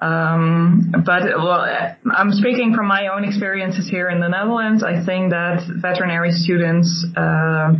Um, 0.00 0.92
but 1.04 1.22
well, 1.36 1.66
I'm 2.10 2.32
speaking 2.32 2.74
from 2.74 2.86
my 2.86 3.08
own 3.08 3.24
experiences 3.24 3.88
here 3.88 4.08
in 4.08 4.20
the 4.20 4.28
Netherlands. 4.28 4.82
I 4.82 5.04
think 5.04 5.30
that 5.30 5.62
veterinary 5.68 6.32
students, 6.32 7.04
uh, 7.16 7.74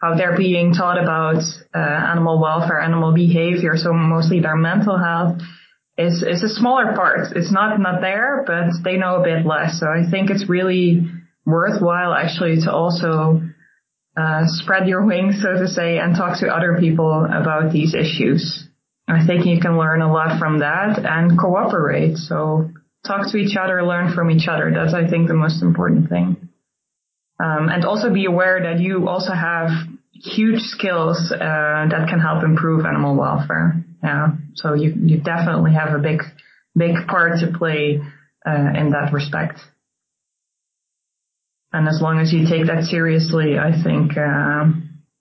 how 0.00 0.16
they're 0.16 0.36
being 0.36 0.72
taught 0.72 1.02
about 1.02 1.42
uh, 1.74 1.78
animal 1.78 2.40
welfare, 2.40 2.80
animal 2.80 3.12
behavior, 3.14 3.72
so 3.76 3.92
mostly 3.92 4.40
their 4.40 4.56
mental 4.56 4.96
health, 4.98 5.42
is 5.98 6.22
is 6.22 6.42
a 6.42 6.48
smaller 6.48 6.94
part. 6.94 7.36
It's 7.36 7.52
not 7.52 7.78
not 7.78 8.00
there, 8.00 8.44
but 8.46 8.82
they 8.82 8.96
know 8.96 9.16
a 9.16 9.22
bit 9.22 9.44
less. 9.44 9.78
So 9.78 9.86
I 9.86 10.08
think 10.10 10.30
it's 10.30 10.48
really 10.48 11.02
worthwhile 11.44 12.14
actually 12.14 12.62
to 12.62 12.72
also 12.72 13.42
uh, 14.16 14.42
spread 14.46 14.88
your 14.88 15.04
wings, 15.04 15.42
so 15.42 15.52
to 15.60 15.68
say, 15.68 15.98
and 15.98 16.16
talk 16.16 16.40
to 16.40 16.48
other 16.48 16.78
people 16.80 17.26
about 17.30 17.70
these 17.70 17.94
issues. 17.94 18.65
I 19.08 19.24
think 19.26 19.46
you 19.46 19.60
can 19.60 19.78
learn 19.78 20.02
a 20.02 20.12
lot 20.12 20.38
from 20.38 20.60
that 20.60 20.98
and 21.04 21.38
cooperate. 21.38 22.16
So 22.16 22.70
talk 23.06 23.30
to 23.30 23.36
each 23.36 23.56
other, 23.56 23.84
learn 23.84 24.12
from 24.14 24.30
each 24.30 24.48
other. 24.48 24.72
That's, 24.74 24.94
I 24.94 25.08
think, 25.08 25.28
the 25.28 25.34
most 25.34 25.62
important 25.62 26.08
thing. 26.08 26.48
Um, 27.38 27.68
and 27.68 27.84
also 27.84 28.12
be 28.12 28.24
aware 28.24 28.62
that 28.62 28.80
you 28.80 29.08
also 29.08 29.32
have 29.32 29.70
huge 30.12 30.60
skills 30.60 31.30
uh, 31.30 31.38
that 31.38 32.08
can 32.08 32.18
help 32.18 32.42
improve 32.42 32.84
animal 32.84 33.14
welfare. 33.14 33.84
Yeah. 34.02 34.28
So 34.54 34.74
you 34.74 34.94
you 34.96 35.18
definitely 35.18 35.72
have 35.74 35.94
a 35.94 35.98
big 35.98 36.22
big 36.74 37.06
part 37.06 37.38
to 37.40 37.56
play 37.58 38.00
uh, 38.46 38.70
in 38.74 38.90
that 38.90 39.12
respect. 39.12 39.60
And 41.72 41.88
as 41.88 42.00
long 42.00 42.18
as 42.20 42.32
you 42.32 42.46
take 42.48 42.66
that 42.68 42.84
seriously, 42.84 43.58
I 43.58 43.72
think, 43.82 44.16
uh, 44.16 44.64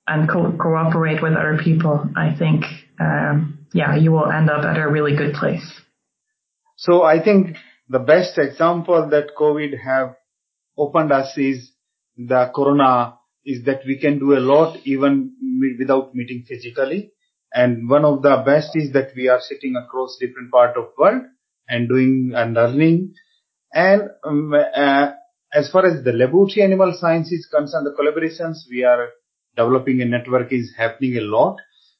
and 0.07 0.29
co- 0.29 0.55
cooperate 0.57 1.21
with 1.21 1.33
other 1.33 1.59
people, 1.61 2.07
I 2.15 2.33
think 2.38 2.63
um, 2.99 3.55
yeah, 3.74 3.95
you 3.95 4.11
will 4.11 4.32
end 4.32 4.49
up 4.49 4.63
at 4.63 4.78
a 4.78 4.89
really 4.89 5.16
good 5.16 5.34
place. 5.34 5.66
So 6.78 7.03
I 7.03 7.24
think 7.24 7.57
the 7.88 7.99
best 7.99 8.38
example 8.38 9.09
that 9.09 9.36
COVID 9.38 9.80
have 9.84 10.16
opened 10.78 11.11
us 11.11 11.38
is 11.38 11.72
the 12.18 12.51
corona 12.53 13.18
is 13.45 13.63
that 13.66 13.82
we 13.86 13.97
can 13.99 14.20
do 14.20 14.34
a 14.36 14.39
lot 14.39 14.78
even 14.86 15.32
without 15.80 16.16
meeting 16.16 16.43
physically. 16.47 17.11
And 17.53 17.89
one 17.89 18.03
of 18.03 18.22
the 18.22 18.43
best 18.45 18.72
is 18.74 18.91
that 18.93 19.11
we 19.16 19.30
are 19.30 19.39
sitting 19.39 19.76
across 19.76 20.18
different 20.20 20.51
part 20.51 20.76
of 20.78 20.89
world 20.97 21.22
and 21.70 21.88
doing 21.88 22.34
and 22.36 22.53
learning. 22.53 23.13
And 23.72 24.09
um, 24.24 24.53
uh, 24.53 25.11
as 25.53 25.70
far 25.72 25.86
as 25.86 26.03
the 26.03 26.11
laboratory 26.11 26.63
animal 26.63 26.93
science 26.99 27.32
is 27.32 27.47
concerned, 27.49 27.86
the 27.86 27.95
collaborations 27.95 28.70
we 28.70 28.84
are 28.84 29.09
developing 29.55 30.01
a 30.01 30.05
network 30.05 30.51
is 30.51 30.74
happening 30.78 31.18
a 31.18 31.22
lot. 31.22 31.57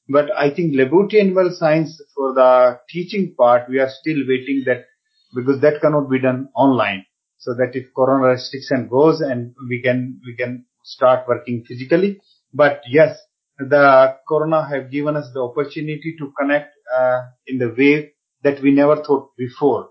But 0.08 0.30
I 0.38 0.54
think 0.54 0.76
laboratory 0.76 1.22
animal 1.22 1.56
science 1.58 2.02
for 2.16 2.34
the 2.34 2.80
teaching 2.90 3.36
part, 3.38 3.70
we 3.70 3.80
are 3.80 3.90
still 3.90 4.18
waiting 4.28 4.64
that 4.66 4.86
because 5.34 5.62
that 5.62 5.82
cannot 5.82 6.10
be 6.10 6.20
done 6.20 6.50
online. 6.56 7.06
So 7.38 7.54
that 7.56 7.72
if 7.76 7.94
corona 7.96 8.30
restriction 8.30 8.88
goes 8.90 9.22
and 9.22 9.54
we 9.70 9.82
can, 9.82 10.20
we 10.26 10.36
can 10.36 10.66
start 10.84 11.28
working 11.28 11.64
physically. 11.68 12.20
But 12.54 12.82
yes, 12.88 13.18
the 13.60 14.16
corona 14.28 14.68
have 14.68 14.92
given 14.92 15.16
us 15.16 15.30
the 15.34 15.42
opportunity 15.42 16.16
to 16.20 16.32
connect 16.40 16.74
uh, 16.96 17.22
in 17.48 17.58
the 17.60 17.70
way 17.78 18.14
that 18.44 18.62
we 18.62 18.72
never 18.72 19.04
thought 19.04 19.36
before. 19.38 19.90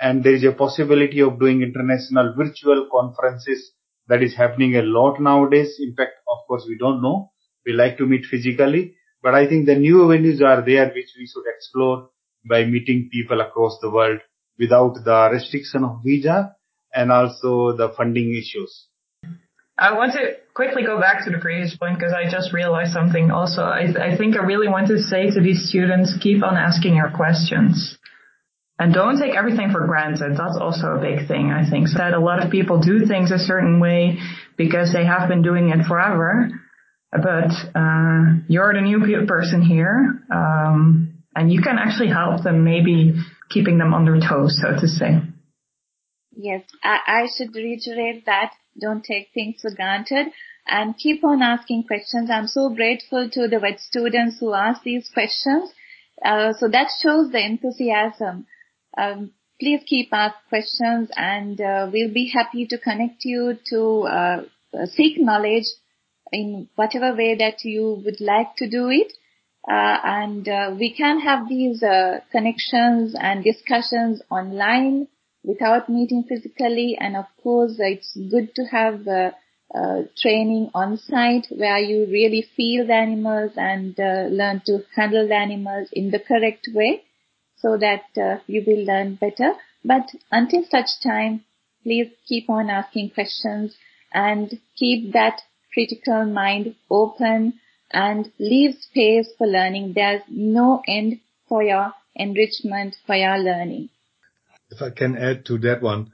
And 0.00 0.24
there 0.24 0.34
is 0.34 0.44
a 0.44 0.52
possibility 0.52 1.20
of 1.20 1.38
doing 1.38 1.62
international 1.62 2.34
virtual 2.36 2.88
conferences 2.90 3.72
that 4.08 4.22
is 4.22 4.34
happening 4.34 4.76
a 4.76 4.82
lot 4.82 5.20
nowadays. 5.20 5.76
In 5.80 5.94
fact, 5.94 6.12
of 6.28 6.38
course, 6.48 6.64
we 6.68 6.76
don't 6.78 7.02
know. 7.02 7.30
We 7.66 7.72
like 7.74 7.98
to 7.98 8.06
meet 8.06 8.24
physically, 8.24 8.96
but 9.22 9.34
I 9.34 9.48
think 9.48 9.66
the 9.66 9.76
new 9.76 10.04
avenues 10.04 10.40
are 10.42 10.62
there 10.64 10.86
which 10.86 11.12
we 11.18 11.26
should 11.26 11.44
explore 11.46 12.10
by 12.48 12.64
meeting 12.64 13.10
people 13.12 13.40
across 13.40 13.78
the 13.80 13.90
world 13.90 14.20
without 14.58 14.94
the 15.04 15.28
restriction 15.32 15.84
of 15.84 16.00
visa 16.04 16.56
and 16.94 17.12
also 17.12 17.76
the 17.76 17.92
funding 17.96 18.34
issues. 18.34 18.86
I 19.78 19.94
want 19.96 20.12
to 20.12 20.36
quickly 20.52 20.84
go 20.84 21.00
back 21.00 21.24
to 21.24 21.30
the 21.30 21.38
previous 21.38 21.74
point 21.74 21.98
because 21.98 22.12
I 22.12 22.30
just 22.30 22.52
realized 22.52 22.92
something 22.92 23.30
also. 23.30 23.62
I, 23.62 23.88
I 23.98 24.16
think 24.16 24.36
I 24.36 24.44
really 24.44 24.68
want 24.68 24.88
to 24.88 25.00
say 25.00 25.30
to 25.30 25.40
these 25.40 25.68
students, 25.68 26.12
keep 26.20 26.42
on 26.42 26.56
asking 26.56 26.96
your 26.96 27.10
questions. 27.10 27.96
And 28.78 28.92
don't 28.92 29.18
take 29.18 29.34
everything 29.34 29.70
for 29.70 29.86
granted. 29.86 30.36
That's 30.36 30.56
also 30.58 30.96
a 30.96 31.00
big 31.00 31.28
thing, 31.28 31.50
I 31.50 31.68
think. 31.68 31.88
That 31.96 32.14
a 32.14 32.20
lot 32.20 32.44
of 32.44 32.50
people 32.50 32.80
do 32.80 33.06
things 33.06 33.30
a 33.30 33.38
certain 33.38 33.80
way 33.80 34.18
because 34.56 34.92
they 34.92 35.04
have 35.04 35.28
been 35.28 35.42
doing 35.42 35.68
it 35.68 35.86
forever. 35.86 36.50
But 37.12 37.50
uh, 37.74 38.38
you're 38.48 38.72
the 38.72 38.80
new 38.80 39.26
person 39.26 39.62
here, 39.62 40.22
um, 40.30 41.24
and 41.34 41.52
you 41.52 41.60
can 41.60 41.76
actually 41.78 42.10
help 42.10 42.44
them, 42.44 42.62
maybe 42.64 43.14
keeping 43.50 43.78
them 43.78 43.92
on 43.94 44.04
their 44.04 44.20
toes, 44.20 44.60
so 44.60 44.80
to 44.80 44.86
say. 44.86 45.20
Yes, 46.36 46.62
I, 46.84 46.98
I 47.06 47.26
should 47.36 47.54
reiterate 47.54 48.26
that. 48.26 48.52
Don't 48.80 49.04
take 49.04 49.28
things 49.34 49.56
for 49.60 49.74
granted 49.74 50.28
and 50.68 50.96
keep 50.96 51.24
on 51.24 51.42
asking 51.42 51.84
questions. 51.84 52.30
I'm 52.30 52.46
so 52.46 52.72
grateful 52.72 53.28
to 53.28 53.48
the 53.48 53.58
vet 53.58 53.80
students 53.80 54.38
who 54.38 54.54
ask 54.54 54.82
these 54.84 55.10
questions. 55.12 55.72
Uh, 56.24 56.52
so 56.52 56.68
that 56.68 56.88
shows 57.02 57.32
the 57.32 57.44
enthusiasm 57.44 58.46
um, 58.96 59.32
please 59.60 59.82
keep 59.86 60.08
asking 60.12 60.40
questions 60.48 61.10
and 61.16 61.60
uh, 61.60 61.88
we'll 61.92 62.12
be 62.12 62.32
happy 62.34 62.66
to 62.66 62.78
connect 62.78 63.24
you 63.24 63.56
to 63.68 64.02
uh, 64.02 64.42
seek 64.86 65.20
knowledge 65.20 65.66
in 66.32 66.68
whatever 66.76 67.14
way 67.14 67.34
that 67.36 67.64
you 67.64 68.02
would 68.04 68.20
like 68.20 68.56
to 68.56 68.68
do 68.68 68.88
it. 68.88 69.12
Uh, 69.68 69.98
and 70.04 70.48
uh, 70.48 70.74
we 70.78 70.92
can 70.92 71.20
have 71.20 71.48
these 71.48 71.82
uh, 71.82 72.20
connections 72.32 73.14
and 73.18 73.44
discussions 73.44 74.22
online 74.30 75.06
without 75.44 75.88
meeting 75.88 76.24
physically. 76.28 76.96
And 76.98 77.16
of 77.16 77.26
course, 77.42 77.74
it's 77.78 78.16
good 78.30 78.54
to 78.54 78.64
have 78.64 79.04
training 80.20 80.70
on 80.74 80.96
site 80.96 81.46
where 81.50 81.78
you 81.78 82.06
really 82.06 82.44
feel 82.56 82.86
the 82.86 82.94
animals 82.94 83.52
and 83.56 83.94
learn 83.98 84.62
to 84.66 84.80
handle 84.96 85.28
the 85.28 85.36
animals 85.36 85.88
in 85.92 86.10
the 86.10 86.18
correct 86.18 86.68
way 86.74 87.04
so 87.56 87.76
that 87.76 88.04
uh, 88.16 88.40
you 88.46 88.64
will 88.66 88.84
learn 88.84 89.14
better. 89.16 89.52
But 89.84 90.10
until 90.30 90.64
such 90.70 90.88
time, 91.02 91.44
please 91.82 92.08
keep 92.26 92.48
on 92.50 92.70
asking 92.70 93.10
questions 93.10 93.76
and 94.12 94.58
keep 94.76 95.12
that 95.12 95.42
critical 95.72 96.24
mind 96.26 96.74
open 96.90 97.54
and 97.90 98.30
leave 98.38 98.76
space 98.80 99.28
for 99.36 99.46
learning. 99.46 99.92
There's 99.94 100.22
no 100.28 100.82
end 100.86 101.20
for 101.48 101.62
your 101.62 101.92
enrichment, 102.14 102.96
for 103.06 103.16
your 103.16 103.38
learning. 103.38 103.90
If 104.70 104.82
I 104.82 104.90
can 104.90 105.16
add 105.16 105.44
to 105.46 105.58
that 105.58 105.82
one, 105.82 106.12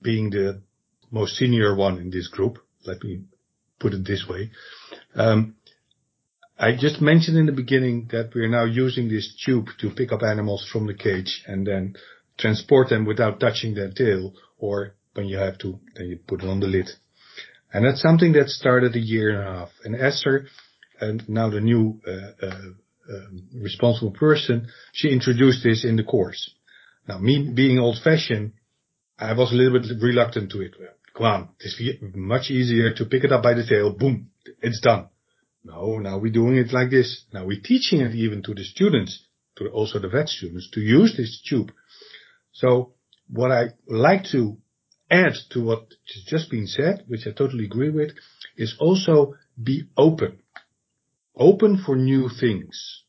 being 0.00 0.30
the 0.30 0.62
most 1.10 1.36
senior 1.36 1.76
one 1.76 1.98
in 1.98 2.10
this 2.10 2.28
group, 2.28 2.58
let 2.86 3.02
me 3.04 3.22
put 3.78 3.92
it 3.92 4.04
this 4.06 4.26
way. 4.28 4.50
Um, 5.14 5.56
I 6.58 6.72
just 6.76 7.00
mentioned 7.00 7.36
in 7.36 7.46
the 7.46 7.52
beginning 7.52 8.08
that 8.12 8.34
we 8.34 8.42
are 8.42 8.48
now 8.48 8.64
using 8.64 9.08
this 9.08 9.34
tube 9.44 9.66
to 9.80 9.90
pick 9.90 10.12
up 10.12 10.22
animals 10.22 10.68
from 10.72 10.86
the 10.86 10.94
cage 10.94 11.42
and 11.46 11.66
then 11.66 11.96
transport 12.38 12.88
them 12.88 13.04
without 13.04 13.40
touching 13.40 13.74
their 13.74 13.90
tail, 13.90 14.32
or 14.58 14.94
when 15.14 15.26
you 15.26 15.36
have 15.36 15.58
to, 15.58 15.78
then 15.96 16.06
you 16.06 16.18
put 16.26 16.42
it 16.42 16.48
on 16.48 16.60
the 16.60 16.66
lid. 16.66 16.88
And 17.72 17.84
that's 17.84 18.02
something 18.02 18.32
that 18.32 18.48
started 18.48 18.94
a 18.94 19.00
year 19.00 19.30
and 19.30 19.40
a 19.40 19.44
half. 19.44 19.68
And 19.84 19.94
Esther, 19.94 20.46
and 21.00 21.26
now 21.28 21.50
the 21.50 21.60
new 21.60 22.00
uh, 22.06 22.46
uh, 22.46 22.50
um, 23.10 23.48
responsible 23.54 24.12
person, 24.12 24.68
she 24.92 25.08
introduced 25.08 25.64
this 25.64 25.84
in 25.84 25.96
the 25.96 26.04
course. 26.04 26.50
Now, 27.08 27.18
me 27.18 27.50
being 27.54 27.78
old-fashioned, 27.78 28.52
I 29.18 29.32
was 29.32 29.52
a 29.52 29.54
little 29.54 29.80
bit 29.80 29.90
reluctant 30.00 30.50
to 30.52 30.60
it. 30.60 30.74
Come 31.16 31.26
on, 31.26 31.48
it's 31.60 31.80
much 32.14 32.50
easier 32.50 32.94
to 32.94 33.04
pick 33.04 33.24
it 33.24 33.32
up 33.32 33.42
by 33.42 33.54
the 33.54 33.66
tail. 33.66 33.92
Boom, 33.92 34.30
it's 34.60 34.80
done. 34.80 35.08
No, 35.64 35.98
now 35.98 36.18
we're 36.18 36.32
doing 36.32 36.56
it 36.56 36.72
like 36.72 36.90
this. 36.90 37.24
Now 37.32 37.44
we're 37.44 37.60
teaching 37.62 38.00
it 38.00 38.14
even 38.14 38.42
to 38.44 38.54
the 38.54 38.64
students, 38.64 39.24
to 39.56 39.68
also 39.68 39.98
the 39.98 40.08
vet 40.08 40.28
students, 40.28 40.70
to 40.72 40.80
use 40.80 41.16
this 41.16 41.42
tube. 41.48 41.70
So 42.52 42.94
what 43.30 43.50
I 43.50 43.70
like 43.86 44.24
to 44.32 44.56
add 45.12 45.34
to 45.50 45.62
what 45.62 45.86
has 46.14 46.24
just 46.26 46.50
been 46.50 46.66
said, 46.66 47.04
which 47.06 47.26
I 47.26 47.32
totally 47.32 47.66
agree 47.66 47.90
with, 47.90 48.12
is 48.56 48.74
also 48.80 49.34
be 49.62 49.84
open. 49.96 50.40
Open 51.36 51.82
for 51.84 51.96
new 51.96 52.28
things. 52.28 53.02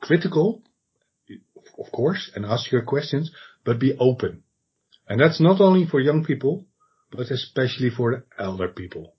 Critical, 0.00 0.62
of 1.78 1.90
course, 1.90 2.30
and 2.34 2.44
ask 2.44 2.70
your 2.70 2.82
questions, 2.82 3.30
but 3.64 3.80
be 3.80 3.96
open. 3.98 4.42
And 5.08 5.20
that's 5.20 5.40
not 5.40 5.60
only 5.60 5.86
for 5.86 6.00
young 6.00 6.24
people, 6.24 6.66
but 7.10 7.30
especially 7.30 7.90
for 7.90 8.26
elder 8.38 8.68
people. 8.68 9.14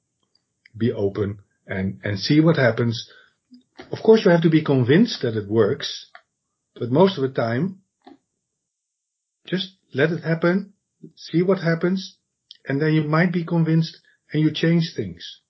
Be 0.77 0.91
open 0.91 1.39
and, 1.67 1.99
and 2.03 2.19
see 2.19 2.39
what 2.39 2.57
happens. 2.57 3.09
Of 3.91 3.99
course, 4.03 4.23
you 4.23 4.31
have 4.31 4.43
to 4.43 4.49
be 4.49 4.63
convinced 4.63 5.23
that 5.23 5.35
it 5.35 5.49
works, 5.49 6.07
but 6.75 6.91
most 6.91 7.17
of 7.17 7.23
the 7.23 7.33
time, 7.33 7.79
just 9.47 9.73
let 9.93 10.11
it 10.11 10.23
happen, 10.23 10.73
see 11.15 11.41
what 11.41 11.59
happens, 11.59 12.17
and 12.67 12.81
then 12.81 12.93
you 12.93 13.03
might 13.03 13.31
be 13.31 13.45
convinced 13.45 13.97
and 14.31 14.41
you 14.41 14.51
change 14.53 14.93
things. 14.95 15.41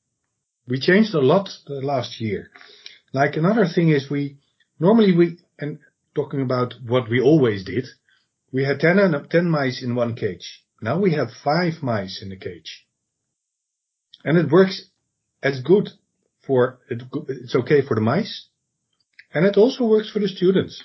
We 0.68 0.80
changed 0.80 1.14
a 1.14 1.20
lot 1.20 1.50
the 1.66 1.82
last 1.82 2.22
year. 2.22 2.50
Like 3.14 3.36
another 3.36 3.66
thing 3.74 3.90
is 3.90 4.10
we, 4.10 4.38
normally 4.80 5.16
we, 5.16 5.40
and 5.58 5.80
talking 6.16 6.42
about 6.42 6.76
what 6.86 7.10
we 7.10 7.20
always 7.22 7.66
did, 7.66 7.86
we 8.52 8.64
had 8.64 8.80
10, 8.80 9.00
and, 9.00 9.30
10 9.30 9.50
mice 9.50 9.84
in 9.84 9.96
one 9.96 10.16
cage. 10.16 10.64
Now 10.82 11.00
we 11.00 11.14
have 11.14 11.30
5 11.44 11.82
mice 11.82 12.22
in 12.22 12.30
the 12.30 12.38
cage. 12.38 12.86
And 14.24 14.38
it 14.38 14.52
works 14.52 14.90
as 15.42 15.62
good 15.62 15.90
for 16.46 16.80
it, 16.90 17.04
it's 17.28 17.56
okay 17.56 17.82
for 17.86 17.96
the 17.96 18.02
mice, 18.02 18.48
and 19.34 19.46
it 19.46 19.58
also 19.58 19.86
works 19.86 20.10
for 20.12 20.20
the 20.20 20.28
students. 20.28 20.84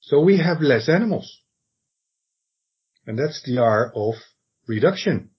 So 0.00 0.20
we 0.20 0.38
have 0.38 0.60
less 0.60 0.88
animals. 0.88 1.40
And 3.06 3.18
that's 3.18 3.42
the 3.42 3.58
R 3.58 3.90
of 3.94 4.14
reduction. 4.66 5.30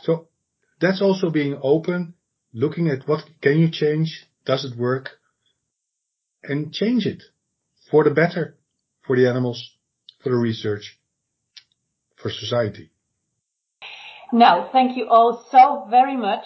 So 0.00 0.28
that's 0.80 1.02
also 1.02 1.30
being 1.30 1.58
open, 1.62 2.14
looking 2.52 2.88
at 2.88 3.06
what 3.08 3.24
can 3.40 3.58
you 3.58 3.70
change, 3.70 4.26
does 4.44 4.64
it 4.64 4.78
work, 4.78 5.10
and 6.42 6.72
change 6.72 7.06
it 7.06 7.22
for 7.90 8.04
the 8.04 8.10
better, 8.10 8.56
for 9.06 9.16
the 9.16 9.28
animals, 9.28 9.76
for 10.22 10.30
the 10.30 10.36
research, 10.36 10.98
for 12.16 12.30
society. 12.30 12.90
Now, 14.32 14.68
thank 14.72 14.96
you 14.96 15.08
all 15.08 15.46
so 15.50 15.86
very 15.90 16.16
much 16.16 16.44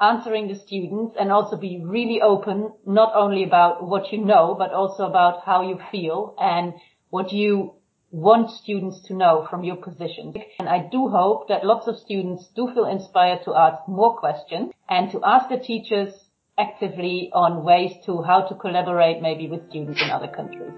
answering 0.00 0.48
the 0.48 0.56
students 0.56 1.14
and 1.18 1.30
also 1.30 1.56
be 1.56 1.80
really 1.84 2.20
open, 2.20 2.72
not 2.86 3.12
only 3.14 3.44
about 3.44 3.86
what 3.86 4.12
you 4.12 4.18
know, 4.24 4.56
but 4.58 4.72
also 4.72 5.04
about 5.04 5.44
how 5.44 5.62
you 5.62 5.78
feel 5.90 6.34
and 6.38 6.74
what 7.10 7.32
you 7.32 7.74
want 8.12 8.50
students 8.50 9.00
to 9.08 9.14
know 9.14 9.46
from 9.50 9.64
your 9.64 9.76
position. 9.76 10.34
And 10.60 10.68
I 10.68 10.86
do 10.90 11.08
hope 11.08 11.48
that 11.48 11.64
lots 11.64 11.88
of 11.88 11.98
students 11.98 12.46
do 12.54 12.70
feel 12.72 12.86
inspired 12.86 13.40
to 13.44 13.54
ask 13.54 13.88
more 13.88 14.16
questions 14.16 14.72
and 14.88 15.10
to 15.10 15.20
ask 15.24 15.48
the 15.48 15.58
teachers 15.58 16.14
actively 16.58 17.30
on 17.32 17.64
ways 17.64 17.92
to 18.04 18.22
how 18.22 18.42
to 18.42 18.54
collaborate 18.54 19.22
maybe 19.22 19.48
with 19.48 19.68
students 19.70 20.00
in 20.02 20.10
other 20.10 20.28
countries. 20.28 20.72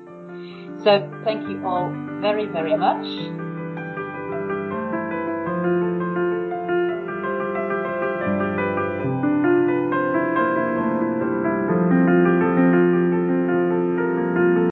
So 0.85 1.11
thank 1.24 1.49
you 1.49 1.66
all 1.66 1.91
very, 2.20 2.47
very 2.47 2.76
much. 2.76 3.53